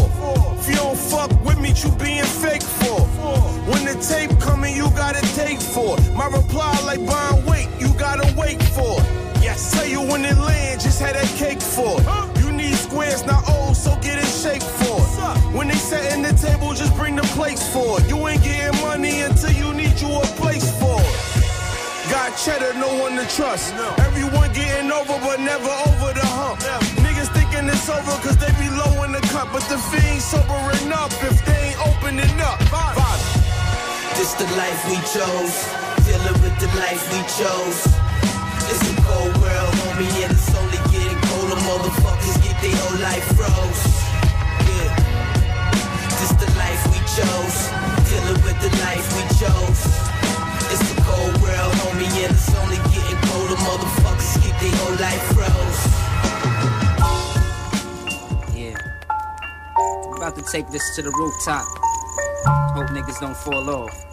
If 0.57 0.69
you 0.69 0.75
don't 0.75 0.97
fuck 0.97 1.29
with 1.43 1.59
me, 1.59 1.73
you 1.83 1.91
being 1.99 2.23
fake 2.23 2.63
for. 2.63 3.01
When 3.67 3.83
the 3.83 3.95
tape 3.99 4.39
coming, 4.39 4.73
you 4.73 4.89
gotta 4.91 5.19
take 5.35 5.59
for. 5.59 5.97
My 6.15 6.27
reply 6.27 6.79
like 6.85 7.05
buying 7.05 7.45
weight, 7.45 7.67
you 7.77 7.89
gotta 7.99 8.33
wait 8.37 8.63
for. 8.63 8.95
it. 8.95 9.43
Yes, 9.43 9.73
tell 9.73 9.85
you 9.85 9.99
when 9.99 10.23
it 10.23 10.37
land, 10.37 10.79
just 10.79 11.01
had 11.01 11.15
that 11.15 11.27
cake 11.35 11.61
for. 11.61 11.99
You 12.39 12.53
need 12.53 12.75
squares, 12.75 13.25
not 13.25 13.43
O's, 13.47 13.83
so 13.83 13.95
get 13.97 14.17
in 14.17 14.25
shape 14.25 14.63
for. 14.63 15.01
When 15.55 15.67
they 15.67 15.75
setting 15.75 16.23
the 16.23 16.33
table, 16.33 16.73
just 16.73 16.95
bring 16.95 17.15
the 17.17 17.27
plates 17.35 17.67
for. 17.73 17.99
You 18.01 18.15
ain't 18.27 18.43
getting 18.43 18.79
money 18.81 19.21
until 19.21 19.51
cheddar, 22.37 22.73
no 22.77 22.87
one 23.01 23.17
to 23.17 23.25
trust. 23.35 23.73
Everyone 24.05 24.51
getting 24.53 24.91
over, 24.91 25.17
but 25.25 25.39
never 25.39 25.73
over 25.89 26.13
the 26.13 26.25
hump. 26.37 26.61
Niggas 27.01 27.33
thinking 27.33 27.65
it's 27.65 27.89
over 27.89 28.13
cause 28.21 28.37
they 28.37 28.51
be 28.61 28.69
low 28.69 29.03
in 29.03 29.11
the 29.11 29.23
cup. 29.33 29.49
But 29.51 29.65
the 29.65 29.77
fiends 29.89 30.23
sobering 30.23 30.93
up 30.93 31.11
if 31.25 31.37
they 31.45 31.73
ain't 31.73 31.81
opening 31.81 32.37
up. 32.41 32.59
Vibe. 32.69 33.21
This 34.17 34.33
the 34.37 34.45
life 34.53 34.81
we 34.85 34.97
chose. 35.09 35.55
Dealing 36.05 36.37
with 36.45 36.55
the 36.61 36.69
life 36.77 37.01
we 37.09 37.21
chose. 37.37 37.81
It's 38.69 38.83
a 38.85 38.95
cold 39.01 39.33
world, 39.41 39.73
homie, 39.81 40.09
and 40.21 40.33
it's 40.33 40.53
only 40.53 40.81
getting 40.93 41.17
colder. 41.25 41.59
Motherfuckers 41.65 42.37
get 42.45 42.55
their 42.61 42.77
whole 42.77 42.99
life 43.01 43.27
froze. 43.33 43.83
Yeah. 44.69 44.93
This 46.21 46.33
the 46.37 46.49
life 46.53 46.83
we 46.93 46.99
chose. 47.17 47.57
Dealing 48.05 48.39
with 48.45 48.57
the 48.61 48.71
life 48.85 49.07
we 49.17 49.23
chose. 49.41 50.06
Homie, 51.87 52.25
and 52.25 52.33
it's 52.33 52.55
only 52.55 52.77
getting 52.93 53.19
colder. 53.27 53.55
Motherfuckers 53.55 54.35
get 54.43 54.55
their 54.59 54.75
whole 54.75 54.97
life 54.99 55.23
froze. 55.35 55.81
Yeah. 58.55 58.75
About 60.17 60.35
to 60.35 60.43
take 60.51 60.67
this 60.69 60.95
to 60.95 61.01
the 61.01 61.11
rooftop. 61.11 61.65
Hope 62.75 62.89
niggas 62.89 63.19
don't 63.19 63.37
fall 63.37 63.69
off. 63.69 64.03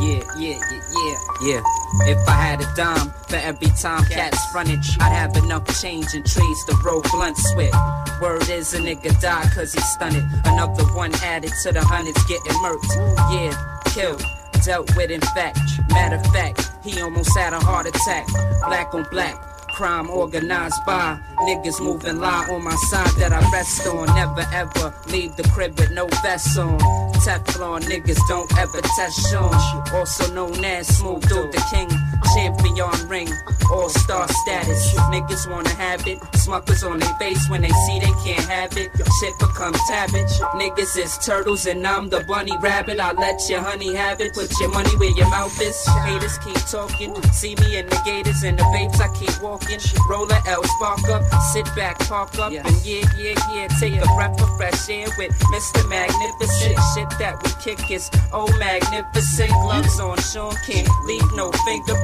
Yeah, 0.00 0.22
yeah, 0.36 0.58
yeah, 0.70 0.82
yeah, 0.92 1.16
yeah. 1.42 1.62
If 2.10 2.28
I 2.28 2.32
had 2.32 2.60
a 2.60 2.74
dime 2.74 3.10
for 3.28 3.36
every 3.36 3.68
time 3.68 4.04
cats 4.06 4.44
frontage, 4.50 4.96
I'd 5.00 5.12
have 5.12 5.36
enough 5.36 5.66
change 5.80 6.12
and 6.14 6.26
trees 6.26 6.64
to 6.66 6.76
roll 6.84 7.02
blunts 7.12 7.54
with. 7.54 7.72
Word 8.20 8.48
is 8.48 8.74
a 8.74 8.78
nigga 8.78 9.18
died 9.20 9.50
cause 9.54 9.72
he 9.72 9.80
stunted. 9.80 10.24
Another 10.44 10.84
one 10.94 11.14
added 11.22 11.52
to 11.62 11.72
the 11.72 11.80
hundreds 11.82 12.22
getting 12.24 12.52
murked. 12.62 12.90
Yeah, 13.32 13.54
killed. 13.94 14.24
Dealt 14.62 14.94
with 14.96 15.10
in 15.10 15.20
fact. 15.20 15.58
Matter 15.90 16.16
of 16.16 16.26
fact, 16.32 16.70
he 16.82 17.00
almost 17.00 17.36
had 17.36 17.52
a 17.52 17.60
heart 17.60 17.86
attack. 17.86 18.26
Black 18.66 18.94
on 18.94 19.06
black. 19.10 19.34
Crime 19.74 20.08
organized 20.08 20.84
by 20.86 21.18
niggas 21.40 21.80
moving 21.80 22.18
lie 22.18 22.46
on 22.50 22.62
my 22.62 22.74
side 22.90 23.10
that 23.18 23.32
I 23.32 23.40
rest 23.52 23.86
on. 23.86 24.06
Never 24.14 24.46
ever 24.52 24.94
leave 25.08 25.34
the 25.36 25.42
crib 25.54 25.78
with 25.78 25.90
no 25.90 26.06
vest 26.22 26.56
on. 26.58 26.78
Teflon 27.24 27.82
niggas 27.82 28.20
don't 28.28 28.50
ever 28.58 28.80
test 28.80 29.30
Sean. 29.30 29.54
Also 29.92 30.32
known 30.32 30.64
as 30.64 30.86
Smooth 30.86 31.26
Dude 31.28 31.52
the 31.52 31.62
King. 31.72 31.88
Champion 32.34 33.08
ring, 33.08 33.28
all 33.70 33.88
star 33.88 34.28
status. 34.28 34.94
Niggas 35.12 35.50
wanna 35.50 35.70
have 35.70 36.06
it. 36.06 36.18
Smuckers 36.44 36.88
on 36.88 36.98
their 36.98 37.14
face 37.16 37.48
when 37.48 37.62
they 37.62 37.74
see 37.86 37.98
they 38.00 38.14
can't 38.24 38.48
have 38.48 38.76
it. 38.76 38.90
Shit 39.20 39.38
becomes 39.38 39.78
savage. 39.88 40.32
Niggas 40.54 40.96
is 40.96 41.18
turtles 41.18 41.66
and 41.66 41.86
I'm 41.86 42.08
the 42.08 42.20
bunny 42.28 42.56
rabbit. 42.58 43.00
I 43.00 43.12
let 43.12 43.48
your 43.48 43.60
honey 43.60 43.94
have 43.94 44.20
it. 44.20 44.34
Put 44.34 44.58
your 44.60 44.70
money 44.70 44.94
where 44.96 45.16
your 45.16 45.28
mouth 45.30 45.60
is. 45.60 45.76
Haters 46.04 46.38
keep 46.38 46.56
talking. 46.70 47.14
See 47.32 47.54
me 47.56 47.78
in 47.78 47.86
the 47.86 48.00
gators 48.04 48.42
and 48.42 48.58
the 48.58 48.64
babes 48.72 49.00
I 49.00 49.08
keep 49.14 49.42
walking. 49.42 49.64
sparking. 49.80 50.10
Roll 50.10 50.30
a 50.30 50.40
L, 50.46 50.62
spark 50.64 51.04
up, 51.08 51.22
sit 51.52 51.66
back, 51.74 51.98
park 52.00 52.38
up, 52.38 52.52
and 52.52 52.76
yeah, 52.84 53.04
yeah, 53.18 53.34
yeah. 53.52 53.68
Take 53.80 53.94
a 53.94 54.06
breath 54.14 54.40
of 54.40 54.56
fresh 54.56 54.88
air 54.88 55.08
with 55.18 55.32
Mr. 55.52 55.88
Magnificent. 55.88 56.78
Shit 56.94 57.10
that 57.18 57.40
we 57.42 57.50
kick 57.62 57.90
is 57.90 58.10
oh 58.32 58.48
magnificent. 58.58 59.50
Gloves 59.50 60.00
on, 60.00 60.18
Sean 60.18 60.54
can't 60.66 60.88
leave 61.06 61.32
no 61.34 61.50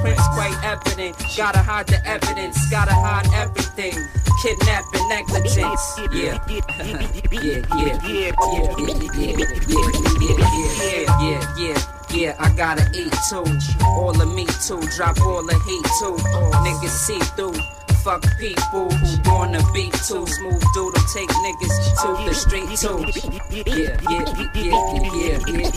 fingerprints, 0.03 0.29
quite 0.29 0.59
evident. 0.65 1.17
Gotta 1.37 1.59
hide 1.59 1.87
the 1.87 2.07
evidence, 2.07 2.71
gotta 2.71 2.93
hide 2.95 3.27
everything. 3.35 3.95
Kidnapping, 4.43 5.09
negligence. 5.09 6.01
Yeah. 6.13 6.39
yeah, 6.49 6.65
yeah, 6.81 7.01
yeah, 7.31 7.61
yeah, 7.71 8.01
yeah, 8.09 8.33
yeah, 8.41 8.73
yeah, 9.21 9.47
yeah, 10.21 11.21
yeah, 11.21 11.57
yeah. 11.59 11.97
Yeah, 12.13 12.35
I 12.41 12.53
gotta 12.57 12.91
eat 12.93 13.15
too. 13.29 13.45
All 13.85 14.21
of 14.21 14.35
me 14.35 14.45
too. 14.67 14.81
Drop 14.97 15.21
all 15.21 15.45
the 15.47 15.55
heat 15.67 15.87
too. 16.01 16.17
Niggas 16.65 16.89
see 16.89 17.21
through. 17.37 17.55
Fuck 18.03 18.25
people 18.39 18.91
who 18.91 19.31
wanna 19.31 19.63
be 19.73 19.91
too 19.91 20.27
smooth. 20.27 20.65
Dude, 20.75 20.95
take 21.15 21.29
niggas 21.29 21.77
to 22.01 22.09
the 22.25 22.35
street 22.35 22.67
too. 22.81 23.05
Yeah, 23.55 23.63
yeah, 23.67 24.01
yeah, 24.11 24.25
yeah, 24.35 24.81
yeah, 25.15 25.39
yeah, 25.47 25.47
yeah, 25.47 25.71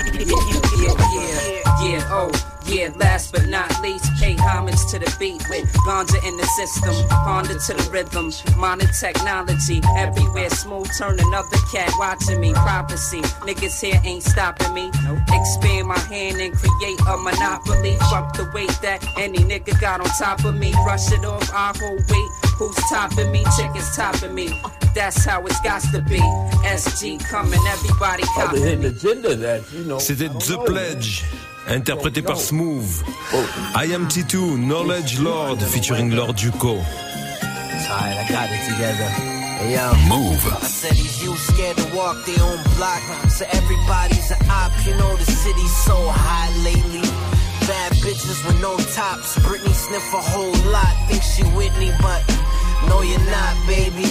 yeah, 0.79 0.95
yeah. 1.13 1.83
yeah. 1.83 2.09
Oh. 2.09 2.31
Yeah, 2.33 2.52
last 2.97 3.31
but 3.31 3.47
not 3.47 3.69
least, 3.81 4.05
pay 4.19 4.35
homage 4.35 4.83
to 4.89 4.97
the 4.97 5.15
beat 5.19 5.41
with 5.49 5.71
ganja 5.85 6.17
in 6.27 6.35
the 6.37 6.45
system, 6.57 6.93
ponder 7.09 7.53
to 7.53 7.73
the 7.73 7.89
rhythm, 7.91 8.31
modern 8.57 8.89
technology, 8.99 9.81
everywhere 9.95 10.49
smooth, 10.49 10.89
turn 10.97 11.19
another 11.19 11.57
cat 11.71 11.91
watching 11.99 12.39
me, 12.39 12.51
prophecy, 12.53 13.21
niggas 13.45 13.79
here 13.79 14.01
ain't 14.03 14.23
stopping 14.23 14.73
me, 14.73 14.89
expand 15.29 15.87
my 15.87 15.99
hand 16.09 16.41
and 16.41 16.53
create 16.55 16.99
a 17.07 17.17
monopoly, 17.17 17.95
fuck 18.09 18.35
the 18.35 18.49
weight 18.53 18.75
that 18.81 19.05
any 19.17 19.39
nigga 19.39 19.79
got 19.79 19.99
on 20.01 20.07
top 20.17 20.43
of 20.43 20.55
me, 20.55 20.73
rush 20.85 21.11
it 21.11 21.23
off, 21.25 21.49
I 21.53 21.73
hold 21.77 22.01
weight, 22.09 22.31
who's 22.57 22.75
topping 22.89 23.31
me, 23.31 23.43
chickens 23.55 23.95
topping 23.95 24.33
me, 24.33 24.49
that's 24.95 25.23
how 25.25 25.45
it's 25.45 25.61
got 25.61 25.81
to 25.93 26.01
be, 26.01 26.19
SG 26.65 27.19
coming, 27.29 27.59
everybody 27.69 28.23
copy 28.33 28.75
me. 28.77 29.99
C'était 29.99 30.29
The 30.29 30.57
Pledge. 30.65 31.23
Interprété 31.67 32.21
par 32.21 32.37
Smooth. 32.37 33.03
I 33.75 33.93
am 33.93 34.07
T2, 34.07 34.57
Knowledge 34.57 35.19
Lord, 35.19 35.61
featuring 35.61 36.11
Lord 36.11 36.35
Duco. 36.35 36.75
Alright, 36.75 38.17
I 38.17 38.25
got 38.29 38.49
it 38.51 38.63
together. 38.69 39.09
Hey, 39.59 39.75
yo. 39.75 39.93
Move. 40.09 40.43
I 40.45 40.65
said 40.65 40.91
these 40.91 41.23
youths 41.23 41.47
scared 41.47 41.77
to 41.77 41.95
walk 41.95 42.25
their 42.25 42.43
own 42.43 42.59
block. 42.75 43.01
So 43.29 43.45
everybody's 43.51 44.31
an 44.31 44.49
op. 44.49 44.71
You 44.85 44.95
know 44.97 45.15
the 45.15 45.25
city's 45.25 45.75
so 45.85 45.95
hot 45.95 46.51
lately. 46.63 47.01
Bad 47.67 47.93
bitches 48.03 48.45
with 48.45 48.59
no 48.61 48.75
tops. 48.91 49.37
Britney 49.39 49.73
sniff 49.73 50.13
a 50.13 50.21
whole 50.21 50.51
lot. 50.71 50.93
Think 51.07 51.23
she 51.23 51.43
Whitney, 51.55 51.91
but 52.01 52.21
no, 52.89 53.01
you're 53.01 53.23
not, 53.31 53.55
baby. 53.67 54.09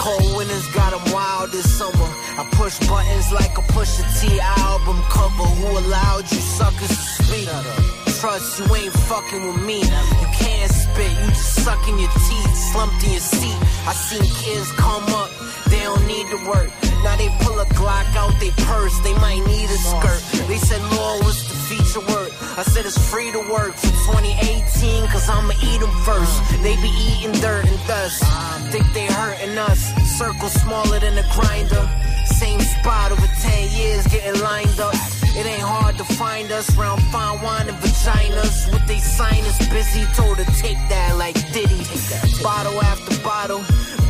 Cold 0.00 0.34
winters 0.34 0.66
got 0.68 0.94
'em 0.94 1.12
wild 1.12 1.52
this 1.52 1.68
summer. 1.78 2.10
I 2.40 2.44
push 2.52 2.78
buttons 2.88 3.30
like 3.32 3.54
a 3.58 3.64
Pusha 3.72 4.02
T 4.18 4.40
album 4.40 4.98
cover. 5.10 5.48
Who 5.60 5.66
allowed 5.82 6.24
you 6.32 6.40
suckers 6.40 6.88
to 6.88 7.22
speak? 7.22 7.48
Trust 8.18 8.58
you 8.58 8.64
ain't 8.76 8.94
fucking 9.10 9.42
with 9.46 9.62
me. 9.68 9.80
You 10.22 10.28
can't 10.42 10.72
spit, 10.72 11.12
you 11.20 11.28
just 11.28 11.64
sucking 11.64 11.98
your 11.98 12.12
teeth, 12.28 12.54
slumped 12.72 13.04
in 13.04 13.10
your 13.12 13.20
seat. 13.20 13.58
I 13.90 13.92
seen 13.92 14.24
kids 14.42 14.72
come 14.72 15.04
up, 15.22 15.30
they 15.70 15.80
don't 15.80 16.06
need 16.06 16.26
to 16.30 16.38
work. 16.48 16.70
Now 17.02 17.16
they 17.16 17.30
pull 17.40 17.58
a 17.58 17.64
Glock 17.78 18.08
out 18.16 18.34
they 18.40 18.50
purse, 18.68 18.98
they 19.00 19.14
might 19.14 19.42
need 19.46 19.70
a 19.70 19.78
skirt. 19.78 20.20
They 20.48 20.58
said, 20.58 20.82
Lord, 20.92 21.24
what's 21.24 21.48
the 21.48 21.56
feature 21.70 22.04
work? 22.12 22.32
I 22.58 22.62
said 22.62 22.84
it's 22.84 22.98
free 23.10 23.30
to 23.32 23.40
work 23.50 23.74
for 23.74 23.92
2018, 24.12 25.06
cause 25.08 25.28
I'ma 25.28 25.54
eat 25.62 25.80
them 25.80 25.94
first. 26.04 26.34
They 26.62 26.76
be 26.76 26.92
eating 27.08 27.32
dirt 27.40 27.64
and 27.64 27.80
dust. 27.86 28.22
Think 28.72 28.92
they 28.92 29.06
hurting 29.06 29.56
us. 29.56 29.80
Circle 30.18 30.48
smaller 30.48 30.98
than 31.00 31.16
a 31.16 31.26
grinder. 31.32 31.88
Same 32.26 32.60
spot 32.60 33.12
over 33.12 33.26
10 33.26 33.70
years 33.78 34.06
getting 34.08 34.40
lined 34.42 34.78
up. 34.80 34.94
It 35.38 35.46
ain't 35.46 35.62
hard 35.62 35.96
to 35.96 36.04
find 36.04 36.50
us 36.52 36.74
round 36.76 37.00
fine 37.12 37.40
wine 37.40 37.68
and 37.68 37.80
vaginas. 38.04 38.72
With 38.72 38.86
they 38.86 38.98
signers 38.98 39.58
busy, 39.68 40.04
told 40.14 40.38
to 40.38 40.44
take 40.60 40.78
that 40.88 41.16
like 41.16 41.34
Diddy. 41.52 41.82
Bottle 42.42 42.80
after 42.82 43.16
bottle, 43.22 43.62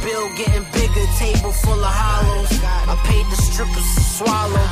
bill 0.02 0.28
getting 0.36 0.64
bigger, 0.72 1.06
table 1.18 1.52
full 1.52 1.80
of 1.80 1.94
hollows. 1.94 2.52
I 2.62 2.96
paid 3.04 3.26
the 3.26 3.36
strippers 3.36 3.94
to 3.94 4.00
swallow. 4.00 4.68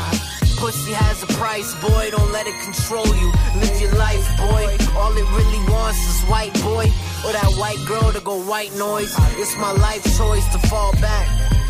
Pussy 0.59 0.93
has 0.93 1.23
a 1.23 1.27
price, 1.39 1.75
boy, 1.77 2.11
don't 2.11 2.33
let 2.33 2.47
it 2.47 2.59
control 2.63 3.07
you. 3.07 3.31
Live 3.61 3.81
your 3.81 3.95
life, 3.95 4.27
boy. 4.39 4.67
All 4.99 5.15
it 5.17 5.29
really 5.39 5.63
wants 5.71 6.03
is 6.03 6.29
white 6.29 6.55
boy. 6.63 6.91
Or 7.25 7.33
that 7.33 7.55
white 7.59 7.79
girl 7.87 8.13
to 8.13 8.21
go 8.21 8.43
white 8.43 8.75
noise. 8.75 9.15
It's 9.39 9.57
my 9.57 9.73
life 9.73 10.03
choice 10.17 10.47
to 10.49 10.59
fall 10.69 10.93
back. 11.01 11.27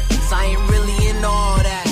Cause 0.09 0.33
I 0.33 0.45
ain't 0.47 0.71
really 0.71 1.09
into 1.09 1.29
all 1.29 1.59
that. 1.59 1.87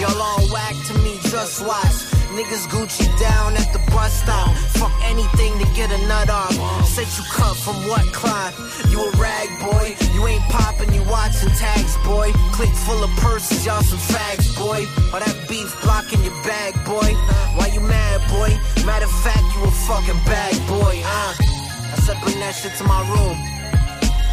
Y'all 0.00 0.20
all 0.20 0.44
whack 0.52 0.74
to 0.88 0.94
me, 0.98 1.18
just 1.30 1.64
watch. 1.66 2.11
Niggas 2.32 2.64
Gucci 2.72 3.04
down 3.20 3.56
at 3.60 3.72
the 3.74 3.80
bus 3.92 4.24
stop. 4.24 4.48
Fuck 4.80 4.92
anything 5.04 5.52
to 5.58 5.66
get 5.76 5.92
a 5.92 5.98
nut 6.08 6.30
off. 6.30 6.54
Said 6.88 7.04
you 7.18 7.24
cut 7.28 7.56
from 7.58 7.76
what 7.86 8.06
cloth? 8.14 8.56
You 8.90 9.04
a 9.04 9.10
rag 9.20 9.48
boy. 9.60 9.94
You 10.14 10.26
ain't 10.26 10.42
popping, 10.48 10.94
you 10.94 11.02
watching 11.04 11.50
tags, 11.60 11.98
boy. 12.08 12.32
Click 12.56 12.72
full 12.88 13.04
of 13.04 13.10
purses, 13.20 13.66
y'all 13.66 13.82
some 13.82 13.98
fags, 13.98 14.48
boy. 14.56 14.88
Or 15.12 15.20
that 15.20 15.36
beef 15.46 15.76
blocking 15.82 16.24
your 16.24 16.32
bag, 16.42 16.72
boy. 16.88 17.12
Why 17.52 17.68
you 17.68 17.80
mad, 17.80 18.24
boy? 18.32 18.56
Matter 18.86 19.04
of 19.04 19.16
fact, 19.20 19.44
you 19.52 19.64
a 19.64 19.70
fucking 19.84 20.20
bag, 20.24 20.56
boy, 20.66 21.02
uh. 21.04 21.34
I 21.36 21.96
said 22.00 22.16
bring 22.24 22.40
that 22.40 22.54
shit 22.54 22.72
to 22.80 22.84
my 22.84 23.00
room. 23.12 23.36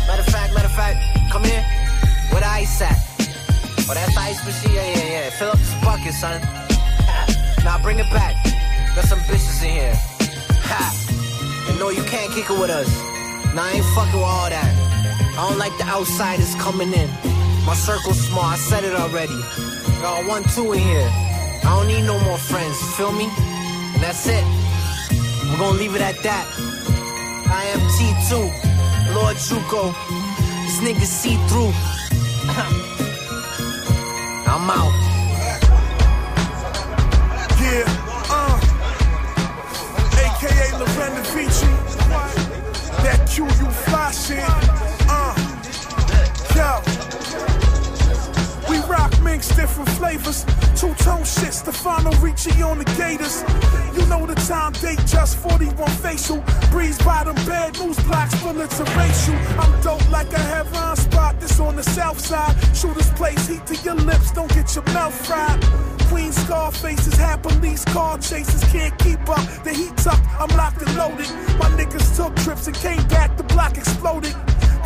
Matter 0.07 0.23
of 0.23 0.31
fact, 0.31 0.53
matter 0.53 0.71
of 0.71 0.75
fact, 0.75 1.03
come 1.31 1.43
here. 1.43 1.65
Where 2.31 2.39
the 2.39 2.47
ice 2.47 2.81
at? 2.81 2.95
Oh, 3.89 3.93
that's 3.93 4.15
ice 4.15 4.39
machine? 4.45 4.73
Yeah, 4.73 4.87
yeah, 4.87 5.11
yeah. 5.11 5.29
Fill 5.31 5.49
up 5.49 5.57
this 5.59 5.75
bucket, 5.83 6.13
son. 6.13 6.39
Now 7.63 7.77
bring 7.81 7.99
it 7.99 8.09
back. 8.11 8.35
Got 8.95 9.05
some 9.05 9.19
bitches 9.19 9.63
in 9.63 9.69
here. 9.69 9.95
Ha! 10.69 10.93
And 11.69 11.79
no, 11.79 11.89
you 11.89 12.03
can't 12.03 12.31
kick 12.31 12.49
it 12.49 12.59
with 12.59 12.69
us. 12.69 12.87
Nah, 13.53 13.63
I 13.63 13.71
ain't 13.73 13.85
fucking 13.95 14.13
with 14.13 14.23
all 14.23 14.49
that. 14.49 14.75
I 15.37 15.49
don't 15.49 15.57
like 15.57 15.75
the 15.77 15.85
outsiders 15.85 16.55
coming 16.55 16.93
in. 16.93 17.09
My 17.65 17.73
circle's 17.73 18.19
small, 18.19 18.43
I 18.43 18.55
said 18.55 18.83
it 18.83 18.93
already. 18.95 19.39
Got 20.01 20.25
one, 20.27 20.43
two 20.55 20.73
in 20.73 20.79
here. 20.79 21.09
I 21.63 21.75
don't 21.75 21.87
need 21.87 22.03
no 22.03 22.19
more 22.19 22.37
friends, 22.37 22.77
feel 22.95 23.11
me? 23.11 23.29
And 23.93 24.01
that's 24.03 24.27
it. 24.27 24.43
We're 25.49 25.57
gonna 25.57 25.77
leave 25.77 25.95
it 25.95 26.01
at 26.01 26.21
that. 26.23 26.45
I 27.51 27.63
am 27.73 27.79
T2, 27.97 29.13
Lord 29.15 29.37
Juco. 29.37 29.93
These 30.63 30.79
niggas 30.81 31.07
see 31.07 31.35
through. 31.47 31.73
I'm 34.47 34.69
out. 34.69 35.08
That 43.03 43.27
QU 43.29 43.45
fly 43.45 44.11
shit. 44.11 44.43
Uh. 45.09 45.35
Yo. 46.55 46.81
We 48.69 48.77
rock 48.87 49.11
minks, 49.21 49.49
different 49.55 49.89
flavors. 49.91 50.45
Two 50.79 50.93
tone 50.95 51.25
shit, 51.25 51.53
Stefano 51.53 52.11
Ricci 52.21 52.61
on 52.61 52.77
the 52.77 52.85
Gators. 52.95 53.43
You 53.95 54.05
know 54.07 54.25
the 54.25 54.35
time, 54.35 54.73
date 54.73 54.99
just 55.05 55.37
41 55.37 55.89
facial. 56.03 56.43
Breeze 56.71 56.97
bottom 56.99 57.35
bed, 57.45 57.77
news 57.79 57.99
blocks 58.01 58.35
bullets 58.41 58.79
of 58.79 58.87
racial. 58.95 59.35
I'm 59.59 59.81
dope 59.81 60.09
like 60.09 60.31
a 60.33 60.38
the 61.83 61.91
south 61.91 62.19
side. 62.19 62.55
Shooters 62.75 63.09
place 63.11 63.47
heat 63.47 63.65
to 63.67 63.75
your 63.77 63.95
lips, 63.95 64.31
don't 64.31 64.51
get 64.53 64.75
your 64.75 64.83
mouth 64.93 65.15
fried. 65.25 65.63
Queen 66.09 66.31
scar 66.33 66.71
faces, 66.71 67.15
have 67.15 67.41
police 67.41 67.85
car 67.85 68.17
chasers, 68.17 68.63
can't 68.71 68.97
keep 68.99 69.21
up. 69.29 69.45
The 69.63 69.71
heat 69.73 69.95
tucked, 69.97 70.25
I'm 70.39 70.49
locked 70.57 70.81
and 70.81 70.93
loaded. 70.97 71.29
My 71.57 71.69
niggas 71.79 72.17
took 72.17 72.35
trips 72.37 72.67
and 72.67 72.75
came 72.75 73.03
back, 73.07 73.37
the 73.37 73.43
block 73.43 73.77
exploded. 73.77 74.35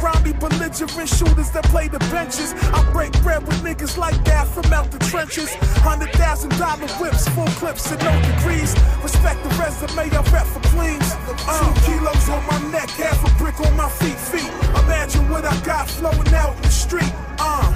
Grimy 0.04 0.34
belligerent 0.34 1.08
shooters 1.08 1.50
that 1.52 1.64
play 1.72 1.88
the 1.88 2.00
benches. 2.12 2.54
I 2.76 2.84
break 2.92 3.14
bread 3.24 3.48
with 3.48 3.64
niggas 3.64 3.98
like 3.98 4.22
that 4.26 4.50
from 4.50 4.66
out 4.74 4.92
the 4.92 5.00
trenches. 5.00 5.56
Hundred 5.80 6.12
thousand 6.20 6.52
dollar 6.60 6.90
whips, 7.00 7.26
full 7.30 7.48
clips 7.56 7.90
and 7.90 8.04
no 8.04 8.12
degrees. 8.20 8.76
Respect 9.02 9.42
the 9.44 9.50
resume 9.56 10.12
I 10.12 10.20
rep 10.28 10.46
for 10.46 10.60
Queens. 10.76 11.08
Uh, 11.48 11.56
Two 11.88 11.96
kilos 11.96 12.28
on 12.28 12.44
my 12.52 12.60
neck, 12.70 12.90
half 13.00 13.16
a 13.24 13.32
brick 13.42 13.58
on 13.62 13.78
my 13.78 13.88
feet. 13.88 14.20
Feet. 14.28 14.52
Imagine 14.84 15.30
what 15.30 15.46
I 15.46 15.56
got 15.64 15.88
flowing 15.88 16.34
out 16.36 16.54
in 16.58 16.62
the 16.64 16.76
street. 16.84 17.14
Uh, 17.40 17.72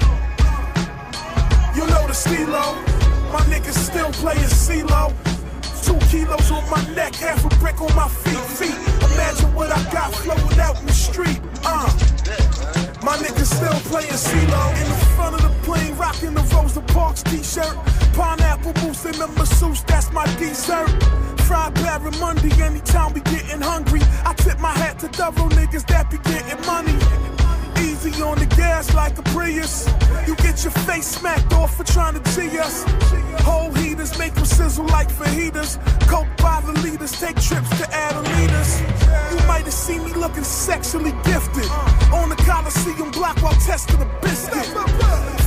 you 1.74 1.86
know 1.86 2.06
the 2.06 2.12
stilo. 2.12 2.76
My 3.32 3.40
niggas 3.48 3.72
still 3.72 4.12
playing 4.12 4.52
CeeLo. 4.52 5.14
Two 5.82 5.98
kilos 6.10 6.50
on 6.50 6.68
my 6.70 6.82
neck, 6.94 7.14
half 7.14 7.44
a 7.44 7.48
brick 7.60 7.80
on 7.80 7.94
my 7.94 8.08
feet. 8.08 8.36
Feet. 8.58 8.76
Imagine 9.12 9.54
what 9.54 9.70
I 9.70 9.82
got 9.92 10.14
flowing 10.14 10.60
out 10.60 10.78
in 10.80 10.86
the 10.86 10.92
street. 10.92 11.40
Uh. 11.64 11.88
My 13.02 13.16
niggas 13.16 13.46
still 13.46 13.80
playing 13.90 14.10
CeeLo 14.12 14.62
in 14.82 14.88
the 14.88 14.98
front 15.16 15.36
of 15.36 15.42
the 15.42 15.54
plane, 15.64 15.96
rocking 15.96 16.34
the 16.34 16.42
Rosa 16.54 16.80
Parks 16.92 17.22
t-shirt. 17.22 17.74
Pineapple 18.14 18.74
mousse 18.82 19.04
in 19.06 19.12
the 19.12 19.28
masseuse, 19.28 19.82
that's 19.84 20.12
my 20.12 20.26
dessert. 20.36 20.88
Fried 21.46 21.74
barramundi 21.76 22.52
anytime 22.60 23.14
we 23.14 23.20
getting 23.20 23.60
hungry. 23.60 24.00
I 24.24 24.34
tip 24.34 24.58
my 24.58 24.72
hat 24.72 24.98
to 25.00 25.08
double 25.08 25.48
niggas 25.50 25.86
that 25.86 26.10
be 26.10 26.18
getting 26.18 26.60
money. 26.66 26.98
Julius. 29.48 29.88
You 30.26 30.36
get 30.36 30.62
your 30.62 30.72
face 30.84 31.06
smacked 31.06 31.52
off 31.54 31.76
for 31.76 31.84
trying 31.84 32.20
to 32.20 32.22
G 32.34 32.58
us. 32.58 32.84
Whole 33.42 33.72
heaters 33.72 34.18
make 34.18 34.34
them 34.34 34.44
sizzle 34.44 34.86
like 34.86 35.08
fajitas. 35.08 35.78
Coke 36.08 36.28
by 36.38 36.60
the 36.66 36.72
liters, 36.82 37.18
take 37.18 37.36
trips 37.40 37.70
to 37.78 37.84
Adelitas. 37.84 38.80
You 39.32 39.46
might 39.46 39.64
have 39.64 39.72
seen 39.72 40.04
me 40.04 40.12
looking 40.12 40.44
sexually 40.44 41.12
gifted. 41.24 41.70
On 42.12 42.28
the 42.28 42.36
Coliseum 42.36 43.10
block 43.10 43.42
while 43.42 43.54
testing 43.54 44.00
a 44.02 44.20
biscuit. 44.20 44.66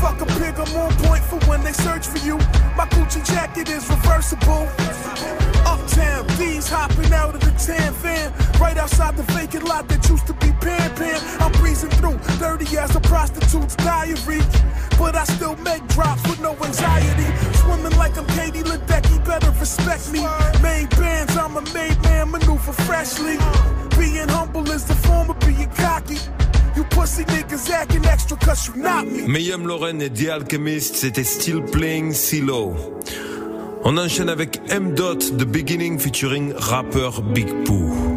Fuck 0.01 0.21
a 0.21 0.25
pig, 0.25 0.55
I'm 0.57 0.75
on 0.77 0.93
point 1.05 1.23
for 1.23 1.39
when 1.49 1.63
they 1.63 1.73
search 1.73 2.07
for 2.07 2.19
you. 2.25 2.37
My 2.75 2.85
Gucci 2.87 3.25
jacket 3.25 3.69
is 3.69 3.87
reversible. 3.89 4.67
Uptown, 5.65 6.25
D's 6.37 6.67
hopping 6.67 7.13
out 7.13 7.35
of 7.35 7.41
the 7.41 7.51
tan 7.51 7.93
van. 8.01 8.33
Right 8.59 8.77
outside 8.77 9.15
the 9.15 9.23
vacant 9.33 9.63
lot 9.65 9.87
that 9.89 10.07
used 10.09 10.27
to 10.27 10.33
be 10.33 10.51
Pan 10.61 10.89
Pan. 10.95 11.19
I'm 11.39 11.51
breezing 11.53 11.91
through, 11.91 12.17
dirty 12.57 12.77
as 12.77 12.95
a 12.95 12.99
prostitute's 12.99 13.75
diary. 13.75 14.41
But 14.97 15.15
I 15.15 15.23
still 15.25 15.55
make 15.57 15.85
drops 15.87 16.23
with 16.29 16.39
no 16.41 16.53
anxiety. 16.63 17.29
Swimming 17.59 17.97
like 17.97 18.17
I'm 18.17 18.27
Katie 18.37 18.63
Ledecky, 18.63 19.17
better 19.25 19.51
respect 19.59 20.11
me. 20.11 20.19
Main 20.61 20.87
bands, 20.99 21.35
I'm 21.37 21.55
a 21.57 21.61
made 21.73 21.99
man, 22.03 22.31
maneuver 22.31 22.73
freshly. 22.73 23.37
Being 23.97 24.29
humble 24.29 24.69
is 24.71 24.85
the 24.85 24.95
form 24.95 25.29
of 25.29 25.39
being 25.39 25.71
cocky. 25.75 26.17
You 26.75 26.83
pussy 26.85 27.23
niggas 27.25 27.69
acting 27.69 28.05
extra 28.05 28.37
cause 28.37 28.67
you 28.67 28.75
not 28.75 29.05
me. 29.07 29.27
Meyhem 29.27 29.65
Lauren 29.65 30.01
et 30.01 30.09
The 30.09 30.29
Alchemist, 30.29 30.95
c'était 30.95 31.23
Still 31.23 31.61
Playing 31.61 32.13
CeeLo. 32.13 32.75
On 33.83 33.97
enchaîne 33.97 34.29
avec 34.29 34.61
M. 34.69 34.93
Dot, 34.93 35.19
The 35.37 35.45
Beginning 35.45 35.99
featuring 35.99 36.53
rapper 36.55 37.09
Big 37.33 37.47
Pooh. 37.65 38.10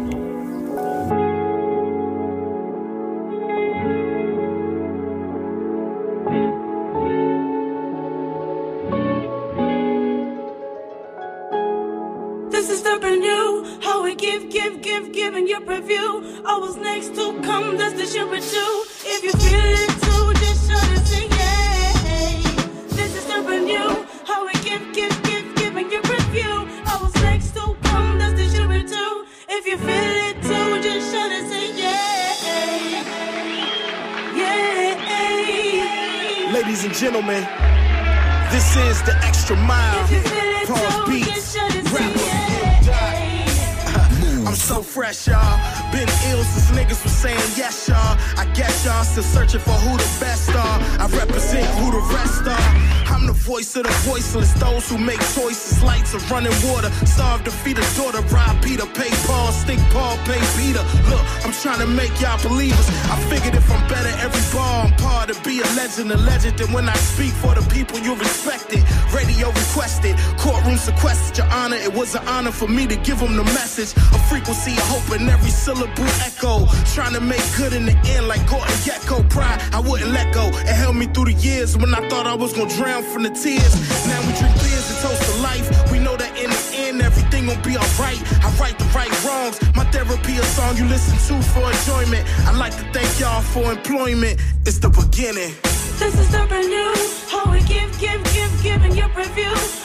And 66.59 66.73
when 66.73 66.87
I 66.87 66.95
speak 66.95 67.33
for 67.33 67.53
the 67.53 67.61
people, 67.73 67.99
you 67.99 68.15
respect 68.15 68.71
it. 68.71 68.83
Radio 69.13 69.49
requested, 69.49 70.15
courtroom 70.37 70.77
sequestered, 70.77 71.37
your 71.37 71.47
honor. 71.47 71.75
It 71.75 71.93
was 71.93 72.15
an 72.15 72.25
honor 72.27 72.51
for 72.51 72.67
me 72.67 72.87
to 72.87 72.95
give 72.95 73.19
them 73.19 73.35
the 73.35 73.43
message. 73.43 73.91
A 74.13 74.19
frequency 74.29 74.71
of 74.71 74.87
hope 74.87 75.19
in 75.19 75.27
every 75.27 75.51
syllable 75.51 76.09
echo. 76.23 76.65
Trying 76.93 77.13
to 77.13 77.21
make 77.21 77.43
good 77.57 77.73
in 77.73 77.85
the 77.85 77.97
end 78.07 78.27
like 78.27 78.47
Gordon 78.47 78.71
Gekko. 78.87 79.29
Pride, 79.29 79.61
I 79.73 79.79
wouldn't 79.79 80.11
let 80.11 80.33
go. 80.33 80.47
It 80.47 80.75
held 80.75 80.95
me 80.95 81.07
through 81.07 81.25
the 81.25 81.33
years 81.33 81.75
when 81.77 81.93
I 81.93 82.07
thought 82.07 82.25
I 82.25 82.35
was 82.35 82.53
gonna 82.53 82.73
drown 82.75 83.03
from 83.03 83.23
the 83.23 83.31
tears. 83.31 83.73
Now 84.07 84.19
we 84.25 84.31
drink 84.39 84.55
beers 84.63 84.87
and 84.89 84.99
toast 85.03 85.21
to 85.27 85.41
life. 85.41 85.67
We 85.91 85.99
know 85.99 86.15
that 86.15 86.31
in 86.39 86.49
the 86.49 86.63
end, 86.87 87.01
everything 87.01 87.47
gon' 87.47 87.61
be 87.63 87.75
alright. 87.75 88.19
I 88.43 88.49
right 88.59 88.77
the 88.79 88.85
right 88.95 89.11
wrongs. 89.25 89.59
My 89.75 89.83
therapy 89.91 90.37
a 90.37 90.43
song 90.55 90.77
you 90.77 90.85
listen 90.85 91.17
to 91.27 91.43
for 91.51 91.67
enjoyment. 91.67 92.23
I 92.47 92.55
like 92.55 92.75
to 92.77 92.85
thank 92.93 93.19
y'all 93.19 93.41
for 93.41 93.71
employment. 93.71 94.39
It's 94.65 94.79
the 94.79 94.89
beginning. 94.89 95.53
This 95.97 96.19
is 96.19 96.29
the 96.29 96.45
new. 96.45 96.93
How 97.29 97.49
we 97.49 97.59
give, 97.61 97.97
give, 97.99 98.21
give, 98.33 98.63
giving 98.63 98.97
your 98.97 99.07
preview. 99.09 99.84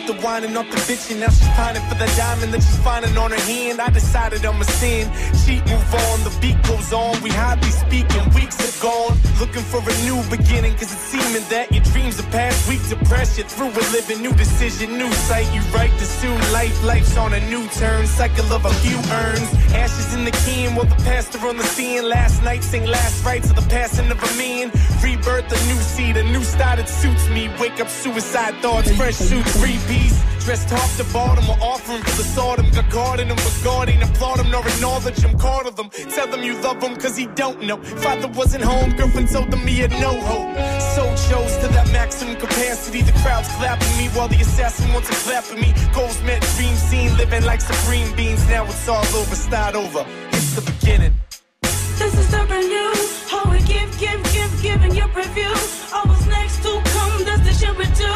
Off 0.00 0.06
the 0.06 0.24
wine 0.24 0.44
and 0.44 0.56
off 0.56 0.70
the 0.70 0.76
bitch, 0.88 1.10
and 1.10 1.20
Now 1.20 1.28
she's 1.28 1.48
pining 1.48 1.82
for 1.82 1.94
the 1.94 2.06
diamond 2.16 2.54
that 2.54 2.62
she's 2.62 2.78
finding 2.78 3.16
on 3.18 3.30
her 3.32 3.40
hand. 3.40 3.80
I 3.80 3.90
decided 3.90 4.44
I'm 4.46 4.60
a 4.60 4.64
sin. 4.64 5.10
Cheat, 5.44 5.66
move 5.66 5.94
on. 5.94 6.24
The 6.24 6.32
beat 6.40 6.56
goes 6.62 6.92
on. 6.92 7.20
We 7.22 7.30
hardly 7.30 7.70
speaking. 7.70 8.24
Weeks 8.34 8.56
are 8.64 8.82
gone. 8.82 9.18
Looking 9.38 9.62
for 9.62 9.80
a 9.80 9.96
new 10.08 10.22
beginning. 10.30 10.72
Cause 10.74 10.92
it's 10.92 11.06
seeming 11.12 11.44
that 11.50 11.72
your 11.72 11.84
dreams 11.92 12.18
are 12.18 12.30
past. 12.30 12.68
Weak 12.68 12.80
depression. 12.88 13.44
Through 13.44 13.72
a 13.72 13.84
living. 13.92 14.22
New 14.22 14.32
decision. 14.32 14.96
New 14.96 15.12
sight. 15.28 15.48
You 15.52 15.60
right 15.76 15.92
the 15.98 16.06
soon. 16.06 16.38
Life. 16.52 16.82
Life's 16.84 17.16
on 17.16 17.34
a 17.34 17.40
new 17.50 17.66
turn. 17.68 18.06
Cycle 18.06 18.52
of 18.52 18.64
a 18.64 18.72
few 18.80 18.96
urns, 18.96 19.50
Ashes 19.74 20.14
in 20.14 20.24
the 20.24 20.30
can 20.44 20.74
while 20.74 20.86
the 20.86 21.00
pastor 21.04 21.38
on 21.46 21.56
the 21.56 21.64
scene. 21.64 22.08
Last 22.08 22.42
night 22.42 22.62
sing 22.62 22.86
last 22.86 23.24
rites 23.24 23.50
of 23.50 23.56
the 23.56 23.66
passing 23.68 24.10
of 24.10 24.18
a 24.22 24.36
man. 24.36 24.70
Rebirth, 25.02 25.50
a 25.50 25.66
new 25.68 25.80
seed, 25.80 26.16
a 26.16 26.24
new 26.24 26.42
start 26.42 26.78
that 26.78 26.88
suits 26.88 27.28
me. 27.28 27.48
Wake 27.60 27.80
up, 27.80 27.88
suicide 27.88 28.54
thoughts, 28.62 28.90
fresh 28.96 29.16
suits, 29.16 29.52
three 29.60 29.78
piece. 29.90 30.18
Dressed 30.46 30.68
top 30.68 30.88
to 30.96 31.04
bottom, 31.12 31.44
or 31.50 31.58
offering 31.60 32.02
for 32.02 32.22
the. 32.22 32.30
Got 32.74 32.90
guarding 32.90 33.28
them, 33.28 33.36
regarding, 33.36 34.02
applaud 34.02 34.38
them, 34.38 34.50
nor 34.50 34.66
acknowledge 34.66 35.16
them. 35.16 35.36
To 35.38 35.70
them, 35.76 35.90
tell 36.14 36.26
them 36.28 36.42
you 36.42 36.54
love 36.62 36.80
them, 36.80 36.96
cause 36.96 37.16
he 37.16 37.26
don't 37.26 37.60
know. 37.62 37.76
Father 37.76 38.28
wasn't 38.28 38.64
home, 38.64 38.90
girlfriend 38.96 39.28
told 39.28 39.50
them 39.50 39.66
he 39.66 39.80
had 39.80 39.90
no 39.90 40.12
hope. 40.30 40.50
Soul 40.94 41.12
chose 41.28 41.54
to 41.62 41.68
that 41.76 41.90
maximum 41.92 42.36
capacity. 42.36 43.02
The 43.02 43.12
crowd's 43.22 43.48
clapping 43.56 43.94
me 43.98 44.08
while 44.14 44.28
the 44.28 44.40
assassin 44.40 44.92
wants 44.92 45.08
to 45.10 45.16
clap 45.26 45.44
at 45.52 45.58
me. 45.58 45.74
Goals 45.92 46.22
met, 46.22 46.40
dream 46.56 46.74
seen, 46.76 47.16
living 47.16 47.44
like 47.44 47.60
supreme 47.60 48.14
beings. 48.16 48.46
Now 48.48 48.64
it's 48.64 48.88
all 48.88 49.04
over, 49.20 49.34
start 49.34 49.74
over. 49.74 50.06
It's 50.32 50.54
the 50.54 50.62
beginning. 50.62 51.14
This 51.62 52.14
is 52.14 52.30
the 52.30 52.44
new. 52.44 52.92
How 53.30 53.50
we 53.50 53.58
give, 53.58 53.90
give, 53.98 54.22
give, 54.32 54.52
giving 54.62 54.94
your 54.94 55.08
preview. 55.08 55.52
I 55.92 56.02
was 56.08 56.26
next 56.26 56.62
to 56.64 56.72
come, 56.94 57.24
that's 57.24 57.44
the 57.44 57.52
shit 57.52 57.76
we 57.76 57.84
do. 57.84 58.12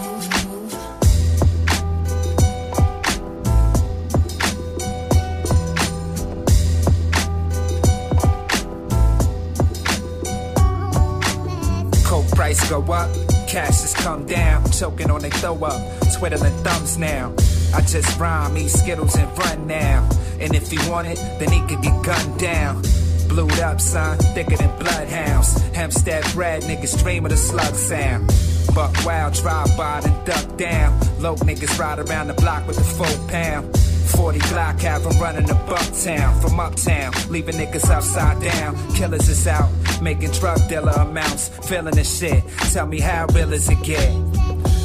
Go 12.68 12.80
up, 12.92 13.11
cash 13.48 13.80
has 13.80 13.94
come 13.94 14.26
down. 14.26 14.70
Choking 14.70 15.11
on 15.11 15.22
they 15.22 15.30
throw 15.30 15.57
up, 15.64 15.80
twiddling 16.18 16.52
thumbs 16.64 16.98
now. 16.98 17.32
I 17.74 17.80
just 17.82 18.18
rhyme, 18.18 18.57
eat 18.57 18.68
Skittles 18.68 19.16
and 19.16 19.38
run 19.38 19.66
now. 19.66 20.09
And 20.40 20.54
if 20.54 20.70
he 20.70 20.78
want 20.88 21.09
it, 21.09 21.16
then 21.38 21.50
he 21.50 21.61
could 21.68 21.82
get 21.82 22.04
gunned 22.04 22.38
down. 22.38 22.82
Blued 23.28 23.59
up, 23.61 23.80
son, 23.80 24.18
thicker 24.34 24.57
than 24.57 24.78
bloodhounds. 24.78 25.61
Hempstead 25.74 26.24
bred 26.32 26.62
niggas 26.62 27.02
dream 27.02 27.24
of 27.24 27.30
the 27.30 27.36
slug 27.36 27.74
sound. 27.74 28.26
Buck 28.74 28.94
wild, 29.04 29.34
drive 29.34 29.76
by 29.76 30.00
and 30.04 30.26
duck 30.26 30.57
down. 30.57 30.98
Low 31.20 31.36
niggas 31.36 31.78
ride 31.78 31.98
around 31.98 32.28
the 32.28 32.34
block 32.34 32.66
with 32.66 32.76
the 32.76 32.84
four 32.84 33.28
pound. 33.28 33.76
40 34.07 34.38
Glock 34.38 34.80
have 34.80 35.02
them 35.02 35.20
running 35.20 35.46
to 35.46 35.54
Bucktown 35.54 36.40
from 36.40 36.61
uptown, 36.61 37.12
leaving 37.28 37.57
niggas 37.57 37.90
upside 37.90 38.40
down. 38.40 38.76
Killers 38.94 39.28
is 39.28 39.46
out, 39.46 39.68
making 40.01 40.30
drug 40.32 40.59
dealer 40.68 40.92
amounts, 40.92 41.49
feeling 41.68 41.94
the 41.94 42.05
shit. 42.05 42.42
Tell 42.72 42.86
me 42.86 43.01
how 43.01 43.26
real 43.32 43.53
is 43.53 43.68
it 43.68 43.82
get? 43.82 44.12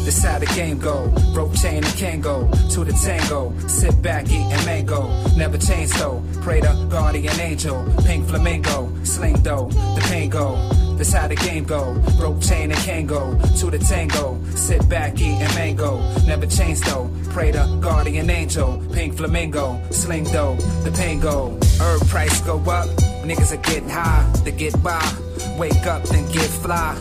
This 0.04 0.24
how 0.24 0.40
the 0.40 0.48
game 0.48 0.80
go. 0.80 1.06
Rope 1.32 1.54
chain 1.56 1.84
and 1.84 1.96
can 1.96 2.22
go 2.22 2.50
to 2.72 2.84
the 2.84 2.92
tango. 2.92 3.54
Sit 3.68 4.02
back, 4.02 4.26
eating 4.26 4.66
mango. 4.66 5.08
Never 5.38 5.60
change 5.60 5.92
though. 5.92 6.24
Pray 6.42 6.60
to 6.60 6.88
guardian 6.90 7.40
angel. 7.40 7.86
Pink 8.04 8.28
flamingo. 8.28 8.92
Sling 9.04 9.42
though. 9.44 9.70
The 9.70 10.02
pain 10.10 10.30
go. 10.30 10.56
This 10.98 11.14
how 11.14 11.28
the 11.28 11.36
game 11.36 11.66
go. 11.66 11.94
Rope 12.20 12.42
chain 12.42 12.72
and 12.72 12.80
can 12.82 13.06
go 13.06 13.38
to 13.60 13.70
the 13.70 13.78
tango. 13.78 14.40
Sit 14.56 14.90
back, 14.90 15.14
eating 15.22 15.54
mango. 15.54 16.00
Never 16.26 16.48
change 16.48 16.80
though. 16.82 17.10
Pray 17.30 17.52
to 17.52 17.80
guardian 17.80 18.30
angel. 18.30 18.84
Pink 18.92 19.18
flamingo. 19.18 19.80
Sling 19.92 20.24
though. 20.26 20.56
The 20.84 20.92
pain 20.92 21.20
go. 21.20 21.60
Herb 21.80 22.08
price 22.08 22.42
go 22.42 22.60
up. 22.62 22.90
Niggas 23.24 23.52
are 23.54 23.62
getting 23.62 23.90
high. 23.90 24.32
They 24.44 24.52
get 24.52 24.82
by. 24.82 25.02
Wake 25.58 25.86
up, 25.86 26.04
then 26.04 26.32
get 26.32 26.50
fly. 26.50 26.98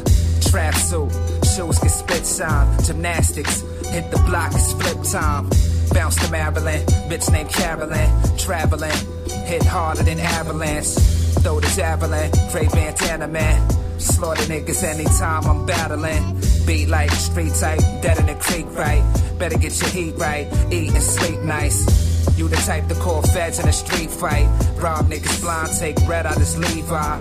Trap 0.50 0.74
suit, 0.74 1.10
shoes 1.44 1.78
get 1.78 1.90
spit 1.90 2.26
shine. 2.26 2.82
Gymnastics, 2.84 3.60
hit 3.88 4.10
the 4.10 4.18
block, 4.26 4.52
it's 4.52 4.72
flip 4.72 5.02
time. 5.04 5.48
Bounce 5.92 6.16
to 6.16 6.30
Maryland, 6.30 6.86
bitch 7.08 7.30
named 7.32 7.50
Carolyn. 7.50 8.10
Traveling, 8.36 8.98
hit 9.46 9.62
harder 9.64 10.02
than 10.02 10.18
avalanche. 10.18 10.94
Throw 11.42 11.60
the 11.60 11.68
javelin, 11.76 12.30
Ray 12.54 12.68
Bandana 12.68 13.28
man. 13.28 13.70
Slaughter 13.98 14.42
niggas 14.42 14.82
anytime 14.82 15.44
I'm 15.44 15.66
battling. 15.66 16.40
Beat 16.66 16.88
like 16.88 17.10
street 17.12 17.52
type, 17.54 17.80
dead 18.02 18.18
in 18.18 18.26
the 18.26 18.34
creek 18.34 18.66
right. 18.72 19.02
Better 19.38 19.58
get 19.58 19.80
your 19.80 19.90
heat 19.90 20.14
right, 20.16 20.46
eat 20.72 20.92
and 20.92 21.02
sleep 21.02 21.40
nice. 21.40 22.09
You 22.40 22.48
the 22.48 22.56
type 22.56 22.88
to 22.88 22.94
call 22.94 23.20
feds 23.20 23.58
in 23.58 23.68
a 23.68 23.72
street 23.72 24.10
fight. 24.10 24.46
Rob 24.78 25.10
niggas 25.10 25.42
blind, 25.42 25.78
take 25.78 25.94
bread 26.06 26.24
out 26.24 26.38
his 26.38 26.56
Levi. 26.56 27.20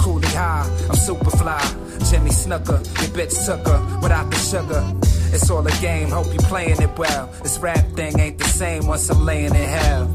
Coolie 0.00 0.24
high, 0.32 0.66
I'm 0.88 0.96
super 0.96 1.28
fly. 1.28 1.60
Jimmy 2.10 2.30
Snooker, 2.30 2.80
your 2.80 3.12
bitch 3.12 3.36
her 3.46 4.00
without 4.00 4.30
the 4.30 4.36
sugar. 4.38 4.82
It's 5.34 5.50
all 5.50 5.66
a 5.66 5.70
game, 5.82 6.08
hope 6.08 6.32
you 6.32 6.38
playing 6.48 6.80
it 6.80 6.96
well. 6.96 7.26
This 7.42 7.58
rap 7.58 7.84
thing 7.94 8.18
ain't 8.18 8.38
the 8.38 8.44
same 8.44 8.86
once 8.86 9.10
I'm 9.10 9.26
laying 9.26 9.54
in 9.54 9.68
hell. 9.68 10.06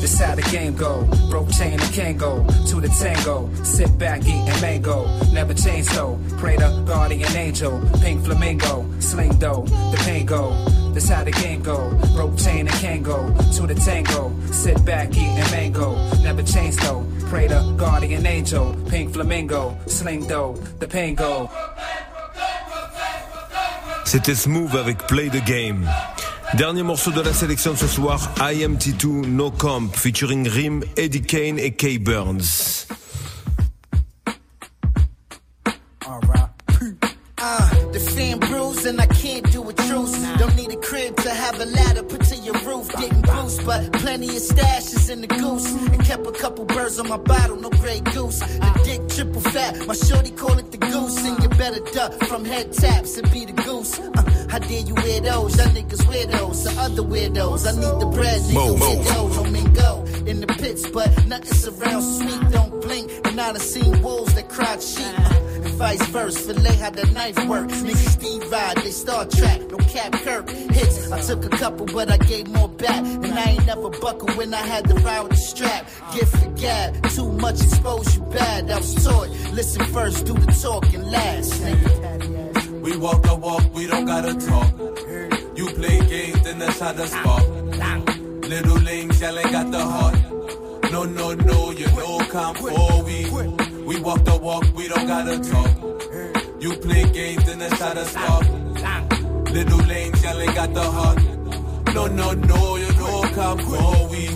This 0.00 0.18
how 0.18 0.36
the 0.36 0.42
game 0.50 0.74
go. 0.74 1.04
Broke 1.28 1.50
chain 1.50 1.74
and 1.74 1.82
Kango 1.92 2.46
to 2.70 2.80
the 2.80 2.88
tango. 2.88 3.50
Sit 3.62 3.98
back, 3.98 4.22
eating 4.22 4.60
mango. 4.62 5.06
Never 5.34 5.52
change 5.52 5.86
though. 5.88 6.18
Pray 6.38 6.56
to 6.56 6.82
guardian 6.86 7.36
angel. 7.36 7.78
Pink 8.00 8.24
flamingo. 8.24 8.86
Sling 9.00 9.38
dough. 9.38 9.66
The 9.66 10.02
pain 10.06 10.24
go. 10.24 10.81
This 10.92 11.08
how 11.08 11.24
the 11.24 11.30
game 11.30 11.62
go. 11.62 11.88
Rope 12.14 12.36
chain 12.38 12.68
and 12.68 12.76
Kango 12.76 13.32
to 13.56 13.66
the 13.66 13.74
tango. 13.74 14.32
Sit 14.52 14.84
back, 14.84 15.10
eat 15.16 15.38
and 15.40 15.50
mango. 15.50 15.96
Never 16.22 16.42
change 16.42 16.76
though. 16.76 17.04
Pray 17.28 17.48
to 17.48 17.74
guardian 17.78 18.26
angel. 18.26 18.76
Pink 18.88 19.14
flamingo. 19.14 19.76
Sling 19.86 20.26
dough. 20.26 20.54
The 20.80 20.88
pain 20.88 21.14
go. 21.14 21.48
C'était 24.04 24.34
Smoovth 24.34 24.74
avec 24.74 25.06
Play 25.06 25.30
the 25.30 25.42
Game. 25.46 25.88
Dernier 26.54 26.82
morceau 26.82 27.10
de 27.12 27.22
la 27.22 27.32
sélection 27.32 27.74
ce 27.74 27.86
soir, 27.86 28.30
IAMT2 28.36 29.26
No 29.26 29.50
Comp 29.50 29.96
featuring 29.96 30.46
Rim, 30.46 30.82
Eddie 30.98 31.22
Kane 31.22 31.58
et 31.58 31.72
Kay 31.72 31.96
Burns. 31.96 32.86
Uh, 37.44 37.90
the 37.90 37.98
fan 37.98 38.38
bruise 38.38 38.84
and 38.84 39.00
I 39.00 39.06
a 41.62 41.66
ladder 41.66 42.02
put 42.02 42.22
to 42.24 42.36
your 42.36 42.58
roof. 42.66 42.88
Didn't 42.98 43.22
boost, 43.22 43.64
but 43.64 43.92
plenty 43.92 44.28
of 44.28 44.42
stashes 44.42 45.10
in 45.10 45.20
the 45.20 45.26
goose. 45.26 45.70
And 45.92 46.04
kept 46.04 46.26
a 46.26 46.32
couple 46.32 46.64
birds 46.64 46.98
on 46.98 47.08
my 47.08 47.16
bottle, 47.16 47.56
no 47.56 47.70
gray 47.70 48.00
goose. 48.00 48.40
The 48.40 48.80
dick 48.84 49.08
triple 49.08 49.40
fat, 49.40 49.86
my 49.86 49.94
shorty 49.94 50.30
call 50.30 50.58
it 50.58 50.70
the 50.70 50.78
goose. 50.78 51.24
And 51.24 51.42
you 51.42 51.48
better 51.50 51.80
duck 51.92 52.12
from 52.24 52.44
head 52.44 52.72
taps 52.72 53.16
and 53.18 53.30
be 53.30 53.44
the 53.44 53.52
goose. 53.52 53.98
Uh, 53.98 54.46
how 54.50 54.58
dare 54.58 54.80
you 54.80 54.94
wear 54.94 55.20
those? 55.20 55.56
Y'all 55.56 55.68
niggas 55.68 56.04
weirdos, 56.10 56.64
the 56.64 56.80
other 56.80 57.02
weirdos. 57.02 57.66
I 57.66 57.72
need 57.72 58.00
the 58.00 58.06
bread, 58.06 58.40
nigga, 58.42 58.78
weirdo. 58.78 59.34
Don't 59.36 59.52
mean 59.52 59.72
go 59.72 60.04
in 60.26 60.40
the 60.40 60.46
pits, 60.46 60.88
but 60.90 61.08
nothing's 61.26 61.66
around 61.68 62.02
sweet. 62.02 62.50
Don't 62.50 62.80
blink, 62.82 63.10
and 63.24 63.40
I 63.40 63.52
done 63.52 63.60
seen 63.60 64.02
wolves 64.02 64.34
that 64.34 64.48
cried 64.48 64.82
sheep. 64.82 65.06
Uh, 65.18 65.41
vice 65.82 66.06
versa. 66.10 66.54
Filet 66.54 66.76
how 66.76 66.90
the 66.90 67.06
knife 67.06 67.36
work. 67.48 67.68
Niggas 67.68 68.10
Steve 68.16 68.50
ride, 68.52 68.76
they 68.84 68.92
Star 68.92 69.26
Trek, 69.26 69.60
no 69.70 69.78
cap 69.94 70.12
Kirk. 70.24 70.48
Hits, 70.48 71.10
I 71.10 71.20
took 71.20 71.44
a 71.44 71.48
couple, 71.62 71.86
but 71.86 72.10
I 72.10 72.18
gave 72.18 72.46
more 72.48 72.68
back. 72.68 73.02
And 73.26 73.34
I 73.44 73.46
ain't 73.52 73.66
never 73.66 73.90
buckle 73.90 74.30
when 74.38 74.54
I 74.54 74.64
had 74.72 74.88
to 74.88 74.94
ride 75.06 75.22
with 75.22 75.32
the 75.32 75.42
strap. 75.52 75.82
Gift 76.14 76.36
for 76.38 76.50
gab, 76.50 76.88
too 77.10 77.32
much 77.32 77.58
expose 77.60 78.16
you 78.16 78.22
bad. 78.38 78.70
I 78.70 78.78
was 78.78 78.94
taught, 79.04 79.28
listen 79.58 79.84
first, 79.86 80.24
do 80.24 80.34
the 80.34 80.52
talking 80.62 81.02
last. 81.02 81.52
Nigga. 81.62 82.82
We 82.82 82.96
walk 82.96 83.22
the 83.22 83.34
walk, 83.34 83.64
we 83.74 83.86
don't 83.86 84.06
gotta 84.06 84.34
talk. 84.34 84.70
You 85.58 85.66
play 85.78 85.98
games, 86.14 86.42
then 86.44 86.58
that's 86.60 86.78
how 86.78 86.92
the 86.92 87.06
spark. 87.06 87.44
Little 88.52 88.80
lames, 88.88 89.20
y'all 89.20 89.38
ain't 89.38 89.50
got 89.50 89.70
the 89.70 89.84
heart. 89.94 90.16
No, 90.92 91.04
no, 91.04 91.34
no, 91.34 91.70
you 91.70 91.86
know 91.86 92.18
come 92.30 92.54
for 92.54 93.61
we. 93.94 94.00
Walk 94.00 94.24
the 94.24 94.36
walk, 94.36 94.64
we 94.74 94.88
don't 94.88 95.06
gotta 95.06 95.38
talk. 95.38 95.70
You 96.60 96.76
play 96.76 97.10
games, 97.12 97.44
then 97.44 97.58
that's 97.58 97.80
how 97.80 97.94
the 97.94 98.04
spark. 98.04 99.50
Little 99.50 99.78
lames, 99.86 100.22
y'all 100.22 100.40
ain't 100.40 100.54
got 100.54 100.72
the 100.74 100.82
heart. 100.82 101.18
No, 101.94 102.06
no, 102.06 102.32
no, 102.32 102.76
you 102.76 102.92
know 102.94 103.22
come 103.34 103.58
for 103.58 104.08
we. 104.08 104.28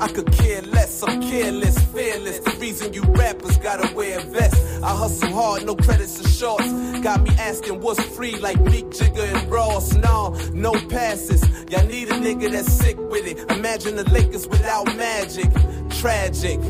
I 0.00 0.08
could 0.08 0.32
care 0.32 0.62
less, 0.62 1.02
I'm 1.02 1.20
careless, 1.20 1.78
fearless. 1.92 2.38
The 2.40 2.56
reason 2.58 2.92
you 2.92 3.02
rappers 3.02 3.58
gotta 3.58 3.94
wear 3.94 4.18
a 4.18 4.22
vest. 4.22 4.82
I 4.82 4.96
hustle 4.96 5.30
hard, 5.30 5.66
no 5.66 5.74
credits 5.76 6.20
or 6.20 6.28
shorts. 6.28 6.72
Got 7.00 7.22
me 7.22 7.30
asking 7.38 7.80
what's 7.80 8.02
free, 8.16 8.36
like 8.36 8.60
Meek, 8.62 8.86
Jigga, 8.86 9.34
and 9.34 9.50
Ross. 9.50 9.94
Nah, 9.94 10.30
no 10.52 10.72
passes. 10.88 11.42
Y'all 11.70 11.86
need 11.86 12.08
a 12.08 12.14
nigga 12.14 12.50
that's 12.50 12.72
sick 12.72 12.96
with 12.98 13.26
it. 13.26 13.50
Imagine 13.50 13.96
the 13.96 14.04
Lakers 14.10 14.46
without 14.48 14.86
magic. 14.96 15.50
Tragic. 15.90 16.60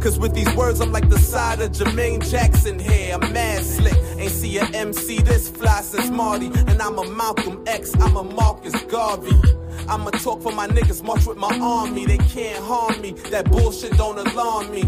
Cause 0.00 0.18
with 0.18 0.34
these 0.34 0.52
words, 0.54 0.80
I'm 0.80 0.92
like 0.92 1.08
the 1.08 1.18
side 1.18 1.60
of 1.60 1.72
Jermaine 1.72 2.28
Jackson 2.30 2.78
here. 2.78 3.14
I'm 3.14 3.32
mad 3.32 3.62
slick. 3.62 3.96
Ain't 4.18 4.30
see 4.30 4.58
a 4.58 4.64
MC 4.64 5.20
this 5.22 5.50
fly 5.50 5.80
since 5.80 6.10
Marty. 6.10 6.46
And 6.46 6.80
I'm 6.80 6.98
a 6.98 7.10
Malcolm 7.10 7.62
X, 7.66 7.94
I'm 8.00 8.16
a 8.16 8.24
Marcus 8.24 8.80
Garvey. 8.84 9.40
I'ma 9.88 10.10
talk 10.10 10.42
for 10.42 10.52
my 10.52 10.66
niggas, 10.66 11.02
march 11.02 11.26
with 11.26 11.36
my 11.36 11.58
army. 11.60 12.06
They 12.06 12.18
can't 12.18 12.62
harm 12.64 13.00
me. 13.00 13.12
That 13.30 13.50
bullshit 13.50 13.96
don't 13.96 14.18
alarm 14.18 14.70
me. 14.70 14.82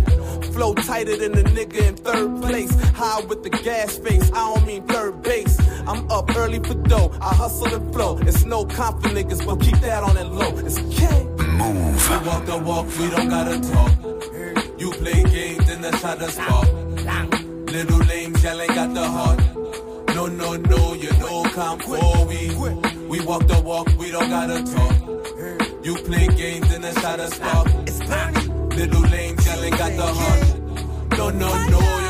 Flow 0.52 0.74
tighter 0.74 1.16
than 1.16 1.32
the 1.32 1.42
nigga 1.42 1.88
in 1.88 1.96
third 1.96 2.42
place. 2.42 2.74
High 2.92 3.20
with 3.26 3.42
the 3.42 3.50
gas 3.50 3.98
face. 3.98 4.30
I 4.32 4.54
don't 4.54 4.66
mean 4.66 4.86
third 4.86 5.22
base. 5.22 5.58
I'm 5.86 6.10
up 6.10 6.34
early 6.36 6.60
for 6.60 6.74
dough. 6.74 7.12
I 7.20 7.34
hustle 7.34 7.74
and 7.74 7.92
flow. 7.92 8.18
It's 8.18 8.44
no 8.44 8.64
comp 8.64 9.02
for 9.02 9.08
niggas, 9.10 9.44
but 9.44 9.60
keep 9.60 9.78
that 9.80 10.02
on 10.02 10.16
it 10.16 10.26
low. 10.26 10.56
It's 10.58 10.78
K. 10.96 11.24
Move. 11.56 12.10
We 12.10 12.28
walk 12.28 12.46
the 12.46 12.58
walk, 12.58 12.86
we 12.98 13.10
don't 13.10 13.28
gotta 13.28 13.60
talk. 13.60 14.35
You 14.78 14.90
play 14.90 15.22
games, 15.22 15.68
how 16.02 16.14
the 16.16 16.28
spark. 16.28 16.68
Little 17.72 17.98
lames, 18.06 18.44
y'all 18.44 18.60
ain't 18.60 18.74
got 18.74 18.94
the 18.94 19.08
heart. 19.08 19.40
No, 20.14 20.26
no, 20.26 20.56
no, 20.56 20.94
you 20.94 21.10
know 21.18 21.44
come 21.44 21.78
for 21.80 22.26
we. 22.26 22.54
We 23.08 23.24
walk 23.24 23.46
the 23.46 23.60
walk, 23.64 23.88
we 23.98 24.10
don't 24.10 24.28
gotta 24.28 24.62
talk. 24.64 25.84
You 25.84 25.94
play 25.96 26.26
games, 26.28 26.66
how 26.98 27.16
the 27.16 27.28
spark. 27.28 27.66
Little 28.76 29.00
lames, 29.02 29.46
y'all 29.46 29.64
ain't 29.64 29.78
got 29.78 29.92
the 29.96 30.06
heart. 30.06 30.56
No, 31.18 31.30
no, 31.30 31.50
no, 31.68 32.05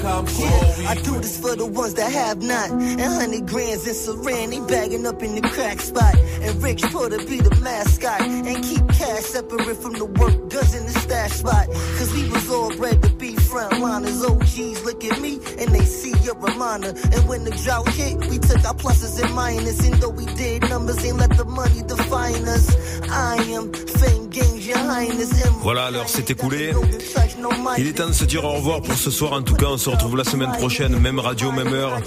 come 0.00 0.24
we. 0.24 0.86
I 0.86 0.94
do 1.02 1.20
this 1.20 1.38
for 1.38 1.54
the 1.56 1.66
ones 1.66 1.94
that 1.94 2.10
have 2.12 2.42
not. 2.42 2.70
And 2.70 3.00
hundred 3.00 3.46
grands 3.46 3.86
in 3.86 3.94
Saran, 3.94 4.50
they 4.50 4.60
bagging 4.72 5.06
up 5.06 5.22
in 5.22 5.34
the 5.34 5.42
crack 5.42 5.80
spot. 5.80 6.16
And 6.16 6.62
Rich 6.62 6.82
Porter 6.84 7.18
be 7.18 7.40
the 7.40 7.54
mascot. 7.62 8.20
And 8.22 8.64
keep 8.64 8.86
cash 8.88 9.24
separate 9.24 9.76
from 9.76 9.94
the 9.94 10.06
work, 10.06 10.48
guns 10.48 10.74
in 10.74 10.86
the 10.86 10.92
stash 11.00 11.32
spot. 11.32 11.66
Cause 11.98 12.12
we 12.12 12.28
was 12.30 12.50
all 12.50 12.74
bred 12.76 13.02
to 13.02 13.10
be 13.10 13.36
frontliners. 13.50 14.22
OGs 14.24 14.84
look 14.84 15.04
at 15.04 15.20
me 15.20 15.34
and 15.58 15.68
they 15.74 15.84
see 15.84 16.14
a 16.28 16.34
reminder. 16.34 16.94
And 17.14 17.28
when 17.28 17.44
the 17.44 17.50
drought 17.62 17.88
hit, 17.88 18.16
we 18.30 18.38
took 18.38 18.64
our 18.64 18.74
pluses 18.74 19.20
and 19.22 19.32
minuses. 19.34 19.92
And 19.92 20.00
though 20.00 20.14
we 20.20 20.26
did 20.36 20.68
numbers, 20.68 21.04
ain't 21.04 21.18
let 21.18 21.36
the 21.36 21.44
money 21.44 21.82
define 21.82 22.46
us. 22.48 22.66
I 23.10 23.36
am 23.56 23.72
fame 23.72 24.30
games, 24.30 24.66
your 24.66 24.78
highness. 24.78 25.30
Voilà, 25.62 25.90
l'heure 25.90 26.08
s'est 26.08 26.26
écoulée. 26.28 26.72
Il 27.78 27.86
est 27.86 27.92
temps 27.92 28.08
de 28.08 28.12
se 28.12 28.24
dire 28.24 28.44
au 28.44 28.52
revoir 28.52 28.82
pour 28.82 28.94
ce 28.94 29.10
soir. 29.10 29.32
En 29.32 29.42
tout 29.42 29.54
cas, 29.54 29.66
on 29.66 29.78
se 29.78 29.90
retrouve 29.90 30.16
la 30.16 30.24
semaine 30.24 30.52
prochaine, 30.52 30.98
même 30.98 31.18
radio, 31.18 31.52
même 31.52 31.72
heure. 31.72 32.00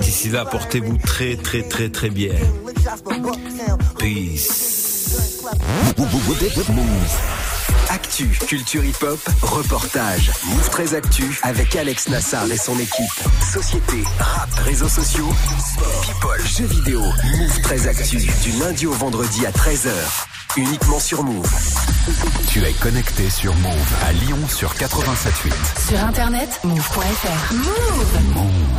D'ici 0.00 0.30
là, 0.30 0.44
portez-vous 0.44 0.96
très, 0.98 1.36
très, 1.36 1.62
très, 1.62 1.88
très 1.90 2.10
bien. 2.10 2.34
Peace. 3.98 4.72
Move. 7.72 7.90
Actu, 7.90 8.28
culture 8.46 8.84
hip-hop, 8.84 9.18
reportage. 9.42 10.30
Move 10.46 10.68
13 10.70 10.94
Actu 10.94 11.40
avec 11.42 11.74
Alex 11.76 12.08
Nassar 12.08 12.50
et 12.50 12.56
son 12.56 12.78
équipe. 12.78 13.10
Société, 13.52 14.04
rap, 14.18 14.48
réseaux 14.64 14.88
sociaux, 14.88 15.28
sport, 15.74 16.00
people, 16.02 16.46
jeux 16.46 16.66
vidéo. 16.66 17.00
Move 17.00 17.60
13 17.62 17.88
Actu 17.88 18.16
du 18.18 18.58
lundi 18.58 18.86
au 18.86 18.92
vendredi 18.92 19.46
à 19.46 19.50
13h. 19.50 19.90
Uniquement 20.56 21.00
sur 21.00 21.22
Move. 21.22 21.50
Tu 22.48 22.62
es 22.62 22.72
connecté 22.72 23.30
sur 23.30 23.54
Move 23.56 23.92
à 24.06 24.12
Lyon 24.12 24.38
sur 24.48 24.74
87.8. 24.74 25.88
Sur 25.88 26.04
internet, 26.04 26.60
move.fr. 26.64 27.54
Move. 27.54 28.62